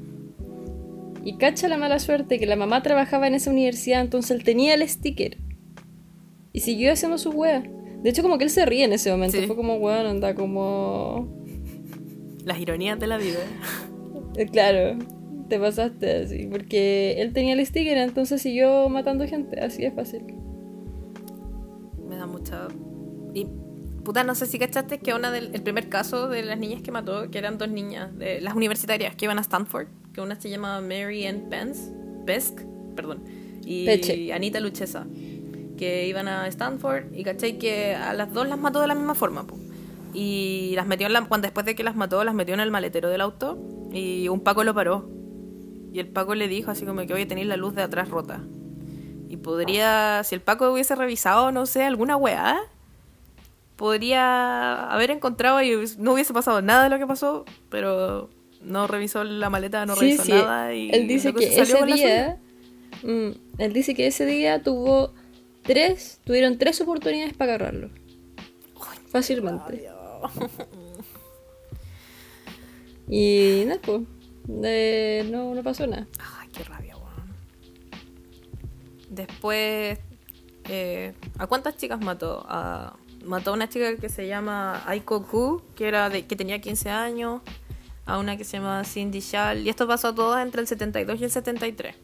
Y 1.24 1.36
cacha 1.36 1.68
la 1.68 1.76
mala 1.76 1.98
suerte 2.00 2.38
que 2.38 2.46
la 2.46 2.56
mamá 2.56 2.82
trabajaba 2.82 3.28
en 3.28 3.34
esa 3.34 3.50
universidad, 3.50 4.00
entonces 4.00 4.32
él 4.32 4.42
tenía 4.42 4.74
el 4.74 4.88
sticker. 4.88 5.36
Y 6.52 6.60
siguió 6.60 6.92
haciendo 6.92 7.18
su 7.18 7.30
wea. 7.30 7.62
De 8.02 8.10
hecho, 8.10 8.22
como 8.22 8.38
que 8.38 8.44
él 8.44 8.50
se 8.50 8.64
ríe 8.66 8.84
en 8.84 8.92
ese 8.92 9.10
momento. 9.10 9.38
Sí. 9.38 9.46
Fue 9.46 9.56
como, 9.56 9.76
weón, 9.76 10.06
anda 10.06 10.34
como. 10.34 11.28
Las 12.44 12.58
ironías 12.58 12.98
de 12.98 13.06
la 13.06 13.18
vida. 13.18 13.40
Eh, 14.36 14.46
Claro, 14.46 14.96
te 15.48 15.58
pasaste 15.58 16.22
así. 16.22 16.46
Porque 16.50 17.20
él 17.20 17.32
tenía 17.32 17.54
el 17.54 17.66
sticker, 17.66 17.98
entonces 17.98 18.40
siguió 18.40 18.88
matando 18.88 19.26
gente. 19.26 19.60
Así 19.60 19.84
es 19.84 19.94
fácil. 19.94 20.22
Me 22.08 22.16
da 22.16 22.26
mucha. 22.26 22.68
Y 23.34 23.46
puta, 24.04 24.24
no 24.24 24.34
sé 24.34 24.46
si 24.46 24.58
cachaste 24.58 24.98
que 24.98 25.14
una 25.14 25.30
del 25.30 25.54
el 25.54 25.62
primer 25.62 25.88
caso 25.88 26.28
de 26.28 26.42
las 26.42 26.58
niñas 26.58 26.82
que 26.82 26.90
mató, 26.90 27.30
que 27.30 27.38
eran 27.38 27.58
dos 27.58 27.68
niñas, 27.68 28.16
de 28.18 28.40
las 28.40 28.54
universitarias 28.54 29.14
que 29.14 29.26
iban 29.26 29.38
a 29.38 29.42
Stanford, 29.42 29.88
que 30.12 30.20
una 30.20 30.40
se 30.40 30.48
llamaba 30.48 30.80
Mary 30.80 31.26
Ann 31.26 31.48
Pence, 31.50 31.92
Pesk, 32.26 32.62
perdón, 32.96 33.24
y 33.64 33.84
Peche. 33.86 34.32
Anita 34.32 34.58
Luchesa, 34.60 35.06
que 35.80 36.06
iban 36.06 36.28
a 36.28 36.46
Stanford 36.48 37.14
y 37.14 37.24
cachai 37.24 37.58
que 37.58 37.94
a 37.94 38.12
las 38.12 38.30
dos 38.34 38.46
las 38.46 38.58
mató 38.58 38.82
de 38.82 38.86
la 38.86 38.94
misma 38.94 39.14
forma, 39.14 39.46
po. 39.46 39.58
Y 40.12 40.74
las 40.76 40.86
metió 40.86 41.06
en 41.06 41.14
la, 41.14 41.24
cuando 41.24 41.46
después 41.46 41.64
de 41.64 41.74
que 41.74 41.82
las 41.82 41.96
mató, 41.96 42.22
las 42.22 42.34
metió 42.34 42.52
en 42.52 42.60
el 42.60 42.70
maletero 42.70 43.08
del 43.08 43.22
auto 43.22 43.58
y 43.90 44.28
un 44.28 44.40
Paco 44.40 44.62
lo 44.62 44.74
paró. 44.74 45.08
Y 45.90 45.98
el 45.98 46.08
Paco 46.08 46.34
le 46.34 46.48
dijo 46.48 46.70
así 46.70 46.84
como 46.84 47.06
que, 47.06 47.14
oye, 47.14 47.24
tenéis 47.24 47.46
la 47.46 47.56
luz 47.56 47.74
de 47.74 47.80
atrás 47.80 48.10
rota. 48.10 48.42
Y 49.30 49.38
podría, 49.38 50.22
si 50.22 50.34
el 50.34 50.42
Paco 50.42 50.70
hubiese 50.70 50.94
revisado, 50.96 51.50
no 51.50 51.64
sé, 51.64 51.84
alguna 51.84 52.16
weá, 52.16 52.58
podría 53.76 54.92
haber 54.92 55.10
encontrado 55.10 55.62
y 55.62 55.72
no 55.96 56.12
hubiese 56.12 56.34
pasado 56.34 56.60
nada 56.60 56.84
de 56.84 56.90
lo 56.90 56.98
que 56.98 57.06
pasó, 57.06 57.46
pero 57.70 58.28
no 58.60 58.86
revisó 58.86 59.24
la 59.24 59.48
maleta, 59.48 59.86
no 59.86 59.94
sí, 59.94 60.00
revisó 60.00 60.24
sí. 60.24 60.32
nada. 60.32 60.74
Y 60.74 60.90
él 60.90 61.08
dice 61.08 61.32
que 61.32 61.58
ese 61.58 61.86
día. 61.86 62.38
mm, 63.02 63.30
él 63.56 63.72
dice 63.72 63.94
que 63.94 64.08
ese 64.08 64.26
día 64.26 64.62
tuvo 64.62 65.14
tres. 65.62 66.20
Tuvieron 66.24 66.58
tres 66.58 66.80
oportunidades 66.80 67.34
para 67.34 67.54
agarrarlo. 67.54 67.90
Fácilmente. 69.08 69.88
Y 73.12 73.64
nada, 73.66 73.80
pues. 73.82 74.02
eh, 74.62 75.28
no, 75.30 75.52
no 75.52 75.62
pasó 75.64 75.84
nada. 75.84 76.06
Ay, 76.38 76.48
qué 76.52 76.62
rabia, 76.62 76.96
weón. 76.96 77.34
Después, 79.08 79.98
eh, 80.68 81.12
¿a 81.36 81.46
cuántas 81.48 81.76
chicas 81.76 82.00
mató? 82.00 82.46
A, 82.48 82.96
mató 83.24 83.50
a 83.50 83.54
una 83.54 83.68
chica 83.68 83.96
que 83.96 84.08
se 84.08 84.28
llama 84.28 84.84
Aiko 84.86 85.26
Ku, 85.26 85.60
que, 85.74 85.88
era 85.88 86.08
de, 86.08 86.24
que 86.26 86.36
tenía 86.36 86.60
15 86.60 86.88
años, 86.88 87.42
a 88.06 88.18
una 88.18 88.36
que 88.36 88.44
se 88.44 88.58
llama 88.58 88.84
Cindy 88.84 89.18
Shal, 89.18 89.66
y 89.66 89.70
esto 89.70 89.88
pasó 89.88 90.08
a 90.08 90.14
todas 90.14 90.44
entre 90.44 90.60
el 90.60 90.68
72 90.68 91.20
y 91.20 91.24
el 91.24 91.30
73. 91.32 91.96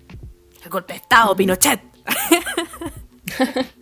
El 0.65 0.71
golpe 0.71 0.95
de 0.95 0.99
Estado, 0.99 1.37
Pinochet. 1.37 1.81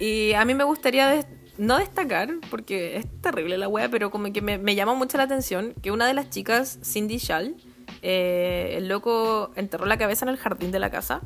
y 0.00 0.32
a 0.32 0.44
mí 0.44 0.54
me 0.54 0.64
gustaría 0.64 1.08
des- 1.08 1.26
no 1.58 1.78
destacar, 1.78 2.30
porque 2.50 2.96
es 2.96 3.06
terrible 3.20 3.58
la 3.58 3.68
wea, 3.68 3.88
pero 3.88 4.10
como 4.10 4.32
que 4.32 4.42
me, 4.42 4.58
me 4.58 4.74
llama 4.74 4.94
mucho 4.94 5.16
la 5.18 5.24
atención 5.24 5.74
que 5.82 5.90
una 5.90 6.06
de 6.06 6.14
las 6.14 6.30
chicas, 6.30 6.78
Cindy 6.82 7.18
Shal, 7.18 7.54
eh, 8.00 8.74
el 8.78 8.88
loco 8.88 9.52
enterró 9.54 9.86
la 9.86 9.98
cabeza 9.98 10.24
en 10.24 10.30
el 10.30 10.38
jardín 10.38 10.72
de 10.72 10.78
la 10.78 10.90
casa 10.90 11.20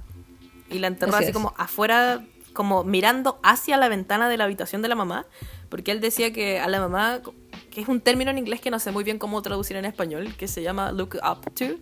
y 0.70 0.78
la 0.80 0.88
enterró 0.88 1.14
Así 1.14 1.26
así 1.26 1.32
como 1.32 1.54
afuera, 1.56 2.24
como 2.52 2.84
mirando 2.84 3.38
hacia 3.42 3.76
la 3.76 3.88
ventana 3.88 4.28
de 4.28 4.36
la 4.36 4.44
habitación 4.44 4.82
de 4.82 4.88
la 4.88 4.94
mamá, 4.96 5.26
porque 5.68 5.92
él 5.92 6.00
decía 6.00 6.32
que 6.32 6.58
a 6.58 6.68
la 6.68 6.80
mamá, 6.80 7.20
que 7.70 7.80
es 7.80 7.88
un 7.88 8.00
término 8.00 8.30
en 8.30 8.38
inglés 8.38 8.60
que 8.60 8.70
no 8.70 8.78
sé 8.78 8.90
muy 8.90 9.04
bien 9.04 9.18
cómo 9.18 9.40
traducir 9.42 9.76
en 9.76 9.84
español, 9.84 10.34
que 10.36 10.48
se 10.48 10.62
llama 10.62 10.92
look 10.92 11.16
up 11.24 11.50
to, 11.54 11.76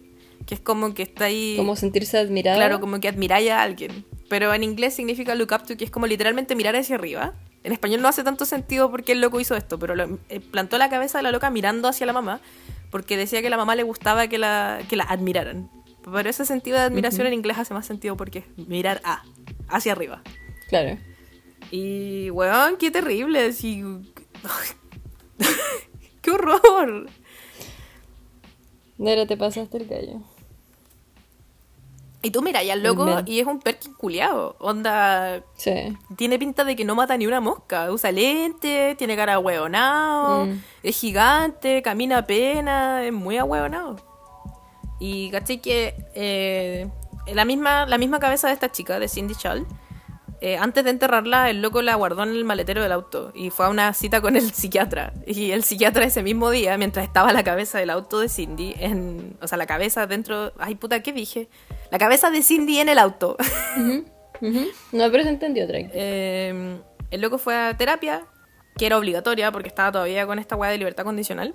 que 0.47 0.55
es 0.55 0.61
como 0.61 0.95
que 0.95 1.03
está 1.03 1.27
ahí... 1.27 1.55
Como 1.57 1.77
sentirse 1.77 2.19
admirado. 2.19 2.59
Claro, 2.59 2.81
como 2.81 3.01
que 3.01 3.09
admiráis 3.09 3.51
a 3.51 3.63
alguien. 3.63 4.05
Pero 4.29 4.53
en 4.55 4.65
inglés 4.65 4.95
significa 4.95 5.35
look 5.35 5.51
up 5.53 5.67
to, 5.67 5.77
que 5.77 5.85
es 5.85 5.91
como 5.91 6.07
literalmente 6.07 6.55
mirar 6.57 6.75
hacia 6.77 6.97
arriba. 6.97 7.35
En 7.63 7.73
español 7.73 8.03
no 8.03 8.09
hace 8.09 8.25
tanto 8.25 8.45
sentido 8.45 8.91
porque 8.91 9.13
el 9.13 9.21
loco 9.21 9.41
hizo 9.41 9.55
esto, 9.57 9.79
pero 9.79 9.95
lo- 9.95 10.19
eh, 10.29 10.41
plantó 10.41 10.77
la 10.79 10.91
cabeza 10.91 11.19
de 11.19 11.23
la 11.23 11.31
loca 11.33 11.51
mirando 11.51 11.89
hacia 11.89 12.07
la 12.07 12.13
mamá, 12.13 12.41
porque 12.91 13.17
decía 13.17 13.41
que 13.43 13.51
la 13.51 13.57
mamá 13.57 13.75
le 13.75 13.83
gustaba 13.85 14.27
que 14.29 14.39
la, 14.39 14.81
que 14.89 14.97
la 14.97 15.05
admiraran. 15.05 15.71
Pero 16.05 16.29
ese 16.29 16.45
sentido 16.45 16.77
de 16.79 16.85
admiración 16.85 17.27
en 17.27 17.33
inglés 17.33 17.57
hace 17.57 17.73
más 17.73 17.87
sentido 17.87 18.17
porque 18.17 18.41
es 18.41 18.45
mirar 18.69 19.01
a, 19.05 19.23
hacia 19.69 19.93
arriba. 19.93 20.23
Claro. 20.69 20.99
Y, 21.71 22.29
weón, 22.31 22.77
qué 22.77 22.91
terrible. 22.91 23.47
así- 23.47 23.83
¡Qué 26.23 26.31
horror! 26.31 27.07
Nero, 28.99 29.27
te 29.27 29.37
pasaste 29.37 29.77
el 29.79 29.87
gallo. 29.87 30.23
Y 32.25 32.31
tú 32.31 32.41
mira, 32.43 32.63
ya 32.63 32.73
el 32.73 32.83
loco 32.83 33.07
y 33.27 33.39
es 33.39 33.47
un 33.47 33.61
perkin 33.61 33.93
culiao. 33.95 34.57
Onda, 34.59 35.43
Sí. 35.57 35.97
Tiene 36.17 36.39
pinta 36.39 36.65
de 36.65 36.75
que 36.75 36.85
no 36.85 36.95
mata 36.95 37.17
ni 37.17 37.27
una 37.27 37.41
mosca. 37.41 37.93
Usa 37.93 38.11
lente, 38.11 38.95
tiene 38.99 39.15
cara 39.15 39.35
ahueonado, 39.35 40.47
Mm. 40.47 40.61
es 40.83 40.97
gigante, 40.99 41.83
camina 41.83 42.19
apenas, 42.19 43.05
es 43.05 43.13
muy 43.13 43.37
ahueonado. 43.37 43.97
Y 44.99 45.31
caché 45.31 45.61
que 45.61 45.95
eh, 46.15 46.89
la, 47.33 47.45
misma, 47.45 47.85
la 47.87 47.99
misma 47.99 48.19
cabeza 48.21 48.49
de 48.49 48.55
esta 48.55 48.73
chica, 48.73 48.99
de 48.99 49.09
Cindy 49.09 49.35
Schall, 49.35 49.67
eh, 50.41 50.59
antes 50.59 50.85
de 50.85 50.91
enterrarla, 50.91 51.49
el 51.49 51.63
loco 51.63 51.81
la 51.81 51.95
guardó 51.95 52.23
en 52.23 52.31
el 52.31 52.45
maletero 52.45 52.83
del 52.83 52.93
auto 52.93 53.33
y 53.35 53.49
fue 53.49 53.65
a 53.65 53.71
una 53.71 53.95
cita 53.95 54.21
con 54.21 54.37
el 54.37 54.51
psiquiatra. 54.53 55.15
Y 55.27 55.53
el 55.53 55.65
psiquiatra 55.65 56.05
ese 56.05 56.23
mismo 56.23 56.51
día, 56.51 56.77
mientras 56.77 57.07
estaba 57.07 57.33
la 57.33 57.43
cabeza 57.43 57.79
del 57.79 57.89
auto 57.91 58.19
de 58.21 58.29
Cindy, 58.29 58.75
en, 58.79 59.39
o 59.41 59.49
sea, 59.49 59.57
la 59.57 59.67
cabeza 59.67 60.07
dentro... 60.07 60.53
Ay, 60.59 60.75
puta, 60.75 61.03
¿qué 61.03 61.13
dije? 61.13 61.49
La 61.95 61.99
cabeza 61.99 62.29
de 62.29 62.43
Cindy 62.43 62.81
en 62.81 62.89
el 62.89 62.99
auto. 62.99 63.37
Ujú. 63.77 64.67
No, 64.91 65.11
pero 65.13 65.23
se 65.23 65.29
entendió, 65.29 65.65
tranqui. 65.65 65.91
Eh, 65.95 66.81
el 67.13 67.21
loco 67.21 67.39
fue 67.39 67.55
a 67.57 67.77
terapia, 67.77 68.27
que 68.77 68.87
era 68.87 68.99
obligatoria 68.99 69.53
porque 69.53 69.69
estaba 69.69 69.93
todavía 69.93 70.27
con 70.27 70.41
esta 70.41 70.57
weá 70.57 70.73
de 70.73 70.79
libertad 70.79 71.05
condicional. 71.05 71.55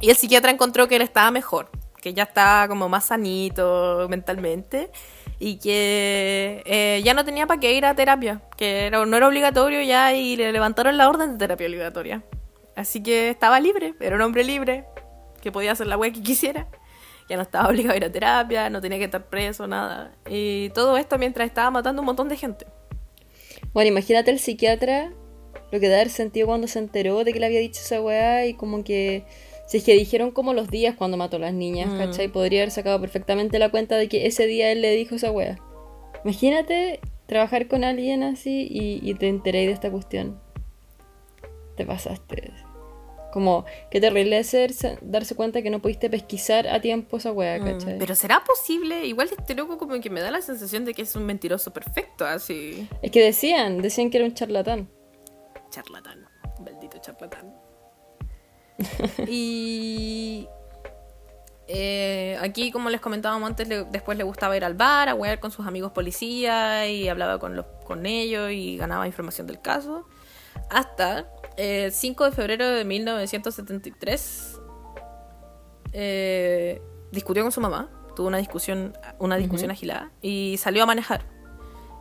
Y 0.00 0.10
el 0.10 0.16
psiquiatra 0.16 0.50
encontró 0.50 0.88
que 0.88 0.96
él 0.96 1.02
estaba 1.02 1.30
mejor, 1.30 1.70
que 2.00 2.12
ya 2.12 2.24
estaba 2.24 2.66
como 2.66 2.88
más 2.88 3.04
sanito 3.04 4.08
mentalmente 4.10 4.90
y 5.38 5.60
que 5.60 6.64
eh, 6.66 7.00
ya 7.04 7.14
no 7.14 7.24
tenía 7.24 7.46
para 7.46 7.60
qué 7.60 7.72
ir 7.74 7.86
a 7.86 7.94
terapia, 7.94 8.42
que 8.56 8.86
era- 8.88 9.06
no 9.06 9.16
era 9.16 9.28
obligatorio 9.28 9.80
ya 9.82 10.12
y 10.12 10.34
le 10.34 10.50
levantaron 10.50 10.96
la 10.96 11.08
orden 11.08 11.34
de 11.34 11.38
terapia 11.38 11.68
obligatoria. 11.68 12.24
Así 12.74 13.00
que 13.00 13.28
estaba 13.30 13.60
libre, 13.60 13.94
era 14.00 14.16
un 14.16 14.22
hombre 14.22 14.42
libre, 14.42 14.86
que 15.40 15.52
podía 15.52 15.70
hacer 15.70 15.86
la 15.86 15.96
weá 15.96 16.10
que 16.12 16.20
quisiera. 16.20 16.66
Ya 17.28 17.36
no 17.36 17.42
estaba 17.42 17.68
obligado 17.70 17.94
a 17.94 17.96
ir 17.96 18.04
a 18.04 18.12
terapia, 18.12 18.70
no 18.70 18.80
tenía 18.80 18.98
que 18.98 19.04
estar 19.04 19.24
preso, 19.28 19.66
nada. 19.66 20.12
Y 20.28 20.70
todo 20.70 20.96
esto 20.96 21.18
mientras 21.18 21.46
estaba 21.46 21.70
matando 21.70 22.02
un 22.02 22.06
montón 22.06 22.28
de 22.28 22.36
gente. 22.36 22.66
Bueno, 23.72 23.88
imagínate 23.88 24.30
el 24.30 24.38
psiquiatra 24.38 25.12
lo 25.70 25.80
que 25.80 25.88
da 25.88 25.96
haber 25.96 26.10
sentido 26.10 26.46
cuando 26.46 26.66
se 26.66 26.78
enteró 26.78 27.24
de 27.24 27.32
que 27.32 27.40
le 27.40 27.46
había 27.46 27.60
dicho 27.60 27.80
esa 27.82 28.00
weá 28.00 28.46
y 28.46 28.54
como 28.54 28.84
que. 28.84 29.24
Si 29.66 29.78
es 29.78 29.84
que 29.84 29.94
dijeron 29.94 30.32
como 30.32 30.52
los 30.52 30.68
días 30.68 30.94
cuando 30.96 31.16
mató 31.16 31.36
a 31.36 31.40
las 31.40 31.54
niñas, 31.54 31.88
Mm. 31.88 31.96
¿cachai? 31.98 32.28
Podría 32.28 32.60
haber 32.60 32.70
sacado 32.72 33.00
perfectamente 33.00 33.58
la 33.58 33.70
cuenta 33.70 33.96
de 33.96 34.08
que 34.08 34.26
ese 34.26 34.46
día 34.46 34.70
él 34.70 34.82
le 34.82 34.94
dijo 34.94 35.14
esa 35.14 35.30
weá. 35.30 35.58
Imagínate 36.24 37.00
trabajar 37.26 37.68
con 37.68 37.82
alguien 37.84 38.22
así 38.22 38.68
y, 38.70 39.00
y 39.08 39.14
te 39.14 39.28
enteré 39.28 39.64
de 39.66 39.72
esta 39.72 39.90
cuestión. 39.90 40.38
Te 41.76 41.86
pasaste. 41.86 42.52
Como, 43.32 43.64
qué 43.90 44.00
terrible 44.00 44.38
es 44.38 44.48
ser- 44.48 44.72
darse 45.00 45.34
cuenta 45.34 45.62
que 45.62 45.70
no 45.70 45.80
pudiste 45.80 46.10
pesquisar 46.10 46.68
a 46.68 46.80
tiempo 46.80 47.16
esa 47.16 47.32
weá, 47.32 47.58
Mm, 47.58 47.64
¿cachai? 47.64 47.98
Pero 47.98 48.14
será 48.14 48.44
posible, 48.44 49.06
igual 49.06 49.28
este 49.36 49.54
loco 49.54 49.78
como 49.78 49.98
que 50.00 50.10
me 50.10 50.20
da 50.20 50.30
la 50.30 50.42
sensación 50.42 50.84
de 50.84 50.92
que 50.94 51.02
es 51.02 51.16
un 51.16 51.24
mentiroso 51.24 51.72
perfecto, 51.72 52.26
así. 52.26 52.86
Es 53.00 53.10
que 53.10 53.22
decían, 53.24 53.80
decían 53.82 54.10
que 54.10 54.18
era 54.18 54.26
un 54.26 54.34
charlatán. 54.34 54.88
Charlatán, 55.70 56.26
maldito 56.62 56.98
charlatán. 56.98 57.54
y 59.28 60.46
eh, 61.68 62.36
aquí, 62.40 62.70
como 62.70 62.90
les 62.90 63.00
comentábamos 63.00 63.48
antes, 63.48 63.66
le- 63.68 63.84
después 63.84 64.18
le 64.18 64.24
gustaba 64.24 64.56
ir 64.56 64.64
al 64.64 64.74
bar, 64.74 65.08
a 65.08 65.14
huear 65.14 65.40
con 65.40 65.50
sus 65.50 65.66
amigos 65.66 65.92
policías 65.92 66.88
y 66.88 67.08
hablaba 67.08 67.38
con, 67.38 67.56
los, 67.56 67.64
con 67.84 68.04
ellos 68.06 68.50
y 68.50 68.76
ganaba 68.76 69.06
información 69.06 69.46
del 69.46 69.60
caso. 69.60 70.06
Hasta 70.68 71.26
eh, 71.56 71.84
el 71.86 71.92
5 71.92 72.24
de 72.24 72.32
febrero 72.32 72.68
de 72.68 72.84
1973 72.84 74.60
eh, 75.92 76.82
discutió 77.10 77.42
con 77.42 77.52
su 77.52 77.60
mamá, 77.60 77.90
tuvo 78.16 78.28
una 78.28 78.38
discusión, 78.38 78.96
una 79.18 79.36
discusión 79.36 79.70
agilada 79.70 80.10
y 80.20 80.56
salió 80.58 80.82
a 80.82 80.86
manejar. 80.86 81.24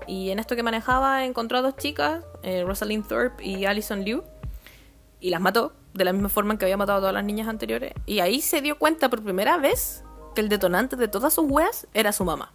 Y 0.08 0.32
en 0.32 0.40
esto 0.40 0.56
que 0.56 0.64
manejaba 0.64 1.26
encontró 1.26 1.60
a 1.60 1.62
dos 1.62 1.76
chicas, 1.78 2.24
eh, 2.44 2.64
Rosalind 2.66 3.08
Thorpe 3.08 3.44
y 3.44 3.66
Alison 3.66 4.04
Liu, 4.04 4.24
y 5.20 5.30
las 5.30 5.42
mató 5.42 5.74
de 5.94 6.06
la 6.06 6.14
misma 6.14 6.30
forma 6.30 6.54
en 6.54 6.58
que 6.58 6.66
había 6.66 6.78
matado 6.78 6.98
a 6.98 7.02
todas 7.02 7.14
las 7.14 7.24
niñas 7.24 7.48
anteriores. 7.48 7.94
Y 8.06 8.20
ahí 8.20 8.42
se 8.42 8.62
dio 8.62 8.80
cuenta 8.80 9.10
por 9.10 9.24
primera 9.24 9.58
vez 9.58 10.04
que 10.34 10.42
el 10.42 10.50
detonante 10.50 10.96
de 10.96 11.08
todas 11.08 11.34
sus 11.34 11.46
weas 11.50 11.88
era 11.94 12.12
su 12.14 12.26
mamá. 12.26 12.54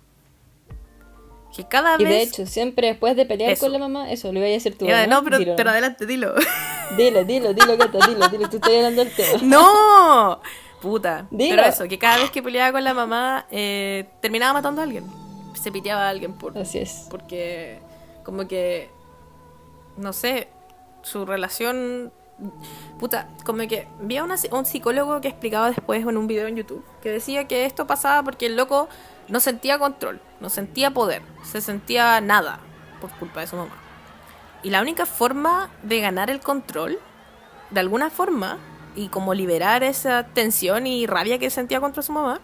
Que 1.54 1.66
cada 1.66 2.00
Y 2.00 2.04
de 2.04 2.22
hecho, 2.22 2.46
siempre 2.46 2.88
después 2.88 3.16
de 3.16 3.24
pelear 3.24 3.52
Eso. 3.52 3.66
con 3.66 3.72
la 3.72 3.78
mamá, 3.78 4.10
eso, 4.10 4.32
lo 4.32 4.38
iba 4.38 4.48
a 4.48 4.50
decir 4.50 4.76
tú. 4.76 4.86
No, 5.08 5.24
pero, 5.24 5.38
pero 5.56 5.70
adelante, 5.70 6.04
dilo. 6.04 6.34
dilo, 6.96 7.24
dilo, 7.24 7.52
dilo, 7.54 7.78
Cata, 7.78 8.06
dilo, 8.06 8.28
dilo, 8.28 8.48
tú 8.48 8.56
estás 8.56 8.72
hablando 8.72 9.04
del 9.04 9.14
tema. 9.14 9.38
¡No! 9.42 10.40
Puta. 10.80 11.26
Dilo. 11.30 11.56
Pero 11.56 11.68
eso, 11.68 11.88
que 11.88 11.98
cada 11.98 12.18
vez 12.18 12.30
que 12.30 12.42
peleaba 12.42 12.72
con 12.72 12.84
la 12.84 12.94
mamá, 12.94 13.46
eh, 13.50 14.08
terminaba 14.20 14.52
matando 14.54 14.80
a 14.80 14.84
alguien. 14.84 15.04
Se 15.54 15.72
piteaba 15.72 16.06
a 16.06 16.08
alguien 16.10 16.32
por, 16.34 16.56
Así 16.56 16.78
es. 16.78 17.06
porque 17.10 17.80
como 18.24 18.46
que 18.46 18.90
no 19.96 20.12
sé 20.12 20.48
su 21.02 21.24
relación 21.24 22.12
puta 22.98 23.28
como 23.46 23.66
que 23.66 23.88
vi 24.00 24.18
a 24.18 24.24
una- 24.24 24.36
un 24.52 24.66
psicólogo 24.66 25.20
que 25.22 25.28
explicaba 25.28 25.68
después 25.70 26.02
en 26.06 26.16
un 26.18 26.26
video 26.26 26.46
en 26.48 26.56
YouTube 26.56 26.84
que 27.02 27.10
decía 27.10 27.48
que 27.48 27.64
esto 27.64 27.86
pasaba 27.86 28.22
porque 28.22 28.44
el 28.46 28.56
loco 28.56 28.88
no 29.28 29.40
sentía 29.40 29.78
control 29.78 30.20
no 30.40 30.50
sentía 30.50 30.90
poder 30.90 31.22
se 31.50 31.62
sentía 31.62 32.20
nada 32.20 32.60
por 33.00 33.10
culpa 33.12 33.40
de 33.40 33.46
su 33.46 33.56
mamá 33.56 33.72
y 34.62 34.70
la 34.70 34.80
única 34.80 35.06
forma 35.06 35.70
de 35.82 36.00
ganar 36.00 36.30
el 36.30 36.40
control 36.40 36.98
de 37.70 37.80
alguna 37.80 38.10
forma 38.10 38.58
y 38.94 39.08
como 39.08 39.34
liberar 39.34 39.82
esa 39.82 40.24
tensión 40.24 40.86
y 40.86 41.06
rabia 41.06 41.38
que 41.38 41.50
sentía 41.50 41.80
contra 41.80 42.02
su 42.02 42.12
mamá 42.12 42.40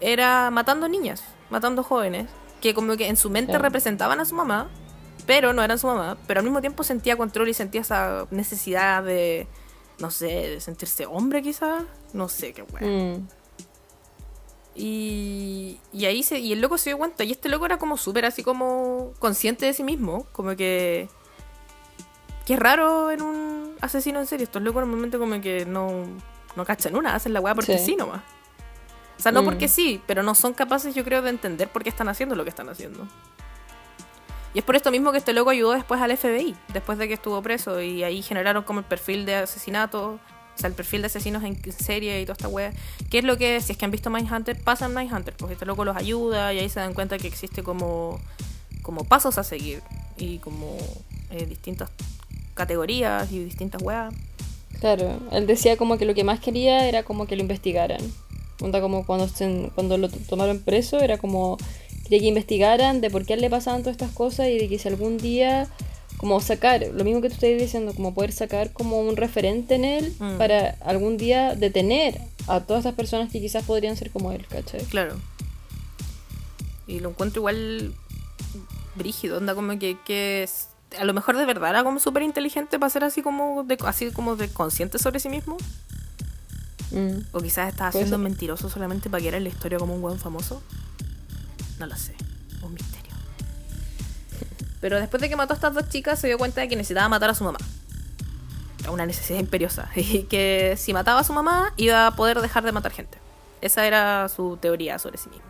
era 0.00 0.50
matando 0.50 0.88
niñas, 0.88 1.22
matando 1.48 1.82
jóvenes, 1.82 2.28
que 2.60 2.74
como 2.74 2.96
que 2.96 3.08
en 3.08 3.16
su 3.16 3.30
mente 3.30 3.52
Claro. 3.52 3.64
representaban 3.64 4.20
a 4.20 4.24
su 4.24 4.34
mamá, 4.34 4.68
pero 5.26 5.52
no 5.52 5.62
eran 5.62 5.78
su 5.78 5.86
mamá, 5.86 6.18
pero 6.26 6.40
al 6.40 6.44
mismo 6.44 6.60
tiempo 6.60 6.82
sentía 6.84 7.16
control 7.16 7.48
y 7.48 7.54
sentía 7.54 7.80
esa 7.80 8.26
necesidad 8.30 9.02
de, 9.04 9.46
no 9.98 10.10
sé, 10.10 10.26
de 10.26 10.60
sentirse 10.60 11.06
hombre 11.06 11.42
quizás, 11.42 11.84
no 12.12 12.28
sé 12.28 12.52
qué 12.52 12.62
weá. 12.62 12.82
Mm. 12.86 13.28
Y, 14.74 15.78
y 15.92 16.06
ahí 16.06 16.22
se, 16.22 16.38
y 16.38 16.52
el 16.52 16.60
loco 16.60 16.78
se 16.78 16.90
dio 16.90 16.98
cuenta, 16.98 17.24
y 17.24 17.32
este 17.32 17.48
loco 17.48 17.66
era 17.66 17.78
como 17.78 17.96
súper 17.96 18.24
así 18.24 18.42
como 18.42 19.12
consciente 19.18 19.66
de 19.66 19.72
sí 19.74 19.84
mismo, 19.84 20.26
como 20.32 20.56
que... 20.56 21.08
Que 22.46 22.54
es 22.54 22.58
raro 22.60 23.10
en 23.10 23.22
un 23.22 23.74
asesino 23.80 24.18
en 24.20 24.26
serie, 24.26 24.44
estos 24.44 24.62
locos 24.62 24.82
normalmente 24.82 25.18
como 25.18 25.40
que 25.40 25.64
no, 25.66 26.04
no 26.56 26.64
cachan 26.64 26.96
una, 26.96 27.14
hacen 27.14 27.32
la 27.32 27.40
weá 27.40 27.54
porque 27.54 27.78
sí, 27.78 27.84
Sí. 27.86 27.96
nomás. 27.96 28.22
O 29.18 29.22
sea, 29.22 29.30
no 29.32 29.42
Mm. 29.42 29.44
porque 29.44 29.68
sí, 29.68 30.00
pero 30.06 30.22
no 30.22 30.34
son 30.34 30.52
capaces 30.52 30.94
yo 30.94 31.04
creo 31.04 31.22
de 31.22 31.30
entender 31.30 31.68
por 31.68 31.82
qué 31.84 31.88
están 31.90 32.08
haciendo 32.08 32.34
lo 32.34 32.42
que 32.44 32.50
están 32.50 32.68
haciendo. 32.68 33.06
Y 34.54 34.58
es 34.58 34.64
por 34.64 34.76
esto 34.76 34.90
mismo 34.90 35.12
que 35.12 35.18
este 35.18 35.32
loco 35.32 35.50
ayudó 35.50 35.72
después 35.72 36.00
al 36.00 36.10
FBI, 36.10 36.54
después 36.72 36.98
de 36.98 37.08
que 37.08 37.14
estuvo 37.14 37.40
preso, 37.40 37.80
y 37.80 38.02
ahí 38.04 38.20
generaron 38.22 38.64
como 38.64 38.80
el 38.80 38.84
perfil 38.84 39.24
de 39.24 39.36
asesinato 39.36 40.18
O 40.54 40.58
sea, 40.58 40.68
el 40.68 40.74
perfil 40.74 41.00
de 41.00 41.06
asesinos 41.06 41.42
en 41.44 41.58
serie 41.72 42.20
y 42.20 42.24
toda 42.26 42.34
esta 42.34 42.46
wea. 42.48 42.72
¿Qué 43.10 43.18
es 43.20 43.24
lo 43.24 43.38
que, 43.38 43.58
si 43.62 43.72
es 43.72 43.78
que 43.78 43.86
han 43.86 43.90
visto 43.90 44.10
Mindhunter, 44.10 44.62
pasa 44.62 44.84
en 44.84 44.92
Mindhunter? 44.94 45.34
Pues 45.34 45.52
este 45.52 45.64
loco 45.64 45.82
los 45.86 45.96
ayuda 45.96 46.52
y 46.52 46.58
ahí 46.58 46.68
se 46.68 46.78
dan 46.78 46.92
cuenta 46.92 47.16
que 47.16 47.26
existe 47.26 47.62
como, 47.62 48.20
como 48.82 49.02
pasos 49.04 49.38
a 49.38 49.44
seguir 49.44 49.82
y 50.18 50.38
como 50.40 50.76
eh, 51.30 51.46
distintas 51.46 51.88
categorías 52.54 53.30
y 53.32 53.44
distintas 53.44 53.82
weas. 53.82 54.12
Claro, 54.80 55.18
él 55.30 55.46
decía 55.46 55.76
como 55.76 55.96
que 55.98 56.04
lo 56.04 56.14
que 56.14 56.24
más 56.24 56.40
quería 56.40 56.88
era 56.88 57.02
como 57.04 57.26
que 57.26 57.36
lo 57.36 57.42
investigaran. 57.42 58.00
Onda 58.60 58.80
como 58.80 59.04
cuando, 59.06 59.28
se- 59.28 59.70
cuando 59.74 59.96
lo 59.98 60.08
tomaron 60.08 60.58
preso, 60.60 60.98
era 61.00 61.18
como 61.18 61.56
quería 62.04 62.20
que 62.20 62.26
investigaran 62.26 63.00
de 63.00 63.10
por 63.10 63.24
qué 63.24 63.32
a 63.34 63.36
él 63.36 63.42
le 63.42 63.50
pasaban 63.50 63.82
todas 63.82 63.94
estas 63.94 64.10
cosas 64.12 64.48
y 64.48 64.58
de 64.58 64.68
que 64.68 64.78
si 64.78 64.88
algún 64.88 65.18
día, 65.18 65.68
como 66.16 66.40
sacar, 66.40 66.84
lo 66.92 67.04
mismo 67.04 67.20
que 67.20 67.28
tú 67.28 67.34
estás 67.34 67.50
diciendo, 67.58 67.92
como 67.94 68.12
poder 68.14 68.32
sacar 68.32 68.72
como 68.72 69.00
un 69.00 69.16
referente 69.16 69.74
en 69.76 69.84
él 69.84 70.14
Mm. 70.18 70.36
para 70.38 70.70
algún 70.84 71.16
día 71.16 71.54
detener 71.54 72.20
a 72.48 72.60
todas 72.60 72.80
esas 72.84 72.94
personas 72.94 73.30
que 73.30 73.40
quizás 73.40 73.64
podrían 73.64 73.96
ser 73.96 74.10
como 74.10 74.32
él, 74.32 74.46
¿cachai? 74.48 74.80
Claro. 74.84 75.16
Y 76.86 77.00
lo 77.00 77.10
encuentro 77.10 77.40
igual 77.40 77.94
brígido, 78.96 79.38
onda 79.38 79.54
como 79.54 79.78
que, 79.78 79.96
que 80.04 80.42
es- 80.42 80.68
a 80.98 81.04
lo 81.04 81.12
mejor 81.14 81.36
de 81.36 81.46
verdad 81.46 81.70
era 81.70 81.84
como 81.84 82.00
súper 82.00 82.22
inteligente 82.22 82.78
para 82.78 82.90
ser 82.90 83.04
así 83.04 83.22
como 83.22 83.64
de, 83.64 83.78
así 83.86 84.10
como 84.10 84.36
de 84.36 84.48
consciente 84.48 84.98
sobre 84.98 85.20
sí 85.20 85.28
mismo. 85.28 85.56
Mm. 86.90 87.20
O 87.32 87.40
quizás 87.40 87.68
estaba 87.68 87.90
siendo 87.90 88.10
ser. 88.10 88.18
mentiroso 88.18 88.68
solamente 88.68 89.08
para 89.08 89.22
que 89.22 89.28
era 89.28 89.36
en 89.38 89.44
la 89.44 89.48
historia 89.48 89.78
como 89.78 89.94
un 89.94 90.02
buen 90.02 90.18
famoso. 90.18 90.62
No 91.78 91.86
lo 91.86 91.96
sé. 91.96 92.14
Un 92.62 92.74
misterio. 92.74 93.12
Pero 94.80 94.98
después 94.98 95.20
de 95.20 95.28
que 95.28 95.36
mató 95.36 95.54
a 95.54 95.56
estas 95.56 95.74
dos 95.74 95.88
chicas 95.88 96.18
se 96.18 96.26
dio 96.26 96.38
cuenta 96.38 96.60
de 96.60 96.68
que 96.68 96.76
necesitaba 96.76 97.08
matar 97.08 97.30
a 97.30 97.34
su 97.34 97.44
mamá. 97.44 97.58
Una 98.90 99.06
necesidad 99.06 99.38
imperiosa. 99.38 99.88
Y 99.96 100.24
que 100.24 100.74
si 100.76 100.92
mataba 100.92 101.20
a 101.20 101.24
su 101.24 101.32
mamá 101.32 101.72
iba 101.76 102.06
a 102.06 102.10
poder 102.16 102.40
dejar 102.40 102.64
de 102.64 102.72
matar 102.72 102.92
gente. 102.92 103.18
Esa 103.60 103.86
era 103.86 104.28
su 104.28 104.56
teoría 104.56 104.98
sobre 104.98 105.18
sí 105.18 105.30
mismo. 105.30 105.46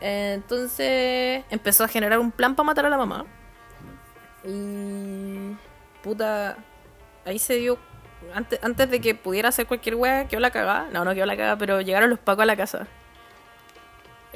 Entonces 0.00 1.44
empezó 1.50 1.82
a 1.82 1.88
generar 1.88 2.18
un 2.20 2.30
plan 2.30 2.54
para 2.54 2.66
matar 2.66 2.86
a 2.86 2.90
la 2.90 2.98
mamá. 2.98 3.24
Y. 4.44 5.56
Puta. 6.02 6.56
Ahí 7.24 7.38
se 7.38 7.56
dio. 7.56 7.78
Antes, 8.34 8.58
antes 8.62 8.90
de 8.90 9.00
que 9.00 9.14
pudiera 9.14 9.48
hacer 9.50 9.66
cualquier 9.66 9.94
wea, 9.94 10.26
quedó 10.28 10.40
la 10.40 10.50
cagada. 10.50 10.88
No, 10.92 11.04
no 11.04 11.14
quedó 11.14 11.26
la 11.26 11.36
cagada, 11.36 11.56
pero 11.56 11.80
llegaron 11.80 12.10
los 12.10 12.18
pacos 12.18 12.42
a 12.42 12.46
la 12.46 12.56
casa. 12.56 12.86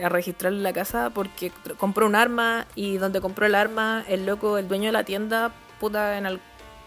A 0.02 0.08
registrarle 0.08 0.62
la 0.62 0.72
casa 0.72 1.10
porque 1.10 1.52
compró 1.76 2.06
un 2.06 2.14
arma 2.14 2.66
y 2.74 2.96
donde 2.96 3.20
compró 3.20 3.46
el 3.46 3.54
arma, 3.54 4.04
el 4.08 4.24
loco, 4.24 4.56
el 4.58 4.68
dueño 4.68 4.86
de 4.86 4.92
la 4.92 5.04
tienda, 5.04 5.52
puta, 5.80 6.16
en 6.16 6.26
el... 6.26 6.40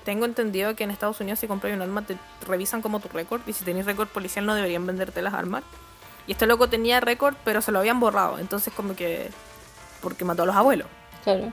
Tengo 0.03 0.25
entendido 0.25 0.75
que 0.75 0.83
en 0.83 0.91
Estados 0.91 1.19
Unidos 1.19 1.39
si 1.39 1.47
compras 1.47 1.73
un 1.73 1.81
arma 1.81 2.03
te 2.03 2.15
revisan 2.47 2.81
como 2.81 2.99
tu 2.99 3.07
récord 3.09 3.41
y 3.47 3.53
si 3.53 3.63
tenés 3.63 3.85
récord 3.85 4.07
policial 4.07 4.45
no 4.45 4.53
deberían 4.53 4.85
venderte 4.85 5.21
las 5.21 5.33
armas. 5.33 5.63
Y 6.27 6.33
este 6.33 6.45
loco 6.45 6.69
tenía 6.69 6.99
récord, 6.99 7.35
pero 7.43 7.61
se 7.61 7.71
lo 7.71 7.79
habían 7.79 7.99
borrado. 7.99 8.39
Entonces 8.39 8.73
como 8.73 8.95
que... 8.95 9.29
Porque 10.01 10.25
mató 10.25 10.43
a 10.43 10.45
los 10.45 10.55
abuelos. 10.55 10.87
Claro. 11.23 11.51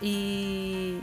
Y 0.00 0.98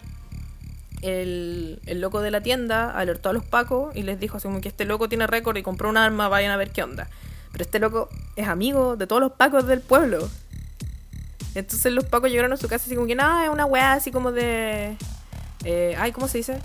el, 1.02 1.80
el 1.86 2.02
loco 2.02 2.22
de 2.22 2.32
la 2.32 2.42
tienda 2.42 2.92
alertó 2.92 3.30
a 3.30 3.34
los 3.34 3.44
pacos 3.44 3.96
y 3.96 4.04
les 4.04 4.20
dijo 4.20 4.38
así 4.38 4.48
como 4.48 4.62
que 4.62 4.70
este 4.70 4.86
loco 4.86 5.10
tiene 5.10 5.28
récord 5.28 5.58
y 5.58 5.64
compró 5.64 5.90
un 5.90 5.98
arma, 5.98 6.28
vayan 6.28 6.52
a 6.52 6.58
ver 6.58 6.72
qué 6.72 6.84
onda. 6.84 7.10
Pero 7.52 7.64
este 7.64 7.80
loco 7.80 8.10
es 8.36 8.48
amigo 8.48 8.96
de 8.96 9.06
todos 9.06 9.22
los 9.22 9.34
pacos 9.34 9.68
del 9.68 9.82
pueblo. 9.82 10.30
Entonces 11.56 11.92
los 11.92 12.06
pacos 12.06 12.32
llegaron 12.32 12.52
a 12.54 12.58
su 12.58 12.68
casa 12.68 12.86
así 12.86 12.96
como 12.96 13.06
que 13.08 13.16
nada, 13.16 13.46
es 13.46 13.50
una 13.52 13.66
weá 13.66 13.94
así 13.94 14.12
como 14.12 14.32
de... 14.32 14.98
eh, 15.64 15.96
ay, 16.00 16.12
¿cómo 16.12 16.28
se 16.28 16.40
dice? 16.40 16.60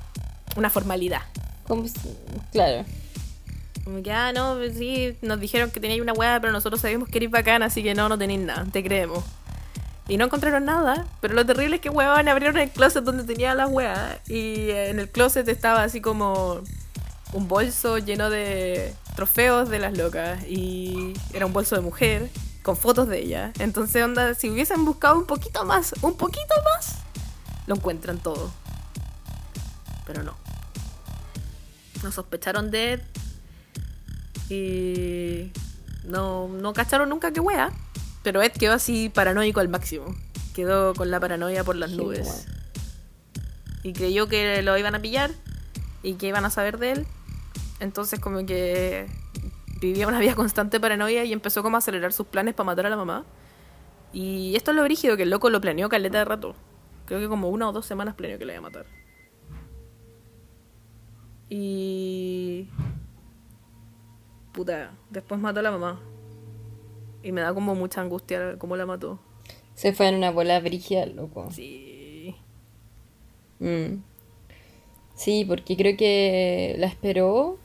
Una 0.57 0.70
formalidad. 0.70 1.22
Como 1.66 1.85
Claro. 2.53 2.87
Como 3.85 4.03
que, 4.03 4.12
ah, 4.12 4.33
no, 4.33 4.57
sí, 4.74 5.16
nos 5.22 5.41
dijeron 5.41 5.70
que 5.70 5.81
teníais 5.81 6.01
una 6.01 6.12
weá, 6.12 6.41
pero 6.41 6.53
nosotros 6.53 6.81
sabíamos 6.81 7.09
que 7.09 7.18
eres 7.18 7.31
bacán, 7.31 7.62
así 7.62 7.83
que 7.83 7.95
no, 7.95 8.09
no 8.09 8.16
tenéis 8.18 8.41
nada, 8.41 8.66
te 8.70 8.83
creemos. 8.83 9.24
Y 10.09 10.16
no 10.16 10.24
encontraron 10.24 10.64
nada, 10.64 11.06
pero 11.20 11.34
lo 11.34 11.44
terrible 11.44 11.76
es 11.76 11.82
que 11.82 11.90
weón 11.90 12.28
abrieron 12.28 12.56
el 12.56 12.70
closet 12.70 13.04
donde 13.04 13.24
tenía 13.24 13.54
las 13.54 13.70
weas 13.70 14.18
y 14.26 14.70
en 14.70 14.98
el 14.98 15.11
closet 15.11 15.46
estaba 15.48 15.82
así 15.82 16.00
como 16.00 16.62
un 17.34 17.46
bolso 17.46 17.98
lleno 17.98 18.30
de 18.30 18.94
trofeos 19.14 19.68
de 19.68 19.78
las 19.78 19.96
locas 19.96 20.42
y 20.48 21.12
era 21.34 21.44
un 21.44 21.52
bolso 21.52 21.76
de 21.76 21.82
mujer 21.82 22.30
con 22.62 22.76
fotos 22.76 23.09
de 23.09 23.20
ella. 23.20 23.52
Entonces, 23.59 24.02
onda, 24.02 24.34
si 24.34 24.50
hubiesen 24.50 24.84
buscado 24.84 25.18
un 25.18 25.26
poquito 25.26 25.64
más, 25.64 25.94
un 26.00 26.16
poquito 26.16 26.54
más, 26.74 26.96
lo 27.66 27.76
encuentran 27.76 28.18
todo. 28.18 28.50
Pero 30.06 30.22
no. 30.22 30.34
No 32.02 32.12
sospecharon 32.12 32.70
de 32.70 32.92
Ed 32.92 33.00
y 34.48 35.52
no, 36.04 36.48
no 36.48 36.72
cacharon 36.72 37.09
nunca 37.09 37.32
qué 37.32 37.40
wea. 37.40 37.72
Pero 38.23 38.43
Ed 38.43 38.53
quedó 38.53 38.75
así 38.75 39.09
paranoico 39.09 39.61
al 39.61 39.69
máximo. 39.69 40.14
Quedó 40.55 40.95
con 40.95 41.11
la 41.11 41.21
paranoia 41.21 41.64
por 41.64 41.77
las 41.77 41.91
nubes. 41.93 42.27
guay. 42.27 42.59
Y 43.85 43.93
creyó 43.93 44.27
que 44.27 44.62
lo 44.62 44.77
iban 44.77 44.95
a 44.95 45.01
pillar 45.01 45.31
y 46.03 46.14
que 46.14 46.27
iban 46.29 46.45
a 46.45 46.51
saber 46.51 46.79
de 46.79 46.93
él. 46.93 47.07
Entonces 47.81 48.19
como 48.19 48.45
que 48.45 49.07
vivía 49.81 50.09
una 50.09 50.19
vida 50.19 50.35
constante 50.35 50.81
paranoia 50.81 51.25
y 51.25 51.33
empezó 51.33 51.62
como 51.62 51.77
a 51.77 51.79
acelerar 51.79 52.12
sus 52.12 52.27
planes 52.27 52.55
para 52.55 52.66
matar 52.66 52.87
a 52.87 52.91
la 52.91 52.97
mamá. 52.97 53.25
Y 54.12 54.57
esto 54.57 54.71
es 54.71 54.77
lo 54.77 54.83
brígido, 54.85 55.16
que 55.16 55.25
el 55.25 55.31
loco 55.31 55.51
lo 55.51 55.61
planeó 55.61 55.89
caleta 55.89 56.19
de 56.19 56.25
rato. 56.25 56.55
Creo 57.07 57.21
que 57.21 57.29
como 57.29 57.49
una 57.49 57.69
o 57.69 57.73
dos 57.73 57.87
semanas 57.87 58.14
planeó 58.14 58.39
que 58.39 58.47
le 58.47 58.55
iba 58.55 58.59
a 58.59 58.62
matar. 58.62 58.87
Y... 61.49 62.69
Puta, 64.53 64.91
después 65.11 65.41
mató 65.41 65.61
a 65.61 65.62
la 65.62 65.71
mamá. 65.71 66.01
Y 67.23 67.33
me 67.33 67.41
da 67.41 67.55
como 67.55 67.75
mucha 67.75 68.01
angustia 68.01 68.57
cómo 68.59 68.77
la 68.77 68.87
mató. 68.87 69.19
Se 69.75 69.93
fue 69.93 70.09
en 70.09 70.16
una 70.16 70.31
bola 70.31 70.59
brígida, 70.61 71.07
loco. 71.07 71.49
Sí. 71.51 72.35
Mm. 73.61 74.03
Sí, 75.14 75.45
porque 75.47 75.77
creo 75.77 75.97
que 75.97 76.77
la 76.79 76.87
esperó. 76.87 77.59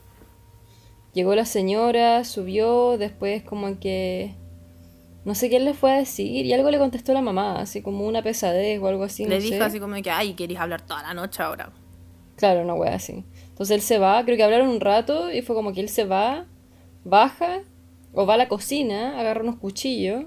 Llegó 1.13 1.35
la 1.35 1.45
señora, 1.45 2.23
subió, 2.23 2.97
después 2.97 3.43
como 3.43 3.79
que... 3.79 4.35
No 5.25 5.35
sé 5.35 5.49
qué 5.49 5.59
le 5.59 5.73
fue 5.73 5.93
a 5.93 5.97
decir 5.97 6.45
y 6.45 6.51
algo 6.53 6.69
le 6.69 6.79
contestó 6.79 7.13
la 7.13 7.21
mamá, 7.21 7.61
así 7.61 7.81
como 7.81 8.05
una 8.05 8.21
pesadez 8.21 8.81
o 8.81 8.87
algo 8.87 9.03
así. 9.03 9.25
Le 9.25 9.37
no 9.37 9.41
dijo 9.41 9.57
sé. 9.57 9.63
así 9.63 9.79
como 9.79 9.95
que, 10.01 10.11
ay, 10.11 10.33
querés 10.33 10.57
hablar 10.57 10.81
toda 10.81 11.01
la 11.01 11.13
noche 11.13 11.41
ahora. 11.41 11.71
Claro, 12.35 12.61
una 12.61 12.73
wea 12.73 12.95
así. 12.95 13.23
Entonces 13.49 13.75
él 13.75 13.81
se 13.81 13.99
va, 13.99 14.23
creo 14.25 14.35
que 14.35 14.43
hablaron 14.43 14.67
un 14.67 14.81
rato 14.81 15.31
y 15.31 15.41
fue 15.41 15.55
como 15.55 15.71
que 15.71 15.79
él 15.79 15.89
se 15.89 16.03
va, 16.03 16.45
baja, 17.05 17.61
o 18.13 18.25
va 18.25 18.35
a 18.35 18.37
la 18.37 18.47
cocina, 18.47 19.19
agarra 19.19 19.41
unos 19.41 19.57
cuchillos 19.57 20.25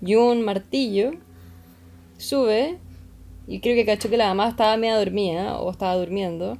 y 0.00 0.14
un 0.14 0.42
martillo, 0.42 1.12
sube, 2.18 2.78
y 3.46 3.60
creo 3.60 3.74
que 3.74 3.86
cachó 3.86 4.08
que 4.08 4.16
la 4.16 4.28
mamá 4.28 4.48
estaba 4.48 4.76
media 4.76 4.98
dormida, 4.98 5.60
o 5.60 5.70
estaba 5.70 5.96
durmiendo, 5.96 6.58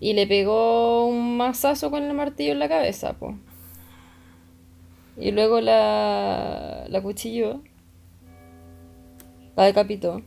y 0.00 0.12
le 0.12 0.26
pegó 0.26 1.06
un 1.06 1.36
mazazo 1.36 1.90
con 1.90 2.02
el 2.02 2.14
martillo 2.14 2.52
en 2.52 2.58
la 2.58 2.68
cabeza, 2.68 3.14
po. 3.14 3.34
Y 5.16 5.32
luego 5.32 5.60
la, 5.60 6.84
la 6.88 7.02
cuchilló, 7.02 7.60
la 9.56 9.64
decapitó. 9.64 10.22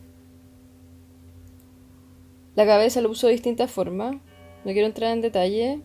La 2.55 2.65
cabeza 2.65 2.99
lo 2.99 3.09
usó 3.09 3.27
de 3.27 3.33
distintas 3.33 3.71
formas. 3.71 4.15
No 4.65 4.73
quiero 4.73 4.87
entrar 4.87 5.13
en 5.13 5.21
detalle. 5.21 5.79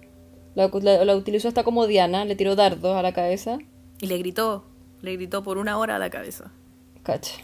La, 0.57 0.69
la- 0.73 1.05
la 1.05 1.15
utilizó 1.17 1.47
hasta 1.47 1.63
como 1.63 1.87
Diana, 1.87 2.25
le 2.25 2.35
tiró 2.35 2.57
dardos 2.57 2.97
a 2.97 3.03
la 3.03 3.13
cabeza. 3.13 3.59
Y 4.01 4.09
le 4.09 4.19
gritó, 4.19 4.65
le 5.03 5.13
gritó 5.13 5.45
por 5.45 5.57
una 5.59 5.79
hora 5.79 5.95
a 5.97 5.99
la 6.01 6.11
cabeza. 6.11 6.51
Cacha. 7.05 7.37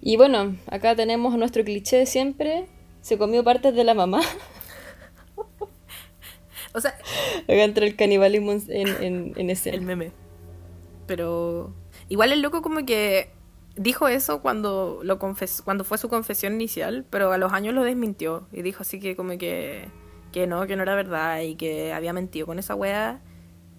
Y 0.00 0.16
bueno, 0.16 0.56
acá 0.70 0.96
tenemos 0.96 1.36
nuestro 1.38 1.62
cliché 1.64 1.98
de 1.98 2.06
siempre. 2.06 2.66
Se 3.02 3.16
comió 3.18 3.44
partes 3.44 3.74
de 3.76 3.84
la 3.84 3.94
mamá. 3.94 4.20
O 6.74 6.80
sea, 6.80 6.90
acá 7.44 7.64
entra 7.64 7.86
el 7.86 7.96
canibalismo 7.96 8.52
en, 8.52 8.62
en, 8.68 8.88
en, 9.02 9.32
en 9.36 9.50
escena. 9.50 9.76
el 9.76 9.82
meme. 9.82 10.12
Pero 11.06 11.72
igual 12.08 12.32
el 12.32 12.42
loco 12.42 12.62
como 12.62 12.84
que 12.84 13.30
dijo 13.76 14.06
eso 14.08 14.42
cuando 14.42 15.00
lo 15.02 15.18
confes 15.18 15.62
cuando 15.62 15.84
fue 15.84 15.98
su 15.98 16.08
confesión 16.08 16.54
inicial, 16.54 17.06
pero 17.08 17.32
a 17.32 17.38
los 17.38 17.52
años 17.52 17.74
lo 17.74 17.84
desmintió 17.84 18.46
y 18.52 18.62
dijo 18.62 18.82
así 18.82 19.00
que 19.00 19.16
como 19.16 19.38
que 19.38 19.88
que 20.38 20.46
no, 20.46 20.66
que 20.66 20.76
no 20.76 20.82
era 20.82 20.94
verdad 20.94 21.40
y 21.42 21.56
que 21.56 21.92
había 21.92 22.12
mentido 22.12 22.46
con 22.46 22.58
esa 22.58 22.74
wea 22.74 23.20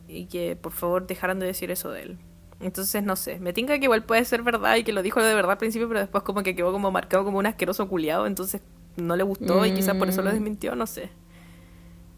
y 0.07 0.25
que 0.25 0.55
por 0.55 0.71
favor 0.71 1.07
dejaran 1.07 1.39
de 1.39 1.45
decir 1.45 1.71
eso 1.71 1.89
de 1.91 2.01
él. 2.03 2.17
Entonces 2.59 3.03
no 3.03 3.15
sé, 3.15 3.39
me 3.39 3.53
tinca 3.53 3.77
que 3.79 3.85
igual 3.85 4.03
puede 4.03 4.25
ser 4.25 4.43
verdad 4.43 4.75
y 4.75 4.83
que 4.83 4.91
lo 4.91 5.01
dijo 5.01 5.21
de 5.23 5.33
verdad 5.33 5.51
al 5.51 5.57
principio, 5.57 5.87
pero 5.87 6.01
después 6.01 6.23
como 6.23 6.43
que 6.43 6.55
quedó 6.55 6.71
como 6.73 6.91
marcado 6.91 7.23
como 7.23 7.37
un 7.39 7.45
asqueroso 7.45 7.87
culiado, 7.87 8.27
entonces 8.27 8.61
no 8.97 9.15
le 9.15 9.23
gustó 9.23 9.65
y 9.65 9.71
quizás 9.73 9.95
por 9.95 10.09
eso 10.09 10.21
lo 10.21 10.29
Mm. 10.29 10.33
desmintió, 10.33 10.75
no 10.75 10.85
sé. 10.85 11.09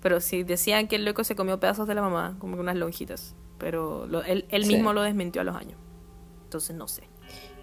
Pero 0.01 0.19
sí 0.19 0.41
decían 0.43 0.87
que 0.87 0.95
el 0.95 1.05
loco 1.05 1.23
se 1.23 1.35
comió 1.35 1.59
pedazos 1.59 1.87
de 1.87 1.93
la 1.93 2.01
mamá, 2.01 2.35
como 2.39 2.55
que 2.55 2.61
unas 2.61 2.75
lonjitas. 2.75 3.35
Pero 3.59 4.07
lo- 4.07 4.23
él, 4.23 4.45
él 4.49 4.65
Sí. 4.65 4.73
mismo 4.73 4.93
lo 4.93 5.03
desmintió 5.03 5.41
a 5.41 5.45
los 5.45 5.55
años. 5.55 5.77
Entonces 6.45 6.75
no 6.75 6.87
sé. 6.87 7.03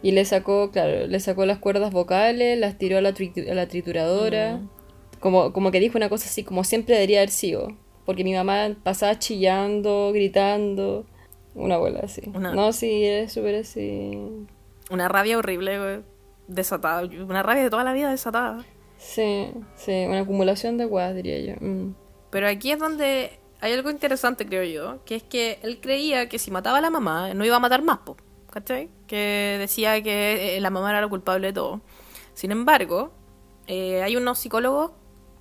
Y 0.02 0.12
le 0.12 0.24
sacó, 0.24 0.70
claro, 0.70 1.08
le 1.08 1.18
sacó 1.18 1.44
las 1.46 1.58
cuerdas 1.58 1.92
vocales, 1.92 2.56
las 2.56 2.78
tiró 2.78 2.98
a 2.98 3.00
la, 3.00 3.08
a 3.10 3.54
la 3.54 3.66
trituradora. 3.66 4.58
Mm. 4.58 4.68
Como, 5.20 5.52
como 5.52 5.70
que 5.70 5.80
dijo 5.80 5.98
una 5.98 6.08
cosa 6.08 6.26
así, 6.28 6.44
como 6.44 6.64
siempre 6.64 6.94
debería 6.94 7.18
haber 7.20 7.30
sido. 7.30 7.68
Porque 8.04 8.24
mi 8.24 8.32
mamá 8.34 8.74
pasaba 8.82 9.18
chillando, 9.18 10.10
gritando. 10.14 11.04
Una 11.54 11.74
abuela 11.74 12.00
así. 12.04 12.22
Una- 12.34 12.52
No, 12.54 12.72
sí, 12.72 13.04
es 13.04 13.32
súper 13.32 13.56
así. 13.56 14.18
Una 14.90 15.08
rabia 15.08 15.36
horrible, 15.38 15.78
güey, 15.78 15.98
desatada. 16.46 17.02
Una 17.04 17.42
rabia 17.42 17.62
de 17.64 17.70
toda 17.70 17.84
la 17.84 17.92
vida 17.92 18.10
desatada. 18.10 18.64
Sí, 18.96 19.50
sí, 19.76 20.04
una 20.06 20.20
acumulación 20.20 20.76
de 20.78 20.84
guas, 20.86 21.14
diría 21.14 21.38
yo. 21.40 21.54
Mm. 21.60 21.94
Pero 22.30 22.48
aquí 22.48 22.72
es 22.72 22.78
donde 22.78 23.30
hay 23.60 23.72
algo 23.72 23.90
interesante, 23.90 24.46
creo 24.46 24.64
yo, 24.64 25.04
que 25.04 25.16
es 25.16 25.22
que 25.22 25.58
él 25.62 25.80
creía 25.80 26.28
que 26.28 26.38
si 26.38 26.50
mataba 26.50 26.78
a 26.78 26.80
la 26.80 26.90
mamá, 26.90 27.34
no 27.34 27.44
iba 27.44 27.56
a 27.56 27.60
matar 27.60 27.82
más, 27.82 27.98
po, 27.98 28.16
¿cachai? 28.50 28.88
Que 29.06 29.56
decía 29.58 30.00
que 30.02 30.56
eh, 30.56 30.60
la 30.60 30.70
mamá 30.70 30.90
era 30.90 31.00
la 31.00 31.08
culpable 31.08 31.48
de 31.48 31.52
todo. 31.52 31.80
Sin 32.34 32.50
embargo, 32.52 33.10
eh, 33.66 34.02
hay 34.02 34.16
unos 34.16 34.38
psicólogos 34.38 34.92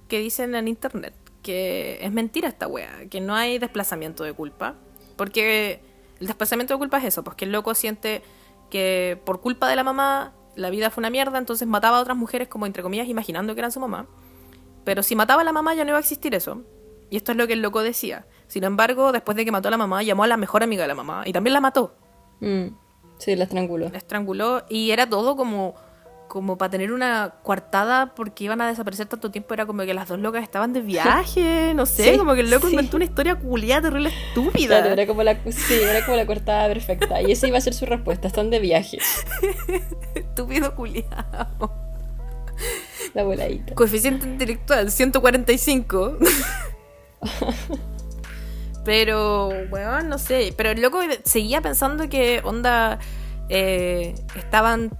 que 0.08 0.20
dicen 0.20 0.56
en 0.56 0.68
internet 0.68 1.14
que 1.44 2.00
es 2.02 2.12
mentira 2.12 2.50
esta 2.50 2.68
wea, 2.68 3.08
que 3.10 3.22
no 3.22 3.34
hay 3.34 3.58
desplazamiento 3.58 4.26
de 4.26 4.34
culpa, 4.34 4.76
porque 5.16 5.82
el 6.20 6.28
desplazamiento 6.28 6.74
de 6.74 6.78
culpa 6.78 6.98
es 6.98 7.06
eso, 7.06 7.24
pues 7.24 7.38
que 7.38 7.46
el 7.46 7.54
loco 7.54 7.74
siente 7.74 8.22
que 8.70 9.18
por 9.24 9.40
culpa 9.40 9.70
de 9.70 9.78
la 9.78 9.84
mamá 9.84 10.34
la 10.58 10.70
vida 10.70 10.90
fue 10.90 11.02
una 11.02 11.10
mierda, 11.10 11.38
entonces 11.38 11.66
mataba 11.68 12.00
a 12.00 12.02
otras 12.02 12.18
mujeres 12.18 12.50
como 12.50 12.66
entre 12.66 12.84
comillas 12.84 13.08
imaginando 13.08 13.54
que 13.54 13.62
eran 13.62 13.72
su 13.72 13.80
mamá. 13.80 14.08
Pero 14.84 15.04
si 15.04 15.16
mataba 15.16 15.42
a 15.42 15.46
la 15.46 15.54
mamá 15.54 15.74
ya 15.74 15.84
no 15.84 15.92
iba 15.92 15.98
a 15.98 16.02
existir 16.02 16.34
eso. 16.34 16.64
Y 17.10 17.18
esto 17.18 17.32
es 17.32 17.38
lo 17.38 17.48
que 17.48 17.54
el 17.54 17.62
loco 17.62 17.82
decía. 17.82 18.26
Sin 18.48 18.64
embargo, 18.64 19.12
después 19.12 19.38
de 19.38 19.46
que 19.46 19.52
mató 19.52 19.70
a 19.70 19.72
la 19.72 19.78
mamá, 19.78 20.04
llamó 20.04 20.24
a 20.24 20.28
la 20.28 20.36
mejor 20.36 20.64
amiga 20.64 20.82
de 20.82 20.88
la 20.90 20.96
mamá 20.96 21.24
y 21.26 21.32
también 21.32 21.54
la 21.54 21.62
mató. 21.62 21.96
Mm. 22.42 22.68
Sí, 23.20 23.36
la 23.36 23.46
estranguló. 23.46 23.90
La 23.90 23.98
estranguló 23.98 24.66
y 24.70 24.92
era 24.92 25.10
todo 25.10 25.36
como 25.36 25.76
como 26.28 26.58
para 26.58 26.70
tener 26.70 26.92
una 26.92 27.36
coartada 27.44 28.14
porque 28.16 28.44
iban 28.44 28.62
a 28.62 28.68
desaparecer 28.68 29.08
tanto 29.08 29.32
tiempo 29.32 29.54
era 29.54 29.66
como 29.66 29.84
que 29.84 29.94
las 29.94 30.08
dos 30.08 30.20
locas 30.20 30.44
estaban 30.44 30.74
de 30.74 30.82
viaje, 30.82 31.72
no 31.76 31.86
sé, 31.86 32.12
Sí, 32.12 32.18
como 32.18 32.34
que 32.36 32.42
el 32.42 32.50
loco 32.50 32.68
sí. 32.68 32.74
inventó 32.74 32.98
una 32.98 33.06
historia 33.06 33.36
culiada 33.36 33.84
terrible 33.84 34.10
estúpida. 34.10 34.80
Claro, 34.80 34.94
era 34.94 35.08
como 35.08 35.24
la, 35.24 35.38
sí, 35.52 35.76
era 35.82 36.06
como 36.06 36.18
la 36.18 36.26
cortada 36.26 36.68
perfecta. 36.68 37.22
Y 37.22 37.32
esa 37.32 37.48
iba 37.48 37.58
a 37.58 37.62
ser 37.62 37.74
su 37.74 37.86
respuesta. 37.86 38.28
Están 38.28 38.50
de 38.50 38.60
viaje. 38.60 39.00
Estúpido 40.16 40.76
culiado. 40.76 41.74
La 43.14 43.24
voladita. 43.24 43.74
Coeficiente 43.76 44.28
intelectual, 44.28 44.92
145. 44.92 46.18
pero, 48.86 49.50
bueno, 49.70 50.02
no 50.04 50.18
sé. 50.18 50.54
Pero 50.56 50.72
el 50.72 50.82
loco 50.82 51.00
seguía 51.24 51.62
pensando 51.62 52.08
que 52.10 52.42
onda 52.44 53.00
eh, 53.50 54.16
estaban. 54.36 54.92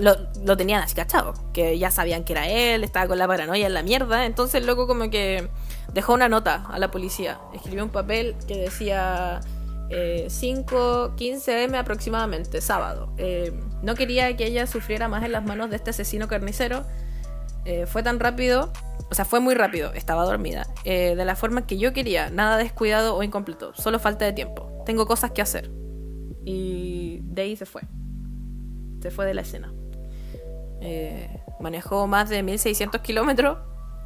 Lo, 0.00 0.56
tenían 0.56 0.82
así 0.82 0.94
cachado. 0.94 1.34
Que 1.52 1.78
ya 1.78 1.90
sabían 1.90 2.24
que 2.24 2.32
era 2.32 2.48
él, 2.48 2.84
estaba 2.84 3.06
con 3.06 3.18
la 3.18 3.26
paranoia 3.26 3.66
en 3.66 3.74
la 3.74 3.82
mierda. 3.82 4.26
Entonces 4.26 4.56
el 4.60 4.66
loco 4.66 4.86
como 4.86 5.10
que 5.10 5.48
dejó 5.92 6.14
una 6.14 6.28
nota 6.28 6.66
a 6.70 6.78
la 6.78 6.90
policía. 6.90 7.38
Escribió 7.54 7.84
un 7.84 7.90
papel 7.90 8.36
que 8.46 8.56
decía. 8.56 9.40
Eh, 9.88 10.26
5, 10.28 11.12
15 11.14 11.62
m 11.62 11.78
aproximadamente, 11.78 12.60
sábado. 12.60 13.12
Eh, 13.18 13.52
no 13.82 13.94
quería 13.94 14.36
que 14.36 14.46
ella 14.46 14.66
sufriera 14.66 15.06
más 15.06 15.22
en 15.22 15.30
las 15.30 15.44
manos 15.44 15.70
de 15.70 15.76
este 15.76 15.90
asesino 15.90 16.26
carnicero. 16.26 16.84
Eh, 17.66 17.84
fue 17.86 18.04
tan 18.04 18.20
rápido, 18.20 18.72
o 19.10 19.14
sea, 19.14 19.24
fue 19.24 19.40
muy 19.40 19.54
rápido, 19.56 19.92
estaba 19.92 20.24
dormida. 20.24 20.68
Eh, 20.84 21.14
de 21.16 21.24
la 21.24 21.34
forma 21.34 21.66
que 21.66 21.78
yo 21.78 21.92
quería, 21.92 22.30
nada 22.30 22.56
descuidado 22.58 23.16
o 23.16 23.24
incompleto, 23.24 23.74
solo 23.74 23.98
falta 23.98 24.24
de 24.24 24.32
tiempo. 24.32 24.84
Tengo 24.86 25.06
cosas 25.06 25.32
que 25.32 25.42
hacer. 25.42 25.68
Y 26.44 27.18
de 27.22 27.42
ahí 27.42 27.56
se 27.56 27.66
fue. 27.66 27.82
Se 29.00 29.10
fue 29.10 29.26
de 29.26 29.34
la 29.34 29.42
escena. 29.42 29.72
Eh, 30.80 31.42
manejó 31.60 32.06
más 32.06 32.28
de 32.28 32.42
1600 32.42 33.00
kilómetros 33.00 33.58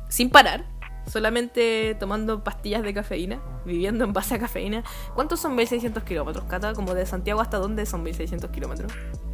sin 0.09 0.31
parar, 0.31 0.65
solamente 1.11 1.95
tomando 1.99 2.43
pastillas 2.45 2.83
de 2.83 2.95
cafeína, 2.95 3.41
viviendo 3.65 4.05
en 4.05 4.13
base 4.13 4.35
a 4.35 4.39
cafeína. 4.39 4.83
¿Cuántos 5.15 5.41
son 5.41 5.55
1600 5.55 6.03
kilómetros, 6.05 6.45
Cata? 6.47 6.73
¿Como 6.75 6.95
de 6.95 7.07
Santiago 7.07 7.41
hasta 7.41 7.59
dónde 7.59 7.87
son 7.87 8.03
1600 8.03 8.51
kilómetros? 8.51 8.93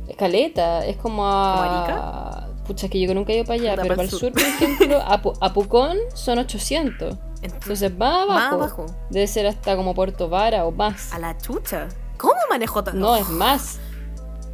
Escaleta, 0.09 0.85
es 0.87 0.97
como 0.97 1.27
a. 1.27 2.47
¿Como 2.47 2.57
Pucha, 2.65 2.89
que 2.89 3.01
yo 3.01 3.15
nunca 3.15 3.33
he 3.33 3.37
ido 3.37 3.45
para 3.45 3.61
allá, 3.61 3.71
Puta, 3.73 3.83
pero 3.83 3.95
para 3.95 4.03
el 4.05 4.11
sur. 4.11 4.19
sur, 4.21 4.33
por 4.33 4.43
ejemplo, 4.43 4.99
a, 5.01 5.15
a 5.47 5.53
Pucón 5.53 5.97
son 6.15 6.39
800. 6.39 7.17
Entonces 7.43 7.97
más 7.97 8.27
Más 8.27 8.53
abajo. 8.53 8.83
abajo. 8.83 8.87
Debe 9.11 9.27
ser 9.29 9.47
hasta 9.47 9.77
como 9.77 9.95
Puerto 9.95 10.29
Vara 10.29 10.65
o 10.65 10.73
más. 10.73 11.13
A 11.13 11.19
la 11.21 11.37
chucha. 11.39 11.87
¿Cómo 12.17 12.35
manejó 12.51 12.83
tan 12.83 12.99
No, 12.99 13.15
es 13.15 13.29
más. 13.29 13.79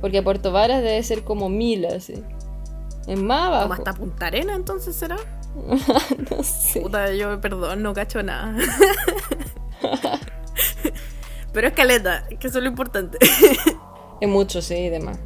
Porque 0.02 0.20
Puerto 0.20 0.52
Varas 0.52 0.82
debe 0.82 1.02
ser 1.02 1.24
como 1.24 1.48
mil, 1.48 1.86
así. 1.86 2.22
Es 3.06 3.18
más 3.18 3.46
abajo. 3.46 3.62
Como 3.62 3.74
hasta 3.74 3.94
Punta 3.94 4.26
Arena, 4.26 4.54
entonces 4.54 4.94
será. 4.94 5.16
no 6.30 6.42
sé. 6.42 6.80
Puta, 6.80 7.12
yo, 7.12 7.40
perdón, 7.40 7.82
no 7.82 7.94
cacho 7.94 8.22
nada. 8.22 8.54
Pero 11.52 11.68
es 11.68 11.72
caleta, 11.74 12.26
que 12.40 12.48
eso 12.48 12.58
es 12.58 12.64
lo 12.64 12.70
importante. 12.70 13.18
Es 14.20 14.28
mucho, 14.28 14.60
sí, 14.60 14.74
y 14.74 14.88
demás. 14.88 15.18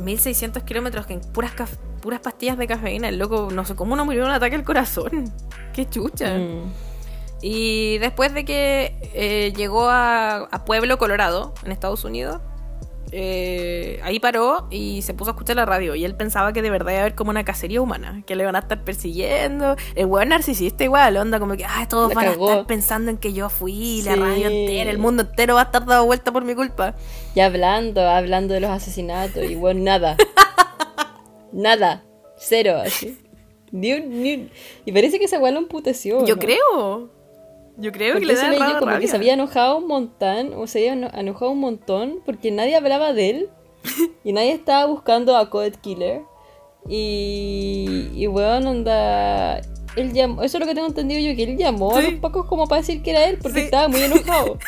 1600 0.00 0.62
kilómetros 0.62 1.06
en 1.10 1.20
puras, 1.20 1.52
puras 2.00 2.20
pastillas 2.20 2.56
de 2.58 2.66
cafeína. 2.66 3.08
El 3.08 3.18
loco, 3.18 3.48
no 3.52 3.64
sé 3.64 3.74
cómo 3.74 3.96
no 3.96 4.04
murió 4.04 4.24
un 4.24 4.30
ataque 4.30 4.54
al 4.54 4.64
corazón. 4.64 5.32
Qué 5.72 5.88
chucha. 5.88 6.38
Mm. 6.38 6.72
Y 7.42 7.98
después 7.98 8.32
de 8.34 8.44
que 8.44 8.94
eh, 9.14 9.52
llegó 9.56 9.88
a, 9.88 10.44
a 10.44 10.64
Pueblo, 10.64 10.96
Colorado, 10.98 11.54
en 11.64 11.72
Estados 11.72 12.04
Unidos, 12.04 12.40
eh, 13.14 14.00
ahí 14.02 14.18
paró 14.18 14.66
y 14.70 15.02
se 15.02 15.12
puso 15.14 15.30
a 15.30 15.34
escuchar 15.34 15.56
la 15.56 15.66
radio. 15.66 15.94
Y 15.94 16.04
él 16.04 16.14
pensaba 16.16 16.52
que 16.52 16.62
de 16.62 16.70
verdad 16.70 16.92
iba 16.92 16.98
a 16.98 17.02
haber 17.02 17.14
como 17.14 17.30
una 17.30 17.44
cacería 17.44 17.80
humana, 17.80 18.22
que 18.26 18.34
le 18.36 18.44
van 18.46 18.56
a 18.56 18.60
estar 18.60 18.82
persiguiendo. 18.84 19.76
El 19.94 20.06
weón 20.06 20.30
narcisista 20.30 20.82
igual, 20.82 21.16
onda 21.18 21.38
como 21.38 21.56
que, 21.56 21.64
ay, 21.64 21.86
todos 21.86 22.08
La 22.08 22.14
van 22.14 22.24
cagó. 22.26 22.48
a 22.48 22.52
estar 22.52 22.66
pensando 22.66 23.10
en 23.10 23.18
que 23.18 23.32
yo 23.34 23.48
fui, 23.50 24.02
la 24.02 24.16
radio 24.16 24.48
entera, 24.48 24.90
el 24.90 24.98
mundo 24.98 25.22
entero 25.22 25.54
va 25.56 25.60
a 25.60 25.64
estar 25.64 25.84
dado 25.84 26.06
vuelta 26.06 26.32
por 26.32 26.44
mi 26.44 26.54
culpa. 26.54 26.94
Y 27.34 27.40
hablando, 27.40 28.00
hablando 28.08 28.54
de 28.54 28.60
los 28.60 28.70
asesinatos, 28.70 29.44
y 29.44 29.54
bueno, 29.54 29.80
nada. 29.84 30.16
nada. 31.52 32.02
Cero, 32.36 32.80
así. 32.84 33.18
Ni 33.70 33.92
un- 33.92 34.22
ni 34.22 34.34
un- 34.34 34.50
Y 34.84 34.92
parece 34.92 35.18
que 35.18 35.26
esa 35.26 35.38
weá 35.38 35.52
lo 35.52 35.58
emputeció. 35.58 36.24
Yo 36.26 36.34
¿no? 36.36 36.40
creo. 36.40 37.10
Yo 37.78 37.90
creo 37.90 38.14
Porque 38.14 38.26
que 38.26 38.32
le 38.34 38.38
da 38.38 38.50
rabia. 38.52 38.78
como 38.78 38.98
que 38.98 39.08
se 39.08 39.16
había 39.16 39.32
enojado 39.34 39.78
un 39.78 39.86
montón, 39.88 40.52
o 40.54 40.66
se 40.66 40.78
había 40.80 40.92
eno- 40.92 41.10
enojado 41.18 41.50
un 41.52 41.60
montón 41.60 42.20
porque 42.26 42.50
nadie 42.50 42.76
hablaba 42.76 43.12
de 43.12 43.30
él 43.30 43.50
y 44.24 44.32
nadie 44.32 44.52
estaba 44.52 44.86
buscando 44.86 45.36
a 45.36 45.48
Code 45.50 45.72
Killer. 45.80 46.22
Y, 46.88 48.10
y 48.14 48.26
weón, 48.26 48.66
onda. 48.66 49.60
Él 49.94 50.12
llamó, 50.14 50.42
eso 50.42 50.56
es 50.56 50.60
lo 50.60 50.66
que 50.66 50.74
tengo 50.74 50.86
entendido 50.88 51.20
yo, 51.20 51.36
que 51.36 51.42
él 51.44 51.56
llamó 51.58 51.94
a 51.96 52.00
Sí. 52.02 52.12
los 52.12 52.20
pacos 52.20 52.46
como 52.46 52.66
para 52.66 52.80
decir 52.80 53.02
que 53.02 53.10
era 53.10 53.26
él 53.26 53.38
porque 53.42 53.58
Sí. 53.60 53.64
estaba 53.66 53.88
muy 53.88 54.00
enojado. 54.02 54.58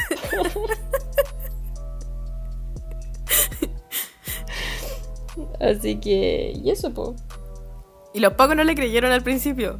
Así 5.60 5.96
que, 5.96 6.52
y 6.62 6.70
eso, 6.70 6.92
po. 6.92 7.14
Y 8.12 8.20
los 8.20 8.34
pacos 8.34 8.56
no 8.56 8.64
le 8.64 8.74
creyeron 8.74 9.10
al 9.12 9.22
principio. 9.22 9.78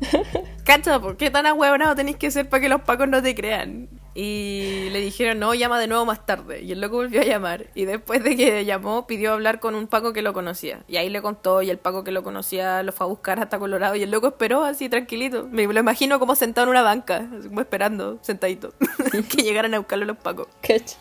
Cacha, 0.64 0.98
¿por 0.98 1.18
qué 1.18 1.30
tan 1.30 1.44
ahueonado 1.44 1.94
tenéis 1.94 2.16
que 2.16 2.30
ser 2.30 2.48
para 2.48 2.62
que 2.62 2.68
los 2.70 2.80
pacos 2.80 3.06
no 3.06 3.22
te 3.22 3.34
crean? 3.34 3.88
Y 4.14 4.88
le 4.92 5.00
dijeron, 5.00 5.38
no, 5.38 5.52
llama 5.54 5.78
de 5.78 5.88
nuevo 5.88 6.06
más 6.06 6.24
tarde. 6.24 6.62
Y 6.62 6.72
el 6.72 6.80
loco 6.80 6.96
volvió 6.96 7.20
a 7.20 7.24
llamar. 7.24 7.66
Y 7.74 7.84
después 7.84 8.22
de 8.22 8.36
que 8.36 8.64
llamó, 8.64 9.06
pidió 9.06 9.32
hablar 9.32 9.60
con 9.60 9.74
un 9.74 9.88
paco 9.88 10.12
que 10.12 10.22
lo 10.22 10.32
conocía. 10.32 10.84
Y 10.88 10.96
ahí 10.96 11.10
le 11.10 11.20
contó, 11.20 11.60
y 11.62 11.68
el 11.68 11.78
paco 11.78 12.02
que 12.04 12.12
lo 12.12 12.22
conocía 12.22 12.82
lo 12.82 12.92
fue 12.92 13.06
a 13.06 13.08
buscar 13.08 13.40
hasta 13.40 13.58
Colorado. 13.58 13.96
Y 13.96 14.02
el 14.04 14.10
loco 14.10 14.28
esperó 14.28 14.64
así, 14.64 14.88
tranquilito. 14.88 15.48
Me 15.50 15.66
lo 15.66 15.80
imagino 15.80 16.18
como 16.18 16.34
sentado 16.36 16.66
en 16.66 16.70
una 16.70 16.82
banca, 16.82 17.28
como 17.42 17.60
esperando, 17.60 18.18
sentadito, 18.22 18.72
que 19.28 19.42
llegaran 19.42 19.74
a 19.74 19.78
buscarlo 19.78 20.06
los 20.06 20.16
pacos. 20.16 20.46
Cacha. 20.62 20.96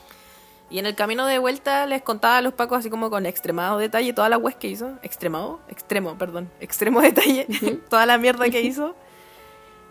Y 0.70 0.80
en 0.80 0.88
el 0.88 0.96
camino 0.96 1.28
de 1.28 1.38
vuelta 1.38 1.86
les 1.86 2.02
contaba 2.02 2.38
a 2.38 2.42
los 2.42 2.54
pacos 2.54 2.80
así 2.80 2.90
como 2.90 3.12
con 3.12 3.28
extremado 3.28 3.78
detalle 3.78 4.12
toda 4.12 4.28
la 4.28 4.40
web 4.40 4.58
que 4.58 4.68
hizo. 4.68 4.98
Extremado, 5.04 5.60
extremo, 5.70 6.18
perdón. 6.18 6.50
Extremo 6.60 7.00
detalle. 7.00 7.48
toda 7.90 8.08
la 8.08 8.18
mierda 8.18 8.50
que 8.50 8.62
hizo. 8.62 8.96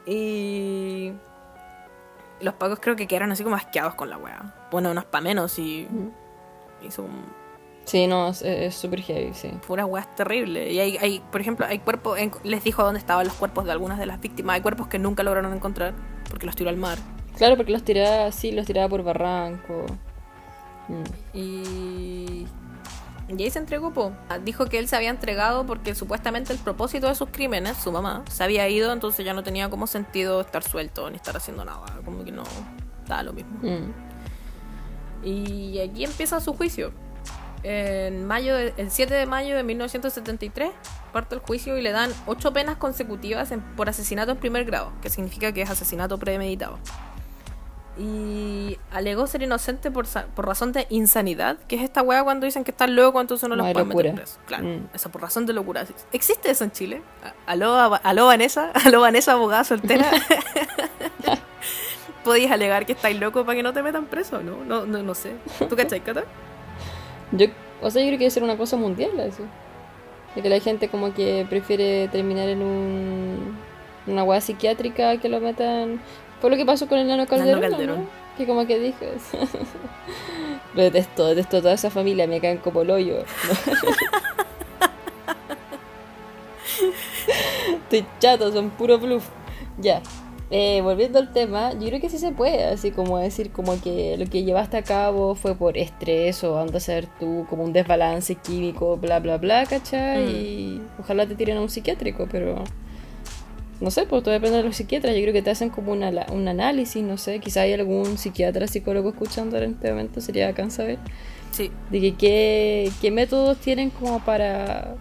Y 0.06 1.12
los 2.40 2.54
pacos 2.54 2.78
creo 2.80 2.96
que 2.96 3.06
quedaron 3.06 3.32
así 3.32 3.44
como 3.44 3.56
asqueados 3.56 3.94
con 3.94 4.10
la 4.10 4.18
wea. 4.18 4.54
Bueno, 4.70 4.90
unos 4.90 5.04
pa' 5.04 5.20
menos 5.20 5.58
y 5.58 5.86
hizo 6.82 7.02
un, 7.02 7.42
Sí, 7.84 8.06
no, 8.06 8.28
es- 8.30 8.74
súper 8.74 9.00
heavy, 9.02 9.34
sí. 9.34 9.50
pura 9.66 9.84
weas 9.86 10.12
terrible. 10.14 10.70
Y 10.72 10.78
hay, 10.78 10.96
hay, 10.98 11.20
por 11.32 11.40
ejemplo, 11.40 11.66
hay 11.66 11.80
cuerpos, 11.80 12.16
en- 12.18 12.30
les 12.44 12.62
dijo 12.62 12.82
dónde 12.84 12.98
estaban 13.00 13.26
los 13.26 13.34
cuerpos 13.34 13.64
de 13.64 13.72
algunas 13.72 13.98
de 13.98 14.06
las 14.06 14.20
víctimas. 14.20 14.54
Hay 14.54 14.60
cuerpos 14.60 14.86
que 14.86 14.98
nunca 15.00 15.22
lograron 15.24 15.52
encontrar 15.52 15.92
porque 16.30 16.46
los 16.46 16.54
tiró 16.56 16.70
al 16.70 16.76
mar. 16.76 16.98
Claro, 17.36 17.56
porque 17.56 17.72
los 17.72 17.82
tiraba 17.82 18.26
así, 18.26 18.52
los 18.52 18.66
tiraba 18.66 18.88
por 18.88 19.02
barranco. 19.02 19.86
Mm. 20.88 21.36
Y. 21.36 22.46
Y 23.28 23.42
ahí 23.42 23.50
se 23.50 23.58
entregó, 23.60 23.92
po. 23.92 24.12
Ah, 24.28 24.38
Dijo 24.38 24.66
que 24.66 24.78
él 24.78 24.88
se 24.88 24.96
había 24.96 25.10
entregado 25.10 25.64
porque 25.64 25.94
supuestamente 25.94 26.52
el 26.52 26.58
propósito 26.58 27.08
de 27.08 27.14
sus 27.14 27.28
crímenes, 27.30 27.76
su 27.78 27.90
mamá, 27.92 28.24
se 28.30 28.44
había 28.44 28.68
ido, 28.68 28.92
entonces 28.92 29.24
ya 29.24 29.32
no 29.32 29.42
tenía 29.42 29.70
como 29.70 29.86
sentido 29.86 30.40
estar 30.40 30.62
suelto 30.62 31.08
ni 31.08 31.16
estar 31.16 31.36
haciendo 31.36 31.64
nada. 31.64 31.84
Como 32.04 32.24
que 32.24 32.32
no. 32.32 32.42
Estaba 33.02 33.22
lo 33.22 33.32
mismo. 33.32 33.52
Mm. 33.62 33.92
Y 35.24 35.78
aquí 35.80 36.04
empieza 36.04 36.40
su 36.40 36.52
juicio. 36.54 36.92
En 37.62 38.26
mayo, 38.26 38.56
de- 38.56 38.74
el 38.76 38.90
7 38.90 39.14
de 39.14 39.24
mayo 39.24 39.56
de 39.56 39.62
1973, 39.62 40.72
parte 41.12 41.36
del 41.36 41.44
juicio 41.44 41.78
y 41.78 41.82
le 41.82 41.92
dan 41.92 42.10
ocho 42.26 42.52
penas 42.52 42.76
consecutivas 42.76 43.52
en- 43.52 43.60
por 43.76 43.88
asesinato 43.88 44.32
en 44.32 44.38
primer 44.38 44.64
grado, 44.64 44.92
que 45.00 45.08
significa 45.10 45.52
que 45.52 45.62
es 45.62 45.70
asesinato 45.70 46.18
premeditado. 46.18 46.78
Y 47.98 48.78
alegó 48.90 49.26
ser 49.26 49.42
inocente 49.42 49.90
por, 49.90 50.06
por 50.34 50.46
razón 50.46 50.72
de 50.72 50.86
insanidad, 50.88 51.58
que 51.68 51.76
es 51.76 51.82
esta 51.82 52.00
weá 52.00 52.24
cuando 52.24 52.46
dicen 52.46 52.64
que 52.64 52.70
están 52.70 52.96
locos, 52.96 53.20
entonces 53.20 53.46
no 53.50 53.56
los 53.56 53.70
pueden 53.72 53.88
meter 53.88 54.14
presos. 54.14 54.38
Claro, 54.46 54.64
Mm. 54.64 54.86
eso 54.94 55.10
por 55.10 55.20
razón 55.20 55.44
de 55.44 55.52
locura. 55.52 55.84
¿Existe 56.12 56.50
eso 56.50 56.64
en 56.64 56.72
Chile? 56.72 57.02
¿Aló, 57.44 57.74
aló 58.02 58.26
Vanessa? 58.26 58.70
¿Aló 58.86 59.02
Vanessa, 59.02 59.32
abogada 59.32 59.64
soltera? 59.64 60.10
¿Podías 62.24 62.52
alegar 62.52 62.86
que 62.86 62.92
estáis 62.92 63.18
loco 63.18 63.44
para 63.44 63.56
que 63.56 63.62
no 63.62 63.72
te 63.72 63.82
metan 63.82 64.06
preso? 64.06 64.40
No, 64.42 64.62
no, 64.64 64.86
no, 64.86 65.02
no 65.02 65.14
sé. 65.14 65.32
¿Tú 65.68 65.74
cachai, 65.76 66.00
Cata? 66.00 66.22
Yo, 67.32 67.46
o 67.80 67.90
sea, 67.90 68.00
yo 68.02 68.08
creo 68.08 68.18
que 68.18 68.24
debe 68.24 68.30
ser 68.30 68.44
una 68.44 68.56
cosa 68.56 68.76
mundial 68.76 69.18
eso. 69.20 69.42
De 70.36 70.42
que 70.42 70.48
la 70.48 70.60
gente 70.60 70.88
como 70.88 71.12
que 71.12 71.44
prefiere 71.50 72.08
terminar 72.08 72.48
en 72.48 72.62
un, 72.62 73.56
una 74.06 74.22
hueá 74.22 74.40
psiquiátrica 74.40 75.16
que 75.18 75.28
lo 75.28 75.40
metan... 75.40 76.00
Fue 76.42 76.50
lo 76.50 76.56
que 76.56 76.66
pasó 76.66 76.88
con 76.88 76.98
el 76.98 77.06
Nano 77.06 77.24
Calderón, 77.28 77.60
¿no? 77.60 77.68
Calderón. 77.70 78.08
Que 78.36 78.46
como 78.46 78.66
que 78.66 78.76
dijo 78.80 79.04
eso. 79.04 79.38
lo 80.74 80.82
detesto, 80.82 81.28
detesto 81.28 81.62
toda 81.62 81.74
esa 81.74 81.88
familia, 81.88 82.26
me 82.26 82.40
caen 82.40 82.58
como 82.58 82.82
el 82.82 82.90
hoyo. 82.90 83.18
Estoy 87.84 88.04
chato, 88.18 88.50
son 88.50 88.70
puro 88.70 88.98
bluff. 88.98 89.28
Ya. 89.78 90.02
Eh, 90.50 90.80
volviendo 90.82 91.20
al 91.20 91.32
tema, 91.32 91.74
yo 91.74 91.86
creo 91.86 92.00
que 92.00 92.10
sí 92.10 92.18
se 92.18 92.32
puede, 92.32 92.64
así 92.64 92.90
como 92.90 93.18
decir 93.18 93.52
como 93.52 93.80
que 93.80 94.16
lo 94.18 94.26
que 94.26 94.42
llevaste 94.42 94.76
a 94.76 94.82
cabo 94.82 95.36
fue 95.36 95.54
por 95.54 95.78
estrés 95.78 96.42
o 96.42 96.58
anda 96.58 96.78
a 96.78 96.80
ser 96.80 97.06
tú 97.20 97.46
como 97.48 97.62
un 97.62 97.72
desbalance 97.72 98.34
químico, 98.34 98.96
bla 98.96 99.20
bla 99.20 99.38
bla, 99.38 99.64
¿cachai? 99.66 100.24
Mm. 100.24 100.28
Y 100.28 100.82
ojalá 100.98 101.24
te 101.24 101.36
tiren 101.36 101.58
a 101.58 101.60
un 101.60 101.70
psiquiátrico, 101.70 102.26
pero 102.28 102.64
no 103.82 103.90
sé, 103.90 104.06
pues 104.06 104.22
todo 104.22 104.32
depende 104.32 104.58
de 104.58 104.62
los 104.62 104.76
psiquiatras, 104.76 105.14
yo 105.14 105.20
creo 105.22 105.32
que 105.32 105.42
te 105.42 105.50
hacen 105.50 105.68
como 105.70 105.92
una, 105.92 106.10
un 106.32 106.48
análisis, 106.48 107.02
no 107.02 107.18
sé, 107.18 107.40
quizá 107.40 107.62
hay 107.62 107.72
algún 107.72 108.16
psiquiatra, 108.16 108.66
psicólogo 108.66 109.10
escuchando 109.10 109.56
en 109.58 109.72
este 109.72 109.90
momento, 109.90 110.20
sería 110.20 110.46
bacán 110.48 110.70
saber 110.70 110.98
Sí. 111.50 111.70
de 111.90 112.00
que 112.00 112.14
qué, 112.14 112.92
qué 113.00 113.10
métodos 113.10 113.58
tienen 113.58 113.90
como 113.90 114.24
para 114.24 114.94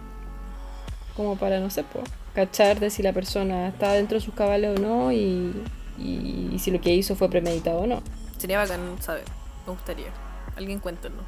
como 1.16 1.36
para 1.36 1.60
no 1.60 1.70
sé 1.70 1.82
pues 1.84 2.04
cachar 2.34 2.80
de 2.80 2.90
si 2.90 3.02
la 3.02 3.12
persona 3.12 3.68
está 3.68 3.92
dentro 3.92 4.18
de 4.18 4.24
sus 4.24 4.34
cabales 4.34 4.78
o 4.78 4.82
no 4.82 5.12
y, 5.12 5.52
y, 5.98 6.50
y 6.52 6.58
si 6.58 6.70
lo 6.70 6.80
que 6.80 6.94
hizo 6.94 7.14
fue 7.16 7.28
premeditado 7.30 7.80
o 7.80 7.86
no 7.86 8.02
Sería 8.38 8.58
bacán 8.58 9.00
saber. 9.00 9.22
Me 9.66 9.72
gustaría. 9.72 10.08
Alguien 10.56 10.80
cuéntenos. 10.80 11.20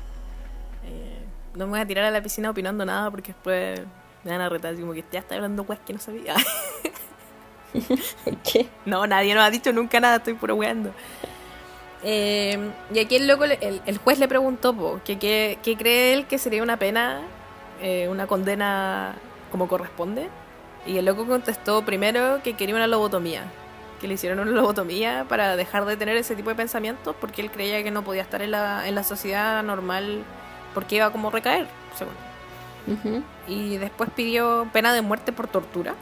Eh, 0.85 1.19
no 1.55 1.67
me 1.67 1.71
voy 1.73 1.81
a 1.81 1.87
tirar 1.87 2.05
a 2.05 2.11
la 2.11 2.21
piscina 2.21 2.51
opinando 2.51 2.85
nada 2.85 3.09
porque 3.09 3.33
después 3.33 3.81
me 4.25 4.33
van 4.33 4.41
a 4.41 4.49
retar. 4.49 4.75
Como 4.75 4.93
que 4.95 5.05
ya 5.13 5.21
está 5.21 5.37
hablando 5.37 5.63
weas 5.63 5.81
que 5.87 5.93
no 5.93 6.01
sabía. 6.01 6.35
¿por 8.25 8.37
qué? 8.43 8.69
no, 8.85 9.07
nadie 9.07 9.35
nos 9.35 9.45
ha 9.45 9.51
dicho 9.51 9.73
nunca 9.73 10.01
nada. 10.01 10.17
Estoy 10.17 10.35
puro 10.35 10.55
weando. 10.57 10.93
Eh, 12.03 12.59
y 12.93 12.99
aquí 12.99 13.17
el 13.17 13.27
loco, 13.27 13.47
le- 13.47 13.59
el, 13.63 13.81
el 13.87 13.99
juez 13.99 14.19
le 14.19 14.29
preguntó 14.29 14.75
po, 14.75 15.01
que 15.05 15.19
cree 15.19 16.13
él 16.13 16.27
que 16.27 16.39
sería 16.39 16.63
una 16.63 16.79
pena, 16.79 17.23
eh, 17.81 18.09
una 18.09 18.27
condena 18.27 19.15
como 19.51 19.69
corresponde. 19.69 20.29
Y 20.87 20.99
el 20.99 21.07
loco 21.07 21.27
contestó 21.27 21.83
primero 21.85 22.41
que 22.43 22.55
quería 22.57 22.75
una 22.75 22.87
lobotomía, 22.87 23.45
que 24.01 24.07
le 24.09 24.15
hicieron 24.15 24.41
una 24.41 24.51
lobotomía 24.51 25.25
para 25.29 25.57
dejar 25.57 25.87
de 25.87 25.97
tener 25.97 26.17
ese 26.17 26.37
tipo 26.37 26.51
de 26.51 26.57
pensamientos 26.57 27.17
porque 27.19 27.41
él 27.41 27.51
creía 27.51 27.83
que 27.83 27.91
no 27.91 28.05
podía 28.05 28.21
estar 28.23 28.43
en 28.43 28.51
la, 28.51 28.87
en 28.87 28.95
la 28.95 29.03
sociedad 29.03 29.63
normal 29.63 30.25
porque 30.75 30.97
iba 30.97 31.11
como 31.11 31.29
a 31.29 31.31
recaer, 31.31 31.69
según. 31.97 32.15
Y 33.49 33.79
después 33.79 34.11
pidió 34.15 34.69
pena 34.75 34.93
de 34.93 35.01
muerte 35.01 35.33
por 35.33 35.49
tortura 35.49 35.95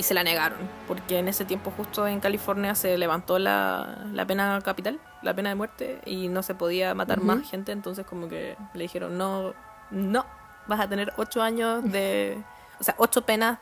y 0.00 0.02
se 0.02 0.14
la 0.14 0.24
negaron, 0.24 0.58
porque 0.88 1.18
en 1.18 1.28
ese 1.28 1.44
tiempo 1.44 1.70
justo 1.76 2.06
en 2.08 2.20
California 2.20 2.74
se 2.74 2.96
levantó 2.96 3.38
la, 3.38 4.06
la 4.14 4.26
pena 4.26 4.58
capital, 4.64 4.98
la 5.22 5.34
pena 5.34 5.50
de 5.50 5.56
muerte, 5.56 6.00
y 6.06 6.28
no 6.28 6.42
se 6.42 6.54
podía 6.54 6.94
matar 6.94 7.20
más 7.20 7.48
gente, 7.50 7.70
entonces 7.72 8.06
como 8.06 8.26
que 8.26 8.56
le 8.72 8.82
dijeron, 8.82 9.18
no, 9.18 9.52
no, 9.90 10.24
vas 10.66 10.80
a 10.80 10.88
tener 10.88 11.12
ocho 11.18 11.42
años 11.42 11.84
de... 11.92 12.42
O 12.80 12.82
sea, 12.84 12.94
ocho 12.96 13.26
penas 13.26 13.58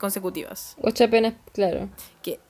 consecutivas. 0.00 0.76
ocho 0.80 1.08
penas 1.10 1.34
claro 1.52 1.90
Que 2.22 2.40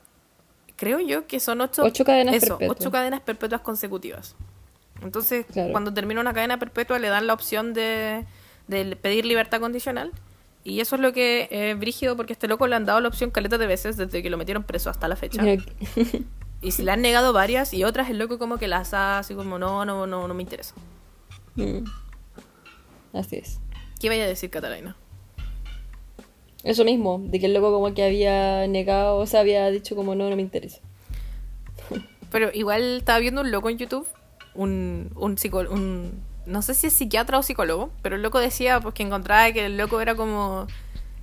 creo 0.76 1.00
yo 1.00 1.26
que 1.26 1.40
son 1.40 1.60
ocho... 1.60 1.82
Ocho 1.82 2.04
cadenas 2.04 2.36
eso, 2.36 2.58
perpetuas. 2.58 2.80
ocho 2.80 2.90
cadenas 2.92 3.20
perpetuas 3.22 3.60
consecutivas. 3.60 4.36
Entonces, 5.02 5.46
Claro. 5.52 5.72
cuando 5.72 5.92
termina 5.92 6.20
una 6.20 6.32
cadena 6.32 6.58
perpetua, 6.60 7.00
le 7.00 7.08
dan 7.08 7.26
la 7.26 7.34
opción 7.34 7.74
de, 7.74 8.24
de 8.68 8.94
pedir 8.94 9.26
libertad 9.26 9.58
condicional. 9.60 10.12
Y 10.66 10.80
eso 10.80 10.96
es 10.96 11.02
lo 11.02 11.12
que 11.12 11.46
es 11.48 11.78
brígido, 11.78 12.16
porque 12.16 12.32
a 12.32 12.34
este 12.34 12.48
loco 12.48 12.66
le 12.66 12.74
han 12.74 12.84
dado 12.84 13.00
la 13.00 13.06
opción 13.06 13.30
caleta 13.30 13.56
de 13.56 13.68
veces 13.68 13.96
desde 13.96 14.20
que 14.20 14.30
lo 14.30 14.36
metieron 14.36 14.64
preso 14.64 14.90
hasta 14.90 15.06
la 15.06 15.14
fecha. 15.14 15.42
Y 16.62 16.70
se 16.72 16.82
le 16.82 16.90
han 16.90 17.02
negado 17.02 17.34
varias 17.34 17.74
y 17.74 17.84
otras 17.84 18.08
el 18.08 18.18
loco 18.18 18.38
como 18.38 18.56
que 18.56 18.66
las 18.66 18.94
ha 18.94 19.18
así 19.18 19.34
como, 19.34 19.58
no, 19.58 19.84
no, 19.84 20.06
no, 20.06 20.26
no 20.26 20.34
me 20.34 20.42
interesa. 20.42 20.74
mm. 21.54 21.84
así 23.12 23.36
es 23.36 23.60
¿Qué 24.00 24.08
vaya 24.08 24.24
a 24.24 24.26
decir 24.26 24.50
Catalina? 24.50 24.96
eso 26.64 26.84
mismo 26.84 27.20
de 27.22 27.38
que 27.38 27.46
el 27.46 27.54
loco 27.54 27.70
como 27.72 27.92
que 27.94 28.02
había 28.02 28.66
negado 28.66 29.18
o 29.18 29.26
sea 29.26 29.40
había 29.40 29.70
dicho 29.70 29.94
como 29.94 30.14
no 30.14 30.30
no 30.30 30.34
me 30.34 30.42
interesa 30.42 30.80
Pero 32.32 32.50
igual 32.54 32.96
estaba 32.96 33.18
viendo 33.18 33.42
un 33.42 33.50
loco 33.50 33.68
en 33.70 33.78
YouTube, 33.78 34.08
un, 34.54 35.12
un 35.14 35.38
psicólogo, 35.38 35.74
un, 35.74 36.22
no 36.46 36.62
sé 36.62 36.74
si 36.74 36.86
es 36.86 36.92
psiquiatra 36.92 37.38
o 37.38 37.42
psicólogo, 37.42 37.90
pero 38.02 38.16
el 38.16 38.22
loco 38.22 38.38
decía 38.38 38.80
pues 38.80 38.94
que 38.94 39.02
encontraba 39.02 39.50
que 39.52 39.66
el 39.66 39.76
loco 39.76 40.00
era 40.00 40.14
como, 40.14 40.66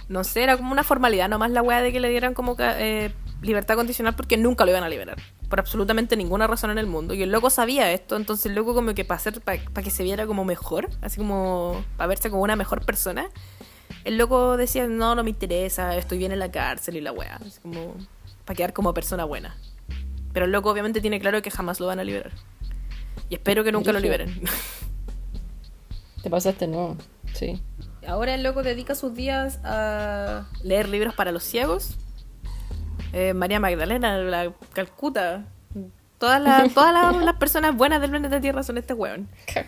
no 0.09 0.23
sé, 0.23 0.43
era 0.43 0.57
como 0.57 0.71
una 0.71 0.83
formalidad 0.83 1.29
nomás 1.29 1.51
la 1.51 1.61
weá 1.61 1.81
de 1.81 1.91
que 1.91 1.99
le 1.99 2.09
dieran 2.09 2.33
como 2.33 2.55
eh, 2.59 3.13
libertad 3.41 3.75
condicional 3.75 4.15
porque 4.15 4.37
nunca 4.37 4.65
lo 4.65 4.71
iban 4.71 4.83
a 4.83 4.89
liberar, 4.89 5.17
por 5.49 5.59
absolutamente 5.59 6.15
ninguna 6.17 6.47
razón 6.47 6.71
en 6.71 6.77
el 6.77 6.87
mundo. 6.87 7.13
Y 7.13 7.23
el 7.23 7.31
loco 7.31 7.49
sabía 7.49 7.91
esto, 7.91 8.15
entonces 8.17 8.47
el 8.47 8.55
loco 8.55 8.73
como 8.73 8.93
que 8.93 9.05
para 9.05 9.17
hacer, 9.17 9.41
para 9.41 9.57
que 9.57 9.89
se 9.89 10.03
viera 10.03 10.27
como 10.27 10.45
mejor, 10.45 10.89
así 11.01 11.17
como 11.17 11.83
para 11.97 12.07
verse 12.07 12.29
como 12.29 12.43
una 12.43 12.55
mejor 12.55 12.85
persona, 12.85 13.29
el 14.03 14.17
loco 14.17 14.57
decía, 14.57 14.87
no, 14.87 15.15
no 15.15 15.23
me 15.23 15.29
interesa, 15.29 15.95
estoy 15.95 16.17
bien 16.17 16.31
en 16.31 16.39
la 16.39 16.51
cárcel 16.51 16.97
y 16.97 17.01
la 17.01 17.11
weá, 17.11 17.37
así 17.37 17.59
como 17.61 17.95
para 18.45 18.55
quedar 18.55 18.73
como 18.73 18.93
persona 18.93 19.23
buena. 19.23 19.55
Pero 20.33 20.45
el 20.47 20.51
loco 20.51 20.69
obviamente 20.69 20.99
tiene 20.99 21.19
claro 21.19 21.41
que 21.41 21.51
jamás 21.51 21.79
lo 21.79 21.87
van 21.87 21.99
a 21.99 22.03
liberar. 22.03 22.31
Y 23.29 23.35
espero 23.35 23.63
que 23.63 23.71
nunca 23.71 23.93
lo 23.93 23.99
liberen. 23.99 24.41
te 26.23 26.29
pasaste 26.29 26.65
no 26.67 26.97
sí 27.33 27.61
Ahora 28.07 28.35
el 28.35 28.43
loco 28.43 28.63
dedica 28.63 28.95
sus 28.95 29.13
días 29.13 29.59
a 29.63 30.45
leer 30.61 30.89
libros 30.89 31.13
para 31.15 31.31
los 31.31 31.43
ciegos. 31.43 31.95
Eh, 33.13 33.33
María 33.33 33.59
Magdalena, 33.59 34.17
la 34.17 34.53
Calcuta. 34.73 35.45
Todas, 36.17 36.41
las, 36.41 36.73
todas 36.73 36.93
las, 36.93 37.23
las 37.23 37.35
personas 37.35 37.75
buenas 37.75 38.01
del 38.01 38.09
planeta 38.09 38.41
Tierra 38.41 38.63
son 38.63 38.77
este 38.77 38.93
weón. 38.93 39.29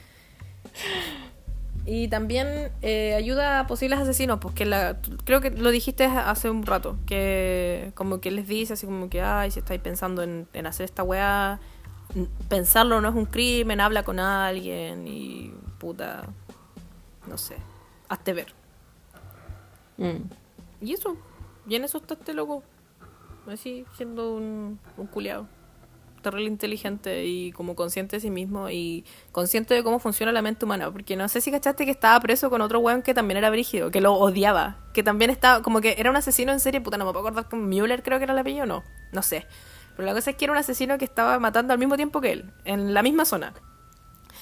Y 1.88 2.08
también 2.08 2.72
eh, 2.82 3.14
ayuda 3.14 3.60
a 3.60 3.68
posibles 3.68 4.00
asesinos, 4.00 4.40
porque 4.40 4.66
la, 4.66 4.98
creo 5.24 5.40
que 5.40 5.52
lo 5.52 5.70
dijiste 5.70 6.06
hace 6.06 6.50
un 6.50 6.66
rato, 6.66 6.98
que 7.06 7.92
como 7.94 8.20
que 8.22 8.32
les 8.32 8.48
dice 8.48 8.74
así 8.74 8.88
como 8.88 9.08
que, 9.08 9.22
ay, 9.22 9.52
si 9.52 9.60
estáis 9.60 9.80
pensando 9.82 10.24
en, 10.24 10.48
en 10.54 10.66
hacer 10.66 10.86
esta 10.86 11.04
weá, 11.04 11.60
pensarlo 12.50 13.02
no 13.02 13.10
es 13.10 13.14
un 13.14 13.26
crimen, 13.26 13.82
habla 13.82 14.02
con 14.02 14.20
alguien 14.20 15.08
y 15.08 15.54
puta, 15.78 16.24
no 17.28 17.38
sé, 17.38 17.58
hazte 18.10 18.34
ver. 18.34 18.54
Mm. 19.98 20.30
Y 20.82 20.94
eso, 20.94 21.18
y 21.68 21.76
en 21.76 21.84
eso 21.84 21.98
está 21.98 22.16
este 22.16 22.34
loco, 22.34 22.64
así 23.48 23.86
siendo 23.96 24.34
un, 24.36 24.80
un 24.98 25.08
culiado. 25.08 25.48
Terrible 26.22 26.48
inteligente 26.48 27.26
y 27.26 27.52
como 27.52 27.76
consciente 27.76 28.16
de 28.16 28.20
sí 28.20 28.32
mismo 28.32 28.72
y 28.72 29.06
consciente 29.32 29.76
de 29.76 29.84
cómo 29.84 30.00
funciona 30.00 30.32
la 30.32 30.42
mente 30.42 30.66
humana. 30.66 30.92
Porque 30.92 31.16
no 31.16 31.30
sé 31.30 31.40
si 31.40 31.52
cachaste 31.52 31.86
que 31.86 31.92
estaba 31.92 32.20
preso 32.20 32.50
con 32.50 32.62
otro 32.62 32.80
weón 32.80 33.04
que 33.04 33.14
también 33.14 33.38
era 33.38 33.52
brígido, 33.52 33.92
que 33.92 34.02
lo 34.02 34.14
odiaba. 34.14 34.78
Que 34.92 35.04
también 35.04 35.30
estaba, 35.30 35.62
como 35.62 35.82
que 35.82 35.94
era 36.00 36.10
un 36.10 36.16
asesino 36.16 36.52
en 36.52 36.60
serie, 36.60 36.82
puta, 36.82 36.98
no 36.98 37.06
me 37.06 37.12
puedo 37.12 37.28
acordar 37.28 37.48
con 37.48 37.70
Müller, 37.70 38.02
creo 38.02 38.18
que 38.18 38.24
era 38.24 38.34
el 38.34 38.40
apellido, 38.40 38.66
no, 38.66 38.84
no 39.12 39.22
sé. 39.22 39.46
Pero 39.96 40.08
la 40.08 40.16
cosa 40.16 40.32
es 40.32 40.36
que 40.36 40.46
era 40.46 40.52
un 40.52 40.58
asesino 40.58 40.98
que 40.98 41.06
estaba 41.06 41.38
matando 41.38 41.74
al 41.74 41.80
mismo 41.80 41.96
tiempo 41.96 42.20
que 42.22 42.32
él, 42.32 42.52
en 42.64 42.96
la 42.96 43.04
misma 43.04 43.26
zona. 43.26 43.54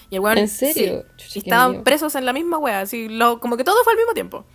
Y 0.10 0.16
el 0.16 0.22
weón, 0.22 0.38
¿En 0.38 0.48
serio? 0.48 1.06
sí, 1.18 1.40
estaban 1.40 1.84
presos 1.84 2.16
en 2.16 2.26
la 2.26 2.34
misma 2.34 2.58
wea, 2.58 2.82
así, 2.82 3.10
lo, 3.10 3.40
como 3.40 3.58
que 3.58 3.64
todo 3.64 3.84
fue 3.84 3.94
al 3.94 3.98
mismo 3.98 4.14
tiempo. 4.14 4.46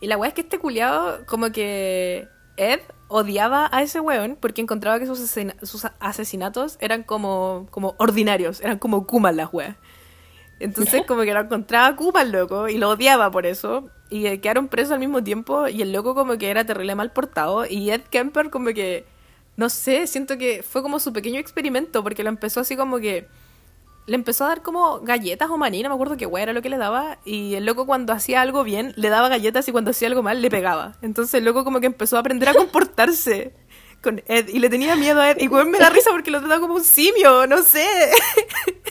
Y 0.00 0.06
la 0.08 0.16
weá 0.16 0.28
es 0.28 0.34
que 0.34 0.40
este 0.42 0.58
culiado, 0.58 1.24
como 1.26 1.50
que 1.52 2.28
Ed 2.56 2.80
odiaba 3.08 3.68
a 3.72 3.82
ese 3.82 4.00
weón 4.00 4.36
porque 4.40 4.60
encontraba 4.60 4.98
que 4.98 5.06
sus, 5.06 5.20
asesina- 5.20 5.56
sus 5.64 5.86
asesinatos 6.00 6.76
eran 6.80 7.02
como, 7.02 7.66
como 7.70 7.94
ordinarios, 7.98 8.60
eran 8.60 8.78
como 8.78 9.06
Kuman 9.06 9.36
las 9.36 9.52
weas. 9.52 9.76
Entonces 10.58 11.02
como 11.06 11.22
que 11.22 11.34
lo 11.34 11.40
encontraba 11.40 11.94
Kuman 11.96 12.32
loco 12.32 12.68
y 12.68 12.78
lo 12.78 12.90
odiaba 12.90 13.30
por 13.30 13.46
eso. 13.46 13.90
Y 14.08 14.26
eh, 14.26 14.40
quedaron 14.40 14.68
presos 14.68 14.92
al 14.92 15.00
mismo 15.00 15.22
tiempo 15.22 15.68
y 15.68 15.82
el 15.82 15.92
loco 15.92 16.14
como 16.14 16.38
que 16.38 16.50
era 16.50 16.64
terrible 16.64 16.94
mal 16.94 17.12
portado. 17.12 17.66
Y 17.66 17.90
Ed 17.90 18.02
Kemper 18.08 18.50
como 18.50 18.68
que, 18.72 19.04
no 19.56 19.68
sé, 19.68 20.06
siento 20.06 20.38
que 20.38 20.62
fue 20.62 20.82
como 20.82 20.98
su 20.98 21.12
pequeño 21.12 21.38
experimento 21.38 22.02
porque 22.02 22.22
lo 22.22 22.30
empezó 22.30 22.60
así 22.60 22.74
como 22.76 22.98
que 22.98 23.28
le 24.06 24.14
empezó 24.14 24.44
a 24.44 24.48
dar 24.48 24.62
como 24.62 25.00
galletas 25.00 25.50
o 25.50 25.58
maní, 25.58 25.82
no 25.82 25.88
me 25.88 25.94
acuerdo 25.94 26.16
qué 26.16 26.26
weá 26.26 26.44
era 26.44 26.52
lo 26.52 26.62
que 26.62 26.68
le 26.68 26.78
daba. 26.78 27.18
Y 27.24 27.54
el 27.54 27.66
loco 27.66 27.86
cuando 27.86 28.12
hacía 28.12 28.40
algo 28.40 28.62
bien, 28.64 28.92
le 28.96 29.08
daba 29.08 29.28
galletas 29.28 29.68
y 29.68 29.72
cuando 29.72 29.90
hacía 29.90 30.08
algo 30.08 30.22
mal, 30.22 30.40
le 30.40 30.50
pegaba. 30.50 30.96
Entonces 31.02 31.34
el 31.34 31.44
loco 31.44 31.64
como 31.64 31.80
que 31.80 31.86
empezó 31.86 32.16
a 32.16 32.20
aprender 32.20 32.48
a 32.48 32.54
comportarse 32.54 33.54
con 34.02 34.22
Ed 34.28 34.48
y 34.48 34.60
le 34.60 34.70
tenía 34.70 34.94
miedo 34.96 35.20
a 35.20 35.30
Ed. 35.32 35.38
Y 35.40 35.48
weón 35.48 35.70
me 35.70 35.78
da 35.78 35.90
risa 35.90 36.10
porque 36.10 36.30
lo 36.30 36.38
trataba 36.38 36.60
como 36.60 36.74
un 36.74 36.84
simio, 36.84 37.46
no 37.46 37.62
sé. 37.62 37.86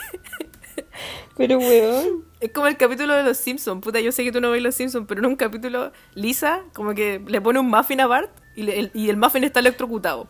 Pero 1.37 1.57
weón. 1.57 2.23
Es 2.39 2.51
como 2.51 2.67
el 2.67 2.77
capítulo 2.77 3.13
de 3.15 3.23
Los 3.23 3.37
Simpsons. 3.37 3.81
Puta, 3.83 3.99
yo 3.99 4.11
sé 4.11 4.23
que 4.23 4.31
tú 4.31 4.39
no 4.39 4.51
ves 4.51 4.61
Los 4.61 4.75
Simpsons, 4.75 5.05
pero 5.07 5.19
en 5.19 5.25
un 5.25 5.35
capítulo, 5.35 5.91
Lisa 6.13 6.61
como 6.73 6.93
que 6.93 7.21
le 7.27 7.41
pone 7.41 7.59
un 7.59 7.67
muffin 7.69 7.99
a 8.01 8.07
Bart 8.07 8.29
y, 8.55 8.63
le- 8.63 8.79
el, 8.79 8.91
y 8.93 9.09
el 9.09 9.17
muffin 9.17 9.43
está 9.43 9.59
electrocutado. 9.59 10.27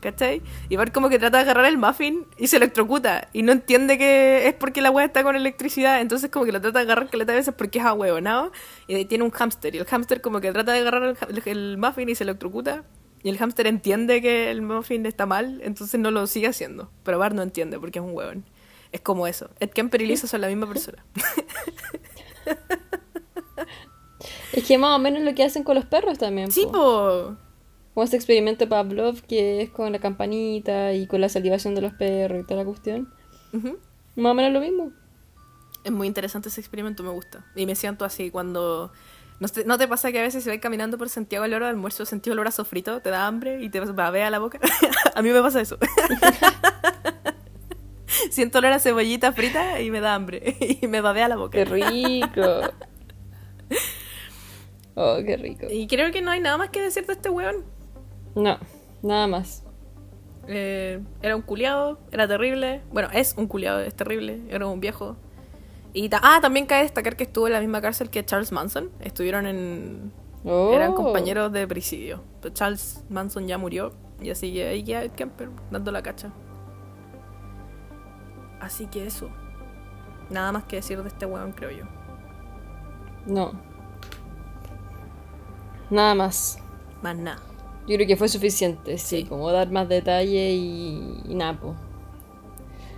¿Cachai? 0.00 0.42
Y 0.68 0.76
Bart 0.76 0.92
como 0.92 1.08
que 1.08 1.18
trata 1.18 1.38
de 1.38 1.44
agarrar 1.44 1.64
el 1.66 1.78
muffin 1.78 2.26
y 2.36 2.46
se 2.48 2.58
electrocuta. 2.58 3.28
Y 3.32 3.42
no 3.42 3.52
entiende 3.52 3.96
que 3.98 4.46
es 4.46 4.54
porque 4.54 4.80
la 4.82 4.90
weá 4.90 5.06
está 5.06 5.22
con 5.22 5.34
electricidad. 5.36 6.00
Entonces 6.00 6.30
como 6.30 6.44
que 6.44 6.52
lo 6.52 6.60
trata 6.60 6.78
de 6.80 6.84
agarrar 6.84 7.08
caleta 7.08 7.32
de 7.32 7.38
veces 7.38 7.54
porque 7.56 7.78
es 7.80 7.84
ahueonado. 7.84 8.52
Y 8.86 8.94
ahí 8.94 9.04
tiene 9.06 9.24
un 9.24 9.30
hámster. 9.30 9.74
Y 9.74 9.78
el 9.78 9.86
hámster 9.86 10.20
como 10.20 10.40
que 10.40 10.52
trata 10.52 10.72
de 10.72 10.80
agarrar 10.80 11.16
el, 11.28 11.42
el- 11.46 11.78
muffin 11.78 12.08
y 12.08 12.14
se 12.14 12.24
electrocuta. 12.24 12.84
Y 13.22 13.30
el 13.30 13.38
hámster 13.38 13.66
entiende 13.66 14.20
que 14.22 14.50
el 14.50 14.62
muffin 14.62 15.06
está 15.06 15.26
mal, 15.26 15.60
entonces 15.64 15.98
no 15.98 16.10
lo 16.12 16.26
sigue 16.28 16.46
haciendo. 16.46 16.90
Pero 17.02 17.18
Bart 17.18 17.34
no 17.34 17.42
entiende 17.42 17.80
porque 17.80 17.98
es 17.98 18.04
un 18.04 18.12
huevón. 18.14 18.44
Es 18.92 19.00
como 19.00 19.26
eso. 19.26 19.50
Ed 19.58 19.70
Kemper 19.70 20.00
y 20.02 20.06
Lisa 20.06 20.28
son 20.28 20.42
la 20.42 20.46
misma 20.48 20.68
persona. 20.68 21.04
Es 24.52 24.64
que 24.66 24.78
más 24.78 24.96
o 24.96 24.98
menos 24.98 25.22
lo 25.22 25.34
que 25.34 25.44
hacen 25.44 25.64
con 25.64 25.74
los 25.74 25.84
perros 25.84 26.18
también. 26.18 26.50
Sí, 26.50 26.62
po. 26.64 26.72
po. 26.72 27.36
Como 27.96 28.04
este 28.04 28.16
experimento 28.16 28.68
Pavlov 28.68 29.22
que 29.22 29.62
es 29.62 29.70
con 29.70 29.90
la 29.90 29.98
campanita 29.98 30.92
y 30.92 31.06
con 31.06 31.22
la 31.22 31.30
salivación 31.30 31.74
de 31.74 31.80
los 31.80 31.94
perros 31.94 32.42
y 32.42 32.46
toda 32.46 32.60
la 32.60 32.66
cuestión. 32.66 33.08
Más 33.52 34.32
o 34.32 34.34
menos 34.34 34.52
lo 34.52 34.60
mismo. 34.60 34.92
Es 35.82 35.90
muy 35.90 36.06
interesante 36.06 36.50
ese 36.50 36.60
experimento, 36.60 37.02
me 37.02 37.08
gusta. 37.08 37.46
Y 37.54 37.64
me 37.64 37.74
siento 37.74 38.04
así 38.04 38.30
cuando... 38.30 38.92
¿No 39.40 39.48
te, 39.48 39.64
¿No 39.64 39.78
te 39.78 39.88
pasa 39.88 40.12
que 40.12 40.18
a 40.18 40.22
veces 40.22 40.44
si 40.44 40.50
vas 40.50 40.58
caminando 40.58 40.98
por 40.98 41.08
Santiago 41.08 41.46
a 41.46 41.48
la 41.48 41.56
hora 41.56 41.68
del 41.68 41.76
almuerzo, 41.76 42.04
sentís 42.04 42.34
olor 42.34 42.46
a 42.46 42.50
sofrito, 42.50 43.00
te 43.00 43.08
da 43.08 43.26
hambre 43.26 43.62
y 43.62 43.70
te 43.70 43.80
babea 43.80 44.28
la 44.28 44.40
boca? 44.40 44.60
a 45.14 45.22
mí 45.22 45.30
me 45.30 45.40
pasa 45.40 45.62
eso. 45.62 45.78
Siento 48.30 48.58
olor 48.58 48.72
a 48.72 48.78
cebollita 48.78 49.32
frita 49.32 49.80
y 49.80 49.90
me 49.90 50.00
da 50.00 50.14
hambre. 50.14 50.54
y 50.82 50.86
me 50.86 51.00
babea 51.00 51.28
la 51.28 51.36
boca. 51.36 51.52
¡Qué 51.52 51.64
rico! 51.64 52.60
Oh, 54.96 55.16
qué 55.24 55.38
rico. 55.38 55.66
Y 55.70 55.86
creo 55.86 56.12
que 56.12 56.20
no 56.20 56.30
hay 56.30 56.40
nada 56.40 56.58
más 56.58 56.68
que 56.68 56.82
decir 56.82 57.06
de 57.06 57.14
este 57.14 57.30
weón. 57.30 57.75
No, 58.36 58.56
nada 59.02 59.26
más. 59.26 59.64
Eh, 60.46 61.02
era 61.22 61.34
un 61.34 61.42
culiado, 61.42 61.98
era 62.12 62.28
terrible. 62.28 62.82
Bueno, 62.92 63.08
es 63.12 63.34
un 63.36 63.48
culiado, 63.48 63.80
es 63.80 63.94
terrible. 63.94 64.42
Era 64.48 64.66
un 64.66 64.78
viejo. 64.78 65.16
Y 65.92 66.08
ta- 66.08 66.20
ah, 66.22 66.38
también 66.40 66.66
cabe 66.66 66.82
destacar 66.82 67.16
que 67.16 67.24
estuvo 67.24 67.46
en 67.48 67.54
la 67.54 67.60
misma 67.60 67.80
cárcel 67.80 68.10
que 68.10 68.24
Charles 68.24 68.52
Manson. 68.52 68.90
Estuvieron 69.00 69.46
en. 69.46 70.12
Oh. 70.44 70.72
Eran 70.72 70.92
compañeros 70.92 71.50
de 71.50 71.66
presidio. 71.66 72.22
Pero 72.40 72.54
Charles 72.54 73.02
Manson 73.08 73.48
ya 73.48 73.58
murió. 73.58 73.92
Y 74.20 74.30
así 74.30 74.52
que 74.52 74.68
ahí 74.68 74.82
ya 74.84 75.02
Ed 75.02 75.10
Kemper 75.12 75.48
dando 75.70 75.90
la 75.90 76.02
cacha. 76.02 76.30
Así 78.60 78.86
que 78.86 79.06
eso. 79.06 79.28
Nada 80.30 80.52
más 80.52 80.64
que 80.64 80.76
decir 80.76 81.02
de 81.02 81.08
este 81.08 81.26
weón, 81.26 81.52
creo 81.52 81.70
yo. 81.70 81.84
No. 83.26 83.52
Nada 85.90 86.14
más. 86.14 86.58
Más 87.02 87.16
nada. 87.16 87.40
Yo 87.86 87.94
creo 87.96 88.06
que 88.06 88.16
fue 88.16 88.28
suficiente, 88.28 88.98
sí, 88.98 89.18
Sí. 89.18 89.24
como 89.24 89.50
dar 89.52 89.70
más 89.70 89.88
detalle 89.88 90.52
y, 90.52 91.20
y 91.28 91.34
nada, 91.34 91.54
po. 91.60 91.74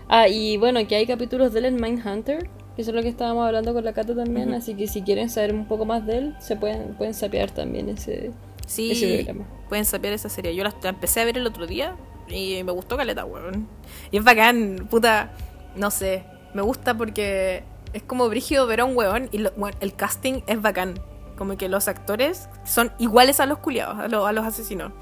Ah, 0.09 0.29
y 0.29 0.57
bueno, 0.57 0.87
que 0.89 0.97
hay 0.97 1.07
capítulos 1.07 1.53
de 1.53 1.59
él 1.61 1.65
en 1.67 1.77
Mindhunter, 1.81 2.49
que 2.75 2.83
eso 2.83 2.91
es 2.93 2.95
lo 2.97 3.03
que 3.03 3.09
estábamos 3.09 3.45
hablando 3.47 3.75
con 3.75 3.85
la 3.85 3.93
Cata 3.93 4.15
también, 4.15 4.55
así 4.55 4.75
que 4.75 4.87
si 4.87 5.03
quieren 5.03 5.29
saber 5.29 5.53
un 5.55 5.67
poco 5.67 5.85
más 5.85 6.07
de 6.07 6.19
él, 6.19 6.35
se 6.41 6.57
pueden, 6.57 6.95
pueden 6.95 7.13
sapear 7.13 7.51
también 7.51 7.91
ese, 7.91 8.31
Sí, 8.67 8.93
ese 8.93 9.25
programa. 9.25 9.47
pueden 9.69 9.85
saber 9.85 10.13
esa 10.15 10.29
serie. 10.31 10.55
Yo 10.55 10.65
la, 10.65 10.75
la 10.83 10.91
empecé 10.91 11.21
a 11.21 11.25
ver 11.27 11.37
el 11.37 11.47
otro 11.47 11.67
día 11.67 11.95
y 12.29 12.63
me 12.65 12.73
gustó 12.73 12.97
caleta, 12.97 13.25
weón. 13.27 13.69
Y 14.11 14.17
es 14.17 14.25
bacán, 14.25 14.87
puta, 14.91 15.33
no 15.77 15.91
sé. 15.91 16.25
Me 16.55 16.63
gusta 16.63 16.97
porque 16.97 17.63
es 17.93 18.03
como 18.03 18.29
brígido 18.31 18.67
ver 18.67 18.81
a 18.81 18.85
un 18.87 18.97
weón 18.97 19.29
y 19.33 19.39
lo- 19.39 19.53
el 19.81 19.95
casting 19.95 20.41
es 20.47 20.63
bacán. 20.63 20.95
Como 21.39 21.57
que 21.57 21.69
los 21.71 21.89
actores 21.89 22.49
son 22.65 22.93
iguales 22.99 23.41
a 23.41 23.47
los 23.47 23.59
culiados, 23.59 23.99
a, 23.99 24.09
lo- 24.09 24.27
a 24.27 24.33
los 24.33 24.45
asesinos. 24.45 24.93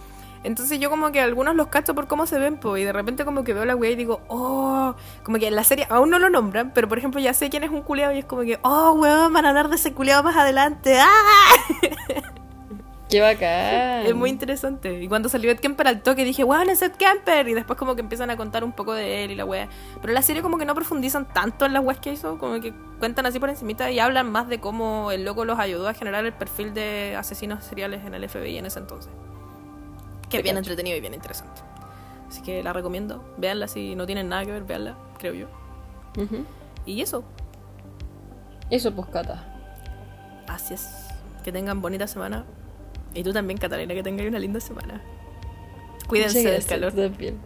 Entonces 0.45 0.79
yo 0.79 0.91
como 0.91 1.11
que 1.11 1.21
algunos 1.21 1.57
los 1.57 1.67
cacho 1.69 1.95
por 1.97 2.07
cómo 2.07 2.27
se 2.27 2.39
ven, 2.39 2.59
po, 2.59 2.77
y 2.77 2.85
de 2.85 2.93
repente 2.93 3.25
como 3.25 3.43
que 3.43 3.53
veo 3.53 3.65
la 3.65 3.75
weá 3.75 3.91
y 3.91 3.97
digo, 3.97 4.21
oh, 4.29 4.95
como 5.25 5.39
que 5.39 5.49
en 5.49 5.57
la 5.57 5.65
serie 5.65 5.89
aún 5.91 6.11
no 6.11 6.21
lo 6.21 6.31
nombran, 6.31 6.71
pero 6.73 6.87
por 6.89 6.99
ejemplo 6.99 7.19
ya 7.21 7.35
sé 7.35 7.51
quién 7.51 7.65
es 7.65 7.71
un 7.71 7.83
culiado 7.83 8.13
y 8.13 8.19
es 8.19 8.27
como 8.27 8.43
que, 8.43 8.61
oh, 8.63 8.93
weón, 8.93 9.33
van 9.33 9.45
a 9.45 9.49
hablar 9.49 9.69
de 9.71 9.75
ese 9.77 9.93
culiado 9.93 10.23
más 10.23 10.37
adelante, 10.37 10.99
¡ah! 11.01 11.07
¡Qué 13.09 13.21
bacán! 13.21 14.05
Es 14.07 14.15
muy 14.17 14.31
interesante. 14.31 15.01
Y 15.01 15.07
cuando 15.07 15.29
salió 15.29 15.51
Ed 15.51 15.61
Kemper 15.61 15.87
al 15.87 16.03
toque 16.03 16.25
dije, 16.25 16.43
wow, 16.43 16.63
es 16.63 16.83
Ed 16.83 16.93
Kemper. 16.93 17.49
Y 17.49 17.55
después 17.55 17.79
como 17.79 17.95
que 17.95 18.01
empiezan 18.01 18.31
a 18.31 18.37
contar 18.37 18.65
un 18.65 18.73
poco 18.73 18.95
de 18.95 19.25
él 19.25 19.31
y 19.31 19.37
la 19.37 19.45
wea. 19.45 19.69
Pero 20.01 20.13
la 20.13 20.23
serie 20.23 20.43
como 20.43 20.59
que 20.59 20.65
no 20.65 20.75
profundizan 20.75 21.33
tanto 21.33 21.67
en 21.67 21.73
las 21.73 21.85
weas 21.85 22.01
que 22.01 22.13
hizo. 22.13 22.39
Como 22.39 22.61
que 22.61 22.75
cuentan 22.99 23.27
así 23.27 23.39
por 23.39 23.49
encimita 23.49 23.91
y 23.93 24.01
hablan 24.01 24.31
más 24.31 24.49
de 24.49 24.59
cómo 24.59 25.13
el 25.13 25.25
loco 25.25 25.45
los 25.45 25.59
ayudó 25.59 25.89
a 25.89 25.95
generar 25.95 26.25
el 26.27 26.33
perfil 26.33 26.75
de 26.75 27.15
asesinos 27.17 27.65
seriales 27.65 28.05
en 28.05 28.15
el 28.15 28.29
FBI 28.29 28.59
en 28.59 28.67
ese 28.67 28.81
entonces. 28.81 29.13
Que 30.29 30.39
es 30.39 30.43
bien 30.43 30.57
entretenido 30.57 30.97
y 30.97 31.01
bien 31.01 31.15
interesante. 31.15 31.63
Así 32.29 32.43
que 32.43 32.63
la 32.65 32.73
recomiendo. 32.73 33.25
Véanla 33.37 33.69
si 33.69 33.95
no 33.95 34.07
tienen 34.07 34.29
nada 34.29 34.45
que 34.45 34.51
ver, 34.51 34.65
véanla, 34.65 34.97
creo 35.19 35.35
yo. 35.35 35.47
Ujú. 36.21 36.45
Y 36.85 37.01
eso. 37.03 37.23
Eso, 38.69 38.93
pues, 38.93 39.07
Cata. 39.09 39.45
Así 40.49 40.75
es. 40.75 40.89
Que 41.45 41.53
tengan 41.53 41.81
bonita 41.81 42.09
semana. 42.09 42.45
Y 43.17 43.23
tú 43.23 43.33
también, 43.33 43.59
Catalina, 43.59 43.95
que 43.95 44.03
tengáis 44.03 44.29
una 44.29 44.39
linda 44.39 44.61
semana. 44.61 45.03
Cuídense 46.07 46.51
del 46.51 46.65
calor. 46.65 46.93
también. 46.93 47.39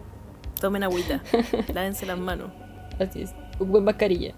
Tomen 0.60 0.82
agüita. 0.82 1.22
Lávense 1.72 2.04
las 2.06 2.18
manos. 2.18 2.50
Así 2.98 3.22
es. 3.22 3.32
Un 3.58 3.70
buen 3.70 3.84
mascarilla. 3.84 4.34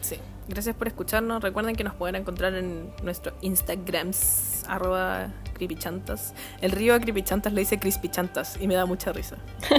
Sí. 0.00 0.16
Gracias 0.48 0.74
por 0.74 0.88
escucharnos. 0.88 1.40
Recuerden 1.42 1.76
que 1.76 1.84
nos 1.84 1.94
pueden 1.94 2.16
encontrar 2.16 2.54
en 2.54 2.90
nuestro 3.02 3.32
Instagrams, 3.42 4.64
arroba 4.66 5.28
creepychantas. 5.54 6.34
El 6.60 6.72
río 6.72 6.94
a 6.94 7.00
creepychantas 7.00 7.52
le 7.52 7.60
dice 7.60 7.78
crispychantas 7.78 8.60
y 8.60 8.66
me 8.66 8.74
da 8.74 8.84
mucha 8.84 9.12
risa. 9.12 9.38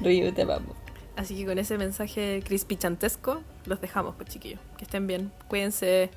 Río, 0.00 0.32
te 0.34 0.44
vamos. 0.44 0.76
Así 1.16 1.36
que 1.36 1.46
con 1.46 1.58
ese 1.58 1.78
mensaje 1.78 2.42
crispychantesco 2.44 3.42
los 3.64 3.80
dejamos, 3.80 4.14
pues 4.14 4.28
chiquillos. 4.28 4.60
Que 4.76 4.84
estén 4.84 5.06
bien. 5.06 5.32
Cuídense. 5.48 6.10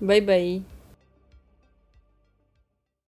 Bye, 0.00 0.20
bye. 0.20 0.64